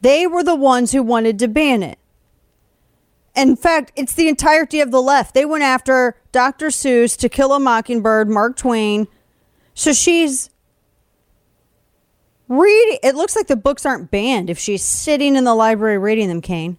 [0.00, 1.98] They were the ones who wanted to ban it.
[3.36, 5.34] In fact, it's the entirety of the left.
[5.34, 6.66] They went after Dr.
[6.68, 9.08] Seuss, To Kill a Mockingbird, Mark Twain,
[9.74, 10.50] So she's
[12.48, 12.98] reading.
[13.02, 16.40] It looks like the books aren't banned if she's sitting in the library reading them,
[16.40, 16.76] Kane.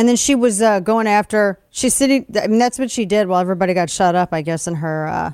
[0.00, 1.60] And then she was uh, going after.
[1.68, 2.24] She's sitting.
[2.34, 4.30] I mean, that's what she did while everybody got shut up.
[4.32, 5.06] I guess in her.
[5.06, 5.32] Uh,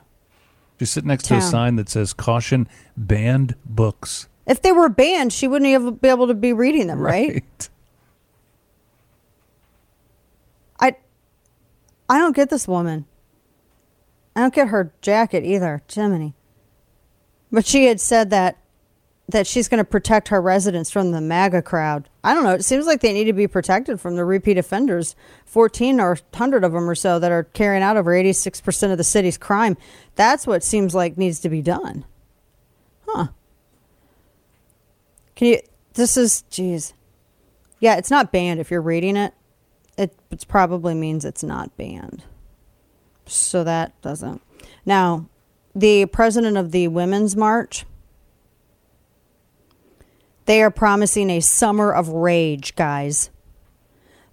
[0.80, 2.66] She's sitting next to a sign that says "Caution:
[2.96, 6.98] Banned Books." if they were banned, she wouldn't have be able to be reading them,
[6.98, 7.68] right?
[10.80, 10.96] I.
[12.08, 13.04] I don't get this woman.
[14.34, 16.34] I don't get her jacket either, Jiminy.
[17.52, 18.58] But she had said that
[19.28, 22.08] that she's going to protect her residents from the MAGA crowd.
[22.22, 22.52] I don't know.
[22.52, 25.16] It seems like they need to be protected from the repeat offenders,
[25.46, 29.04] 14 or 100 of them or so that are carrying out over 86% of the
[29.04, 29.76] city's crime.
[30.14, 32.04] That's what seems like needs to be done.
[33.06, 33.28] Huh.
[35.34, 35.60] Can you
[35.96, 36.94] this is geez.
[37.80, 39.34] Yeah, it's not banned if you're reading it.
[39.98, 42.22] It, it probably means it's not banned.
[43.24, 44.42] So that doesn't.
[44.84, 45.26] Now,
[45.74, 47.86] the president of the Women's March,
[50.46, 53.30] they are promising a summer of rage, guys.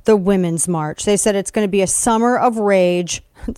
[0.06, 1.06] The Women's March.
[1.06, 3.24] They said it's going to be a summer of rage.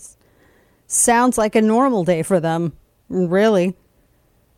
[0.88, 2.73] Sounds like a normal day for them,
[3.10, 3.76] really.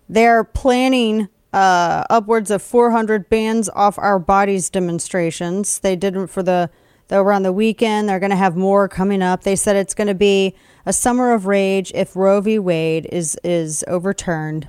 [0.10, 5.80] They're planning uh, upwards of 400 bands off our bodies demonstrations.
[5.80, 6.70] They did for the
[7.08, 8.10] they on the weekend.
[8.10, 9.44] They're going to have more coming up.
[9.44, 10.56] They said it's going to be
[10.86, 12.60] a summer of rage if Roe v.
[12.60, 14.68] Wade is is overturned.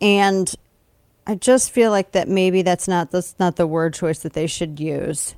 [0.00, 0.52] And
[1.26, 4.46] I just feel like that maybe that's not that's not the word choice that they
[4.46, 5.34] should use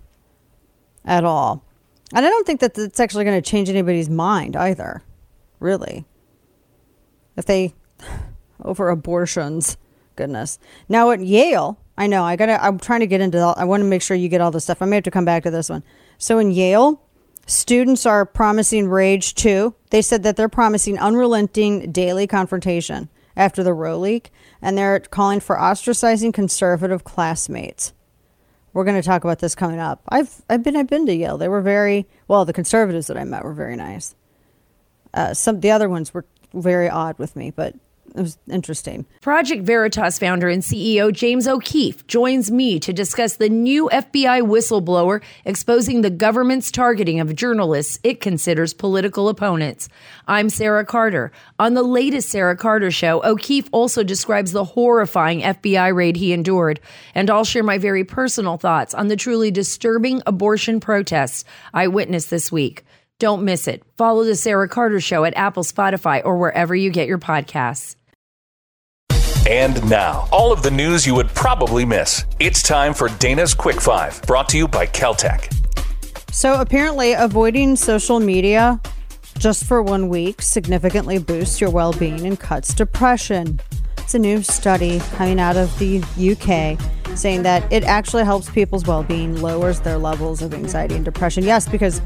[1.04, 1.64] at all.
[2.12, 5.02] And I don't think that it's actually going to change anybody's mind either.
[5.60, 6.04] Really.
[7.36, 7.74] If they
[8.64, 9.76] over abortions,
[10.16, 10.58] goodness.
[10.88, 13.64] Now at Yale, I know I got to I'm trying to get into all, I
[13.64, 14.82] want to make sure you get all this stuff.
[14.82, 15.84] I may have to come back to this one.
[16.18, 17.00] So in Yale,
[17.46, 19.74] students are promising rage too.
[19.90, 24.30] They said that they're promising unrelenting daily confrontation after the Roe leak
[24.62, 27.92] and they're calling for ostracizing conservative classmates.
[28.72, 30.02] We're going to talk about this coming up.
[30.08, 31.38] I've I've been I've been to Yale.
[31.38, 32.44] They were very well.
[32.44, 34.14] The conservatives that I met were very nice.
[35.14, 37.74] Uh, some the other ones were very odd with me, but
[38.16, 39.04] it was interesting.
[39.20, 45.22] Project Veritas founder and CEO James O'Keefe joins me to discuss the new FBI whistleblower
[45.44, 49.90] exposing the government's targeting of journalists it considers political opponents.
[50.26, 51.30] I'm Sarah Carter.
[51.58, 56.80] On the latest Sarah Carter show, O'Keefe also describes the horrifying FBI raid he endured,
[57.14, 61.44] and I'll share my very personal thoughts on the truly disturbing abortion protests
[61.74, 62.84] I witnessed this week.
[63.18, 63.82] Don't miss it.
[63.96, 67.95] Follow the Sarah Carter Show at Apple, Spotify, or wherever you get your podcasts.
[69.48, 72.24] And now, all of the news you would probably miss.
[72.40, 75.52] It's time for Dana's Quick Five, brought to you by Kel-Tec.
[76.32, 78.80] So apparently, avoiding social media
[79.38, 83.60] just for one week significantly boosts your well-being and cuts depression.
[83.98, 88.84] It's a new study coming out of the UK saying that it actually helps people's
[88.84, 91.44] well-being, lowers their levels of anxiety and depression.
[91.44, 92.02] Yes, because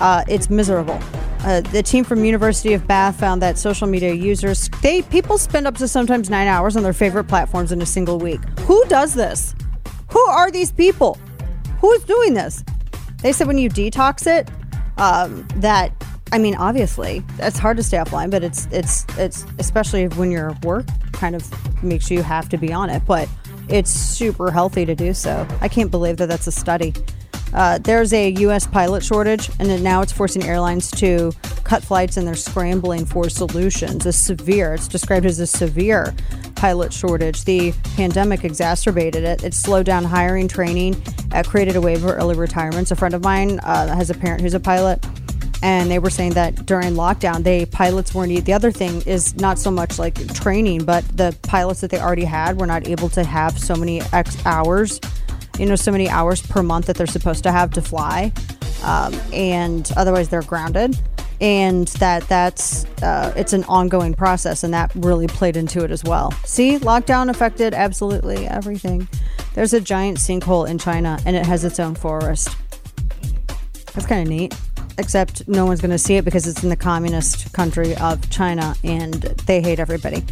[0.00, 0.98] uh, it's miserable.
[1.40, 5.66] Uh, the team from University of Bath found that social media users they people spend
[5.66, 8.40] up to sometimes nine hours on their favorite platforms in a single week.
[8.60, 9.54] Who does this?
[10.10, 11.16] Who are these people?
[11.80, 12.64] Who's doing this?
[13.22, 14.50] They said when you detox it,
[14.98, 15.92] um, that
[16.32, 20.56] I mean, obviously it's hard to stay offline, but it's it's it's especially when your
[20.62, 23.04] work kind of makes you have to be on it.
[23.06, 23.28] But
[23.68, 25.46] it's super healthy to do so.
[25.60, 26.94] I can't believe that that's a study.
[27.52, 28.66] Uh, there's a U.S.
[28.66, 31.32] pilot shortage, and now it's forcing airlines to
[31.64, 34.06] cut flights, and they're scrambling for solutions.
[34.06, 36.14] A severe, it's described as a severe
[36.56, 37.44] pilot shortage.
[37.44, 39.44] The pandemic exacerbated it.
[39.44, 41.02] It slowed down hiring, training,
[41.32, 42.90] uh, created a wave of early retirements.
[42.90, 45.04] A friend of mine uh, has a parent who's a pilot,
[45.62, 48.44] and they were saying that during lockdown, they pilots weren't.
[48.44, 52.24] The other thing is not so much like training, but the pilots that they already
[52.24, 55.00] had were not able to have so many X hours
[55.58, 58.32] you know so many hours per month that they're supposed to have to fly
[58.82, 60.98] um, and otherwise they're grounded.
[61.40, 66.02] And that that's uh, it's an ongoing process and that really played into it as
[66.02, 66.32] well.
[66.44, 69.06] See lockdown affected absolutely everything.
[69.54, 72.48] There's a giant sinkhole in china and it has its own forest.
[73.94, 74.54] That's kind of neat
[74.98, 78.74] except no one's going to see it because it's in the communist country of china
[78.82, 79.14] and
[79.46, 80.24] they hate everybody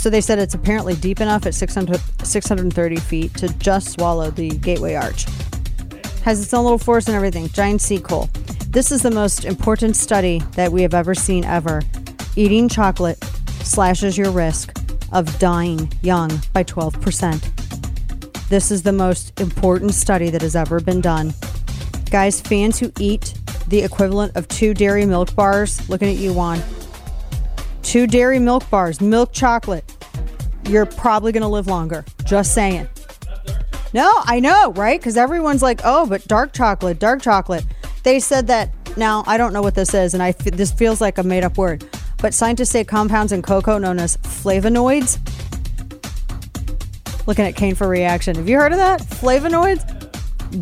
[0.00, 4.48] so they said it's apparently deep enough at 600, 630 feet to just swallow the
[4.48, 5.26] Gateway Arch.
[6.22, 7.48] Has its own little forest and everything.
[7.48, 8.32] Giant sinkhole.
[8.72, 11.82] This is the most important study that we have ever seen ever.
[12.34, 13.22] Eating chocolate
[13.62, 14.74] slashes your risk
[15.12, 18.48] of dying young by 12%.
[18.48, 21.34] This is the most important study that has ever been done.
[22.10, 23.34] Guys, fans who eat
[23.68, 25.86] the equivalent of two dairy milk bars.
[25.90, 26.62] Looking at you, Juan.
[27.82, 29.84] Two dairy milk bars, milk chocolate.
[30.68, 32.04] You're probably going to live longer.
[32.24, 32.88] Just saying.
[33.92, 35.00] No, I know, right?
[35.00, 37.64] Because everyone's like, oh, but dark chocolate, dark chocolate.
[38.04, 38.70] They said that.
[38.96, 41.44] Now, I don't know what this is, and I f- this feels like a made
[41.44, 41.88] up word,
[42.18, 45.18] but scientists say compounds in cocoa known as flavonoids.
[47.26, 48.34] Looking at Kane for reaction.
[48.34, 49.00] Have you heard of that?
[49.00, 49.84] Flavonoids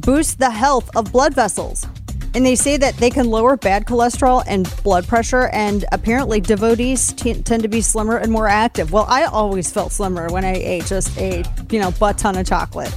[0.04, 1.86] boost the health of blood vessels.
[2.34, 7.12] And they say that they can lower bad cholesterol and blood pressure, and apparently devotees
[7.12, 8.92] t- tend to be slimmer and more active.
[8.92, 12.46] Well, I always felt slimmer when I ate just a you know butt ton of
[12.46, 12.94] chocolate.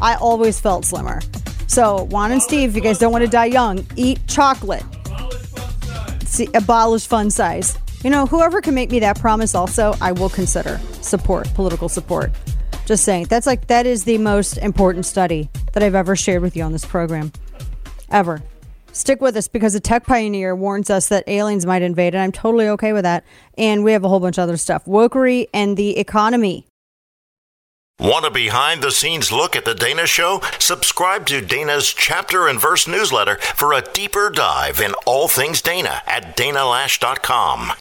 [0.00, 1.20] I always felt slimmer.
[1.66, 4.84] So Juan and Steve, if you guys don't want to die young, eat chocolate.
[6.24, 7.78] See, abolish fun size.
[8.02, 12.32] You know, whoever can make me that promise, also, I will consider support, political support.
[12.84, 16.54] Just saying, that's like that is the most important study that I've ever shared with
[16.54, 17.32] you on this program,
[18.10, 18.42] ever.
[18.94, 22.32] Stick with us because a tech pioneer warns us that aliens might invade, and I'm
[22.32, 23.24] totally okay with that.
[23.58, 24.84] And we have a whole bunch of other stuff.
[24.84, 26.66] Wokery and the economy.
[27.98, 30.40] Want a behind the scenes look at the Dana Show?
[30.58, 36.02] Subscribe to Dana's chapter and verse newsletter for a deeper dive in all things Dana
[36.06, 37.72] at danaloesch.com.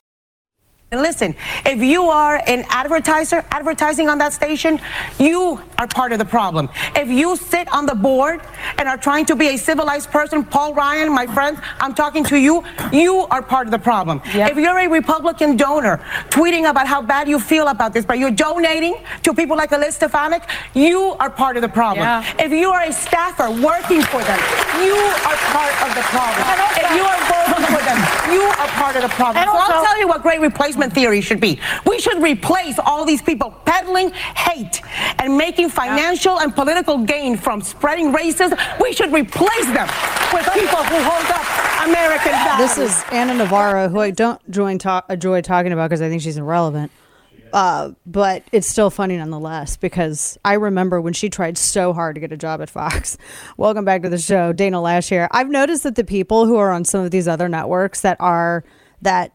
[0.93, 1.33] And listen,
[1.65, 4.79] if you are an advertiser advertising on that station,
[5.17, 6.69] you are part of the problem.
[6.95, 8.41] If you sit on the board
[8.77, 12.37] and are trying to be a civilized person, Paul Ryan, my friend, I'm talking to
[12.37, 14.21] you, you are part of the problem.
[14.25, 15.97] If you're a Republican donor
[16.29, 18.93] tweeting about how bad you feel about this, but you're donating
[19.23, 20.43] to people like Liz Stefanik,
[20.75, 22.05] you are part of the problem.
[22.05, 22.35] Yeah.
[22.37, 24.39] If you are a staffer working for them,
[24.77, 26.45] you are part of the problem.
[26.77, 27.97] If you are voting for them,
[28.31, 29.37] you are part of the problem.
[29.37, 31.59] And so I'll tell you what great replacement theory should be.
[31.85, 34.81] We should replace all these people peddling hate
[35.19, 38.57] and making financial and political gain from spreading racism.
[38.81, 39.87] We should replace them
[40.33, 42.75] with people who hold up American values.
[42.75, 46.21] This is Ana Navarro, who I don't join talk, enjoy talking about because I think
[46.21, 46.91] she's irrelevant.
[47.53, 52.19] Uh, but it's still funny nonetheless because I remember when she tried so hard to
[52.19, 53.15] get a job at Fox.
[53.57, 55.27] Welcome back to the show, Dana Loesch here.
[55.29, 58.63] I've noticed that the people who are on some of these other networks that are
[59.03, 59.33] that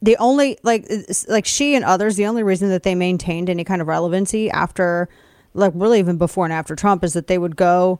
[0.00, 0.88] the only like
[1.28, 5.08] like she and others, the only reason that they maintained any kind of relevancy after,
[5.54, 7.98] like really even before and after Trump, is that they would go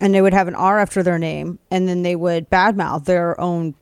[0.00, 3.40] and they would have an R after their name, and then they would badmouth their
[3.40, 3.74] own,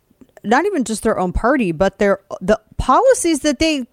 [0.45, 3.87] not even just their own party, but their the policies that they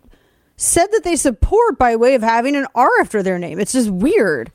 [0.55, 3.59] said that they support by way of having an R after their name.
[3.59, 4.51] It's just weird.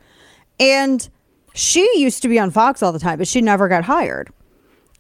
[0.60, 1.06] And
[1.54, 4.30] she used to be on Fox all the time, but she never got hired.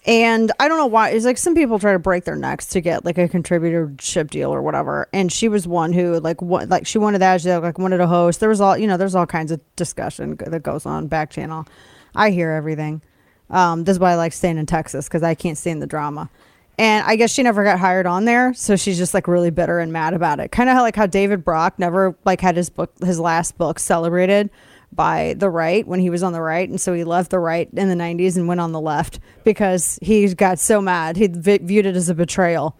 [0.06, 1.10] And I don't know why.
[1.10, 4.54] It's like some people try to break their necks to get like a contributorship deal
[4.54, 5.08] or whatever.
[5.12, 7.40] And she was one who like what like she wanted that.
[7.40, 8.40] She like wanted a host.
[8.40, 8.96] There was all you know.
[8.96, 11.66] There's all kinds of discussion that goes on back channel.
[12.14, 13.02] I hear everything.
[13.50, 16.30] Um, this is why I like staying in Texas because I can't stand the drama.
[16.78, 19.80] And I guess she never got hired on there, so she's just like really bitter
[19.80, 20.52] and mad about it.
[20.52, 24.48] Kind of like how David Brock never like had his book, his last book celebrated
[24.92, 27.68] by the right when he was on the right, and so he left the right
[27.72, 31.16] in the '90s and went on the left because he got so mad.
[31.16, 32.76] He v- viewed it as a betrayal.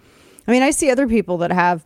[0.46, 1.84] I mean, I see other people that have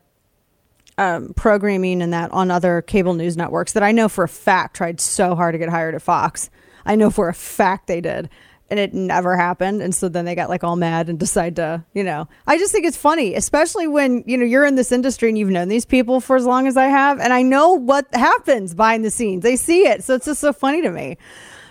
[0.99, 4.77] um, programming and that on other cable news networks that I know for a fact
[4.77, 6.51] tried so hard to get hired at Fox.
[6.85, 8.29] I know for a fact they did.
[8.73, 9.83] And it never happened.
[9.83, 12.73] And so then they got like all mad and decide to, you know, I just
[12.73, 15.85] think it's funny, especially when, you know, you're in this industry and you've known these
[15.85, 17.21] people for as long as I have.
[17.21, 19.43] And I know what happens behind the scenes.
[19.43, 20.03] They see it.
[20.05, 21.19] So it's just so funny to me.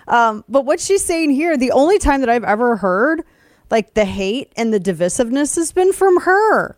[0.07, 3.23] Um, but what she's saying here, the only time that I've ever heard
[3.71, 6.77] like the hate and the divisiveness has been from her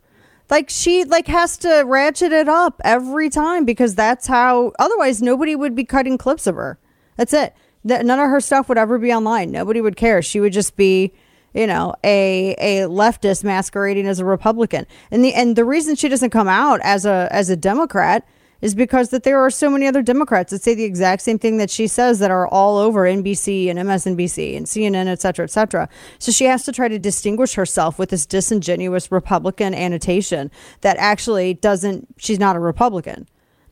[0.50, 5.56] like she like has to ratchet it up every time because that's how otherwise nobody
[5.56, 6.78] would be cutting clips of her
[7.18, 7.56] that's it
[7.88, 10.76] Th- none of her stuff would ever be online nobody would care she would just
[10.76, 11.14] be
[11.54, 16.10] you know a a leftist masquerading as a republican and the and the reason she
[16.10, 18.26] doesn't come out as a as a democrat
[18.64, 21.58] is because that there are so many other Democrats that say the exact same thing
[21.58, 25.52] that she says that are all over NBC and MSNBC and CNN, et cetera, et
[25.52, 25.90] cetera.
[26.18, 30.50] So she has to try to distinguish herself with this disingenuous Republican annotation
[30.80, 33.28] that actually doesn't, she's not a Republican.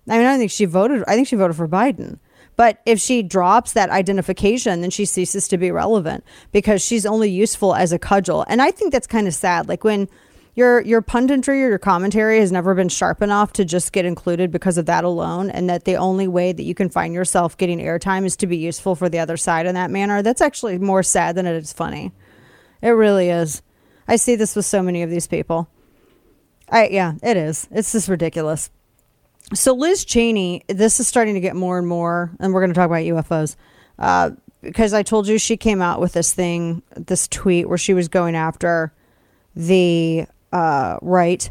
[0.10, 2.20] I mean, I think she voted, I think she voted for Biden.
[2.62, 7.28] But if she drops that identification, then she ceases to be relevant because she's only
[7.28, 8.46] useful as a cudgel.
[8.48, 9.68] And I think that's kind of sad.
[9.68, 10.08] Like when
[10.54, 14.52] your your punditry or your commentary has never been sharp enough to just get included
[14.52, 17.80] because of that alone, and that the only way that you can find yourself getting
[17.80, 20.22] airtime is to be useful for the other side in that manner.
[20.22, 22.12] That's actually more sad than it is funny.
[22.80, 23.64] It really is.
[24.08, 25.68] I see this with so many of these people.
[26.70, 27.68] I yeah, it is.
[27.72, 28.70] It's just ridiculous.
[29.54, 32.76] So Liz Cheney, this is starting to get more and more, and we're going to
[32.76, 33.58] talk about UFOs.
[34.00, 37.94] Uh, because I told you she came out with this thing, this tweet where she
[37.94, 38.94] was going after
[39.56, 41.50] the uh, right,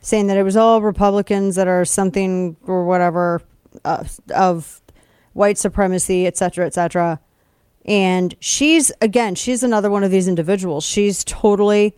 [0.00, 3.40] saying that it was all Republicans that are something or whatever
[3.84, 4.04] uh,
[4.34, 4.82] of
[5.32, 7.20] white supremacy, et cetera, et cetera.
[7.84, 10.84] And she's, again, she's another one of these individuals.
[10.84, 11.96] She's totally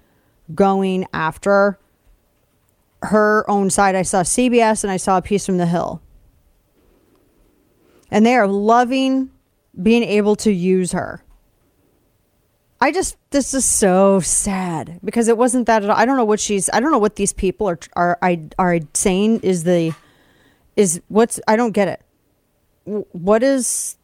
[0.55, 1.79] going after
[3.03, 3.95] her own side.
[3.95, 6.03] I saw CBS and I saw a piece from The Hill.
[8.11, 9.31] And they are loving
[9.81, 11.23] being able to use her.
[12.81, 15.97] I just this is so sad because it wasn't that at all.
[15.97, 16.71] I don't know what she's.
[16.73, 18.19] I don't know what these people are are
[18.59, 19.95] are saying is the
[20.77, 22.03] is what's I don't get it.
[23.13, 23.99] What is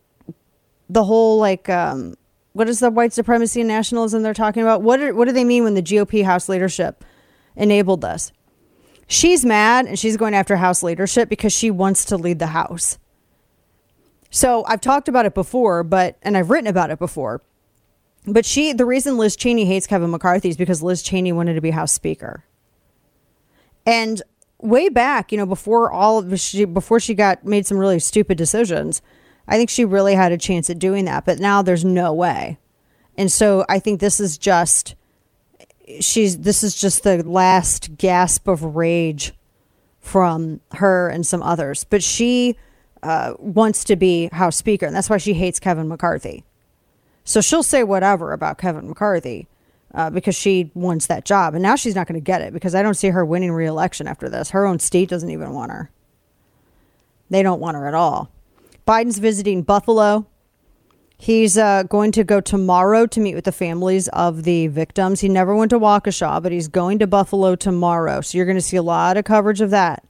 [0.90, 2.16] the whole like um
[2.52, 4.82] what is the white supremacy and nationalism they're talking about?
[4.82, 7.04] What are, what do they mean when the GOP House leadership
[7.54, 8.32] enabled this?
[9.06, 12.98] She's mad and she's going after House leadership because she wants to lead the House.
[14.30, 17.42] So I've talked about it before, but and I've written about it before.
[18.26, 21.60] But she, the reason Liz Cheney hates Kevin McCarthy is because Liz Cheney wanted to
[21.60, 22.44] be House Speaker.
[23.86, 24.20] And
[24.58, 28.36] way back, you know, before all of she, before she got made some really stupid
[28.36, 29.00] decisions,
[29.46, 31.24] I think she really had a chance at doing that.
[31.24, 32.58] But now there's no way.
[33.16, 34.96] And so I think this is just
[36.00, 39.32] she's this is just the last gasp of rage
[40.00, 41.84] from her and some others.
[41.84, 42.56] But she
[43.02, 46.44] uh, wants to be House Speaker, and that's why she hates Kevin McCarthy.
[47.24, 49.48] So she'll say whatever about Kevin McCarthy
[49.94, 51.54] uh, because she wants that job.
[51.54, 54.06] And now she's not going to get it because I don't see her winning re-election
[54.06, 54.50] after this.
[54.50, 55.90] Her own state doesn't even want her.
[57.28, 58.30] They don't want her at all.
[58.86, 60.26] Biden's visiting Buffalo.
[61.18, 65.20] He's uh, going to go tomorrow to meet with the families of the victims.
[65.20, 68.20] He never went to Waukesha, but he's going to Buffalo tomorrow.
[68.20, 70.04] So you're going to see a lot of coverage of that.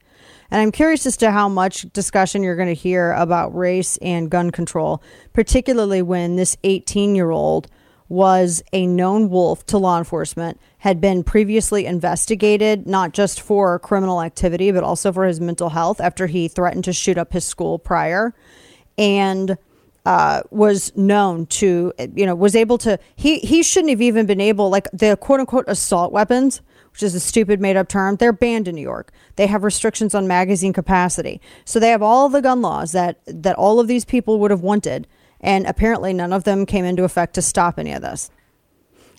[0.51, 4.31] And I'm curious as to how much discussion you're going to hear about race and
[4.31, 5.03] gun control,
[5.33, 7.69] particularly when this 18 year old
[8.09, 14.23] was a known wolf to law enforcement, had been previously investigated, not just for criminal
[14.23, 17.79] activity, but also for his mental health after he threatened to shoot up his school
[17.79, 18.33] prior.
[18.97, 19.59] And
[20.07, 24.41] uh, was known to, you know, was able to, he, he shouldn't have even been
[24.41, 26.63] able, like the quote unquote assault weapons
[26.97, 29.13] which is a stupid made up term, they're banned in New York.
[29.37, 31.43] They have restrictions on magazine capacity.
[31.67, 34.63] So they have all the gun laws that, that all of these people would have
[34.63, 35.07] wanted.
[35.39, 38.31] And apparently none of them came into effect to stop any of this.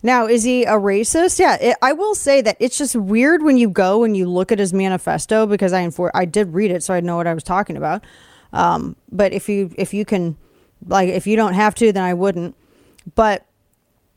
[0.02, 1.38] Now, is he a racist?
[1.38, 4.52] Yeah, it, I will say that it's just weird when you go and you look
[4.52, 7.36] at his manifesto because I infor- I did read it, so I know what I
[7.36, 8.04] was talking about.
[8.54, 10.36] Um, but if you if you can,
[10.86, 12.56] like, if you don't have to, then I wouldn't.
[13.16, 13.46] But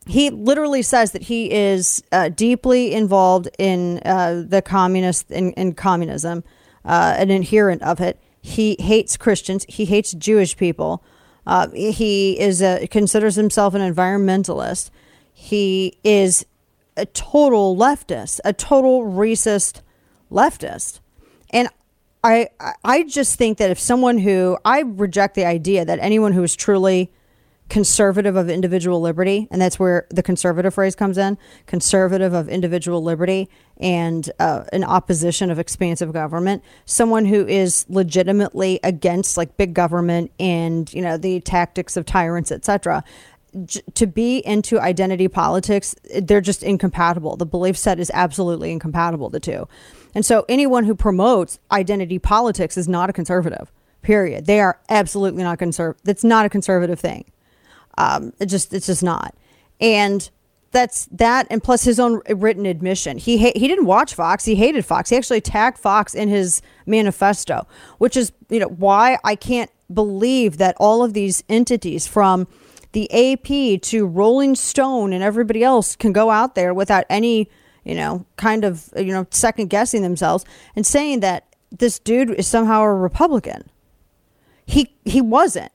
[0.07, 5.73] he literally says that he is uh, deeply involved in uh, the communist in, in
[5.73, 6.43] communism,
[6.83, 8.19] uh, an adherent of it.
[8.41, 9.65] He hates Christians.
[9.69, 11.03] He hates Jewish people.
[11.45, 14.89] Uh, he is a, considers himself an environmentalist.
[15.33, 16.45] He is
[16.97, 19.81] a total leftist, a total racist
[20.31, 20.99] leftist,
[21.51, 21.69] and
[22.23, 22.49] I
[22.83, 26.55] I just think that if someone who I reject the idea that anyone who is
[26.55, 27.11] truly
[27.71, 31.37] conservative of individual liberty, and that's where the conservative phrase comes in
[31.67, 36.61] conservative of individual liberty and uh, an opposition of expansive government.
[36.85, 42.51] Someone who is legitimately against like big government and you know the tactics of tyrants,
[42.51, 43.03] etc.
[43.65, 47.35] J- to be into identity politics, they're just incompatible.
[47.35, 49.67] The belief set is absolutely incompatible, the two.
[50.13, 53.71] And so anyone who promotes identity politics is not a conservative,
[54.01, 54.45] period.
[54.45, 56.01] They are absolutely not conservative.
[56.03, 57.25] That's not a conservative thing.
[57.97, 59.35] Um, it just it's just not.
[59.79, 60.29] And
[60.71, 63.17] that's that, and plus his own written admission.
[63.17, 64.45] He ha- he didn't watch Fox.
[64.45, 65.09] He hated Fox.
[65.09, 67.67] He actually tagged Fox in his manifesto,
[67.97, 72.47] which is you know why I can't believe that all of these entities from
[72.93, 77.49] the AP to Rolling Stone and everybody else can go out there without any
[77.83, 80.45] you know kind of you know second guessing themselves
[80.75, 83.69] and saying that this dude is somehow a Republican.
[84.65, 85.71] He he wasn't.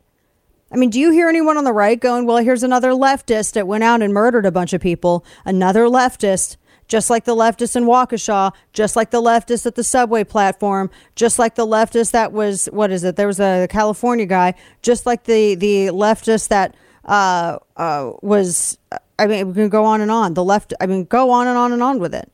[0.71, 3.69] I mean, do you hear anyone on the right going, well, here's another leftist that
[3.69, 6.57] went out and murdered a bunch of people, another leftist,
[6.89, 11.39] just like the leftist in Waukesha, just like the leftist at the subway platform, just
[11.39, 13.15] like the leftist that was, what is it?
[13.15, 16.75] There was a California guy, just like the, the leftist that
[17.07, 18.79] uh, uh, was,
[19.19, 20.35] I mean, we can go on and on.
[20.35, 22.31] The left, I mean, go on and on and on with it.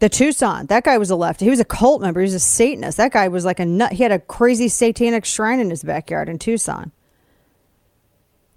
[0.00, 1.40] The Tucson, that guy was a left.
[1.40, 2.20] He was a cult member.
[2.20, 2.96] He was a Satanist.
[2.96, 3.92] That guy was like a nut.
[3.92, 6.90] He had a crazy satanic shrine in his backyard in Tucson.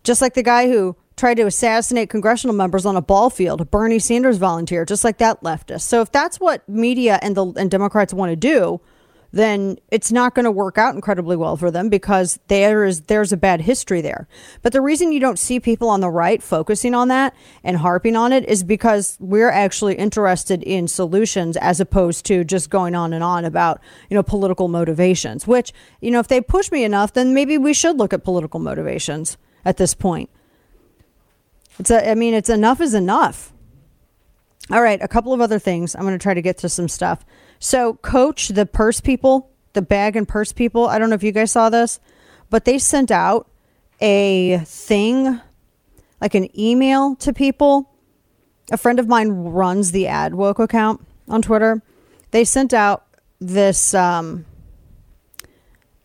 [0.04, 3.66] Just like the guy who tried to assassinate congressional members on a ball field, a
[3.66, 5.82] Bernie Sanders volunteer, just like that leftist.
[5.82, 8.82] So if that's what media and the and Democrats want to do,
[9.34, 13.34] then it's not going to work out incredibly well for them because there is there's
[13.34, 14.28] a bad history there.
[14.62, 18.16] But the reason you don't see people on the right focusing on that and harping
[18.16, 23.12] on it is because we're actually interested in solutions as opposed to just going on
[23.12, 27.14] and on about, you know, political motivations, which, you know, if they push me enough,
[27.14, 30.30] then maybe we should look at political motivations at this point.
[31.80, 33.52] It's a, I mean, it's enough is enough.
[34.70, 35.96] All right, a couple of other things.
[35.96, 37.26] I'm going to try to get to some stuff.
[37.64, 41.32] So, Coach, the purse people, the bag and purse people, I don't know if you
[41.32, 42.02] guys saw this,
[42.50, 43.50] but they sent out
[44.02, 45.40] a thing,
[46.20, 47.90] like an email to people.
[48.74, 51.82] A friend of mine runs the ad woke account on Twitter.
[52.32, 53.06] They sent out
[53.40, 54.44] this um,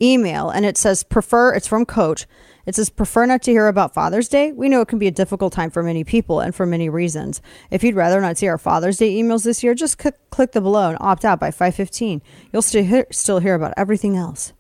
[0.01, 2.29] email and it says prefer it's from coach
[2.69, 4.53] it says prefer not to hear about father's day?
[4.53, 7.41] We know it can be a difficult time for many people and for many reasons.
[7.71, 10.61] If you'd rather not see our father's day emails this year just click, click the
[10.61, 12.21] below and opt out by 515
[12.53, 14.53] you'll still hear, still hear about everything else.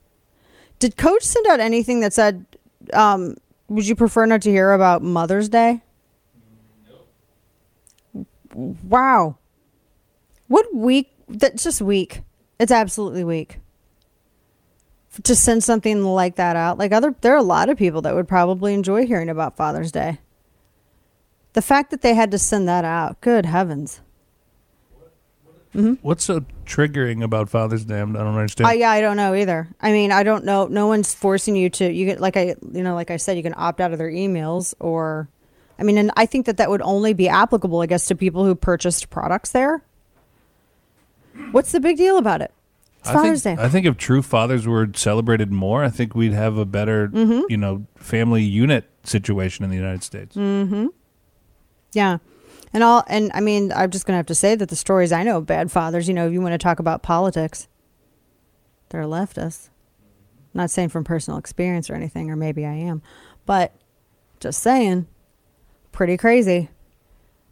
[0.78, 2.46] Did coach send out anything that said
[2.94, 3.36] um,
[3.68, 5.82] would you prefer not to hear about mother's day?
[8.54, 8.76] No.
[8.84, 9.36] wow.
[10.46, 11.12] What week?
[11.28, 12.22] that's just weak.
[12.58, 13.58] It's absolutely weak
[15.22, 16.78] to send something like that out.
[16.78, 19.92] Like other there are a lot of people that would probably enjoy hearing about Father's
[19.92, 20.18] Day.
[21.54, 24.00] The fact that they had to send that out, good heavens.
[25.74, 25.94] Mm-hmm.
[26.02, 27.96] What's so triggering about Father's Day?
[27.96, 28.68] I don't understand.
[28.68, 29.68] Uh, yeah, I don't know either.
[29.80, 30.66] I mean, I don't know.
[30.66, 31.92] No one's forcing you to.
[31.92, 34.10] You get like I, you know, like I said, you can opt out of their
[34.10, 35.28] emails, or,
[35.78, 38.44] I mean, and I think that that would only be applicable, I guess, to people
[38.44, 39.82] who purchased products there.
[41.52, 42.52] What's the big deal about it?
[43.00, 43.56] It's I think, Day.
[43.62, 47.44] I think if true fathers were celebrated more, I think we'd have a better, Mhm.
[47.48, 50.36] you know, family unit situation in the United States.
[50.36, 50.86] Mm-hmm.
[51.92, 52.18] Yeah.
[52.74, 55.22] And all and I mean, I'm just gonna have to say that the stories I
[55.22, 57.68] know of bad fathers, you know, if you want to talk about politics,
[58.90, 59.70] they're leftists.
[60.52, 63.00] Not saying from personal experience or anything, or maybe I am,
[63.46, 63.74] but
[64.40, 65.06] just saying,
[65.92, 66.68] pretty crazy.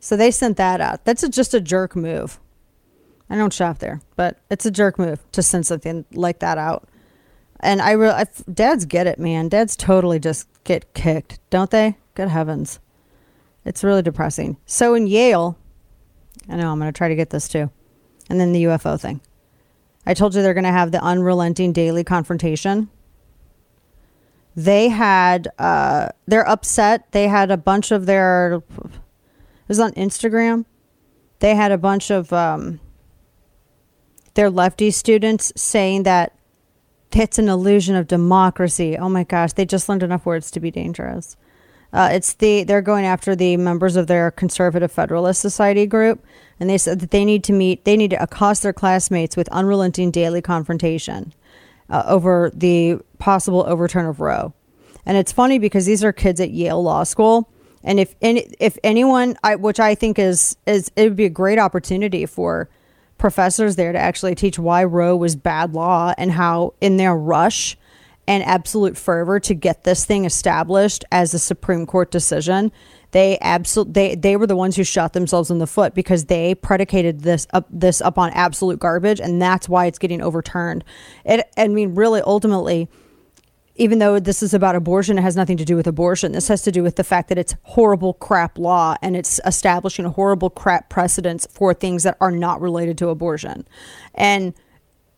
[0.01, 1.05] So they sent that out.
[1.05, 2.39] That's a, just a jerk move.
[3.29, 6.89] I don't shop there, but it's a jerk move to send something like that out.
[7.61, 9.49] And I really, dads get it, man.
[9.49, 11.97] Dads totally just get kicked, don't they?
[12.15, 12.79] Good heavens.
[13.65, 14.59] It's really depressing.
[14.67, 15.59] So in Yale,
[16.49, 17.71] I know I'm going to try to get this too.
[18.29, 19.21] And then the UFO thing.
[20.07, 22.89] I told you they're going to have the unrelenting daily confrontation.
[24.55, 27.11] They had, uh, they're upset.
[27.13, 30.65] They had a bunch of their, it was on Instagram.
[31.41, 32.81] They had a bunch of um,
[34.37, 36.33] their lefty students saying that
[37.13, 38.97] it's an illusion of democracy.
[38.97, 41.37] Oh my gosh, they just learned enough words to be dangerous.
[41.93, 46.25] Uh, it's the they're going after the members of their conservative Federalist Society group,
[46.61, 47.85] and they said that they need to meet.
[47.85, 51.33] They need to accost their classmates with unrelenting daily confrontation
[51.89, 54.53] uh, over the possible overturn of Roe.
[55.07, 57.49] And it's funny because these are kids at Yale Law School,
[57.83, 61.31] and if any, if anyone, I, which I think is is it would be a
[61.31, 62.69] great opportunity for
[63.19, 67.77] professors there to actually teach why Roe was bad law and how in their rush
[68.29, 72.73] and absolute fervor to get this thing established as a Supreme Court decision,
[73.13, 76.55] they absolute they they were the ones who shot themselves in the foot because they
[76.55, 80.85] predicated this up this up on absolute garbage and that's why it's getting overturned.
[81.25, 82.89] It I mean really ultimately
[83.77, 86.33] even though this is about abortion, it has nothing to do with abortion.
[86.33, 90.07] This has to do with the fact that it's horrible crap law and it's establishing
[90.07, 93.67] a horrible crap precedents for things that are not related to abortion.
[94.15, 94.55] And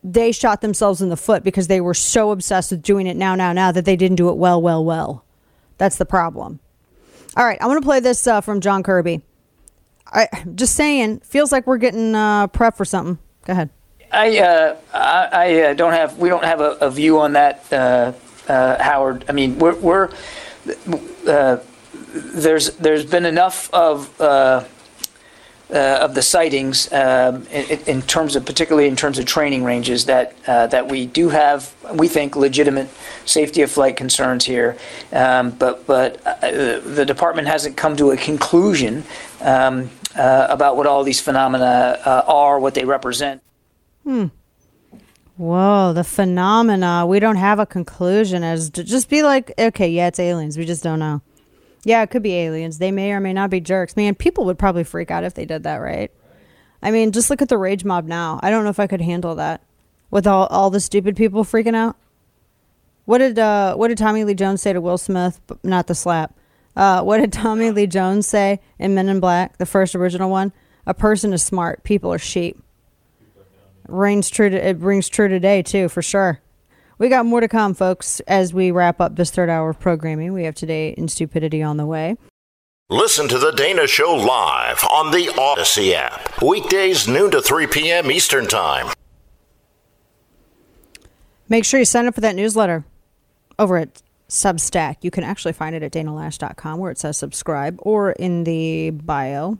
[0.03, 3.35] they shot themselves in the foot because they were so obsessed with doing it now,
[3.35, 5.25] now, now that they didn't do it well, well, well.
[5.79, 6.59] That's the problem.
[7.37, 9.23] All right, I'm going to play this uh, from John Kirby.
[10.07, 13.19] I just saying, feels like we're getting uh, prep for something.
[13.45, 13.71] Go ahead.
[14.11, 17.71] I uh, I, I uh, don't have we don't have a, a view on that,
[18.49, 19.25] uh, Howard.
[19.29, 20.11] I mean, we're, we're
[21.27, 21.59] uh,
[22.15, 24.65] there's there's been enough of uh,
[25.71, 30.07] uh, of the sightings um, in, in terms of particularly in terms of training ranges
[30.07, 32.89] that uh, that we do have we think legitimate
[33.27, 34.77] safety of flight concerns here,
[35.13, 39.05] um, but but uh, the department hasn't come to a conclusion
[39.41, 43.43] um, about what all these phenomena are, what they represent.
[44.05, 44.27] Hmm.
[45.39, 47.07] Whoa, the phenomena.
[47.07, 50.59] We don't have a conclusion as to just be like, okay, yeah, it's aliens.
[50.59, 51.23] We just don't know.
[51.85, 52.79] Yeah, it could be aliens.
[52.79, 53.97] They may or may not be jerks.
[53.97, 56.11] Man, people would probably freak out if they did that, right?
[56.83, 58.41] I mean, just look at the rage mob now.
[58.43, 59.63] I don't know if I could handle that
[60.11, 61.97] with all, all the stupid people freaking out.
[63.05, 65.41] What did uh what did Tommy Lee Jones say to Will Smith?
[65.63, 66.37] Not the slap.
[66.77, 70.53] Uh, what did Tommy Lee Jones say in Men in Black, the first original one?
[70.85, 71.85] A person is smart.
[71.85, 72.63] People are sheep.
[73.89, 74.51] Rings true.
[74.51, 76.41] To, it rings true today too, for sure.
[76.99, 80.33] We got more to come, folks, as we wrap up this third hour of programming.
[80.33, 82.17] We have today in stupidity on the way.
[82.91, 86.43] Listen to The Dana Show live on the Audacy app.
[86.43, 88.11] Weekdays, noon to 3 p.m.
[88.11, 88.93] Eastern Time.
[91.49, 92.85] Make sure you sign up for that newsletter
[93.59, 94.97] over at Substack.
[95.03, 99.59] You can actually find it at danaloesch.com where it says subscribe or in the bio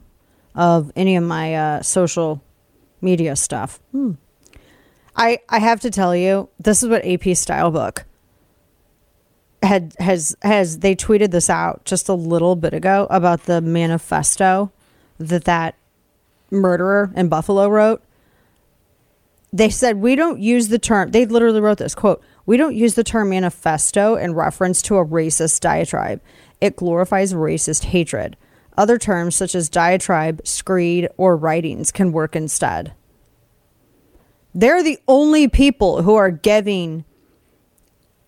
[0.55, 2.43] of any of my uh, social
[3.01, 3.79] media stuff.
[3.91, 4.13] Hmm.
[5.15, 8.05] I, I have to tell you, this is what AP Style Book
[9.61, 14.71] had has has they tweeted this out just a little bit ago about the manifesto
[15.17, 15.75] that that
[16.49, 18.01] murderer in Buffalo wrote.
[19.51, 21.11] They said we don't use the term.
[21.11, 25.05] They literally wrote this quote: "We don't use the term manifesto in reference to a
[25.05, 26.21] racist diatribe.
[26.61, 28.37] It glorifies racist hatred.
[28.79, 32.93] Other terms such as diatribe, screed, or writings can work instead."
[34.55, 37.05] They're the only people who are giving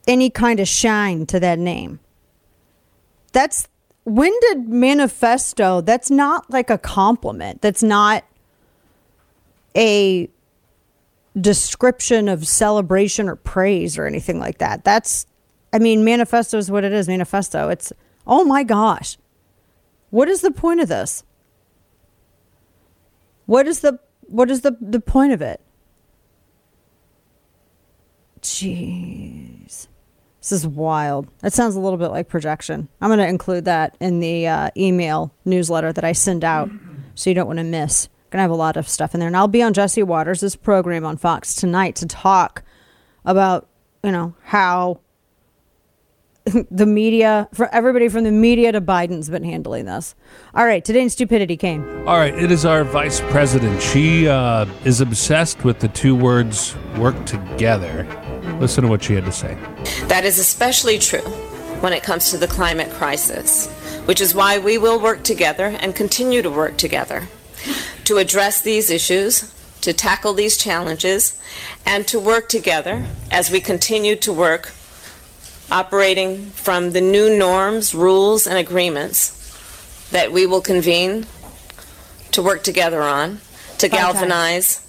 [0.08, 2.00] any kind of shine to that name.
[3.34, 3.68] That's
[4.04, 7.62] when did manifesto, that's not like a compliment.
[7.62, 8.24] That's not
[9.76, 10.30] a
[11.40, 14.84] description of celebration or praise or anything like that.
[14.84, 15.26] That's,
[15.72, 17.08] I mean, manifesto is what it is.
[17.08, 17.70] Manifesto.
[17.70, 17.94] It's,
[18.28, 19.18] oh my gosh.
[20.12, 21.24] What is the point of this?
[23.48, 25.60] What is the, what is the, the point of it?
[28.42, 29.88] Jeez.
[30.40, 31.28] This is wild.
[31.40, 32.90] That sounds a little bit like projection.
[33.00, 36.70] I'm going to include that in the uh, email newsletter that I send out
[37.14, 38.08] so you don't want to miss.
[38.32, 39.28] Going to have a lot of stuff in there.
[39.28, 42.64] And I'll be on Jesse Watters' program on Fox tonight to talk
[43.26, 43.68] about,
[44.04, 45.02] you know, how
[46.72, 50.16] the media, for everybody from the media to Biden's been handling this.
[50.56, 52.08] All right, today in stupidity came.
[52.08, 53.82] All right, it is our vice president.
[53.82, 58.08] She uh, is obsessed with the two words work together.
[58.60, 59.56] Listen to what she had to say.
[60.08, 61.20] That is especially true
[61.82, 63.68] when it comes to the climate crisis,
[64.06, 67.28] which is why we will work together and continue to work together
[68.06, 71.40] to address these issues, to tackle these challenges,
[71.86, 74.74] and to work together as we continue to work
[75.72, 79.38] operating from the new norms, rules, and agreements
[80.12, 81.26] that we will convene
[82.32, 83.40] to work together on
[83.78, 84.14] to Five times.
[84.14, 84.88] galvanize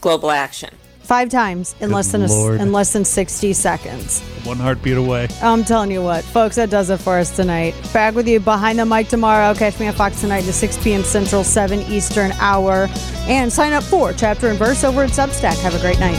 [0.00, 0.70] global action.
[1.00, 2.60] Five times in Good less than a, Lord.
[2.60, 4.20] in less than 60 seconds.
[4.42, 5.28] One heartbeat away.
[5.40, 7.74] I'm telling you what, folks, that does it for us tonight.
[7.92, 9.54] Back with you behind the mic tomorrow.
[9.54, 11.04] Catch me on Fox tonight at 6 p.m.
[11.04, 12.88] Central, 7 Eastern hour.
[13.28, 15.58] And sign up for Chapter and Verse over at Substack.
[15.60, 16.16] Have a great night.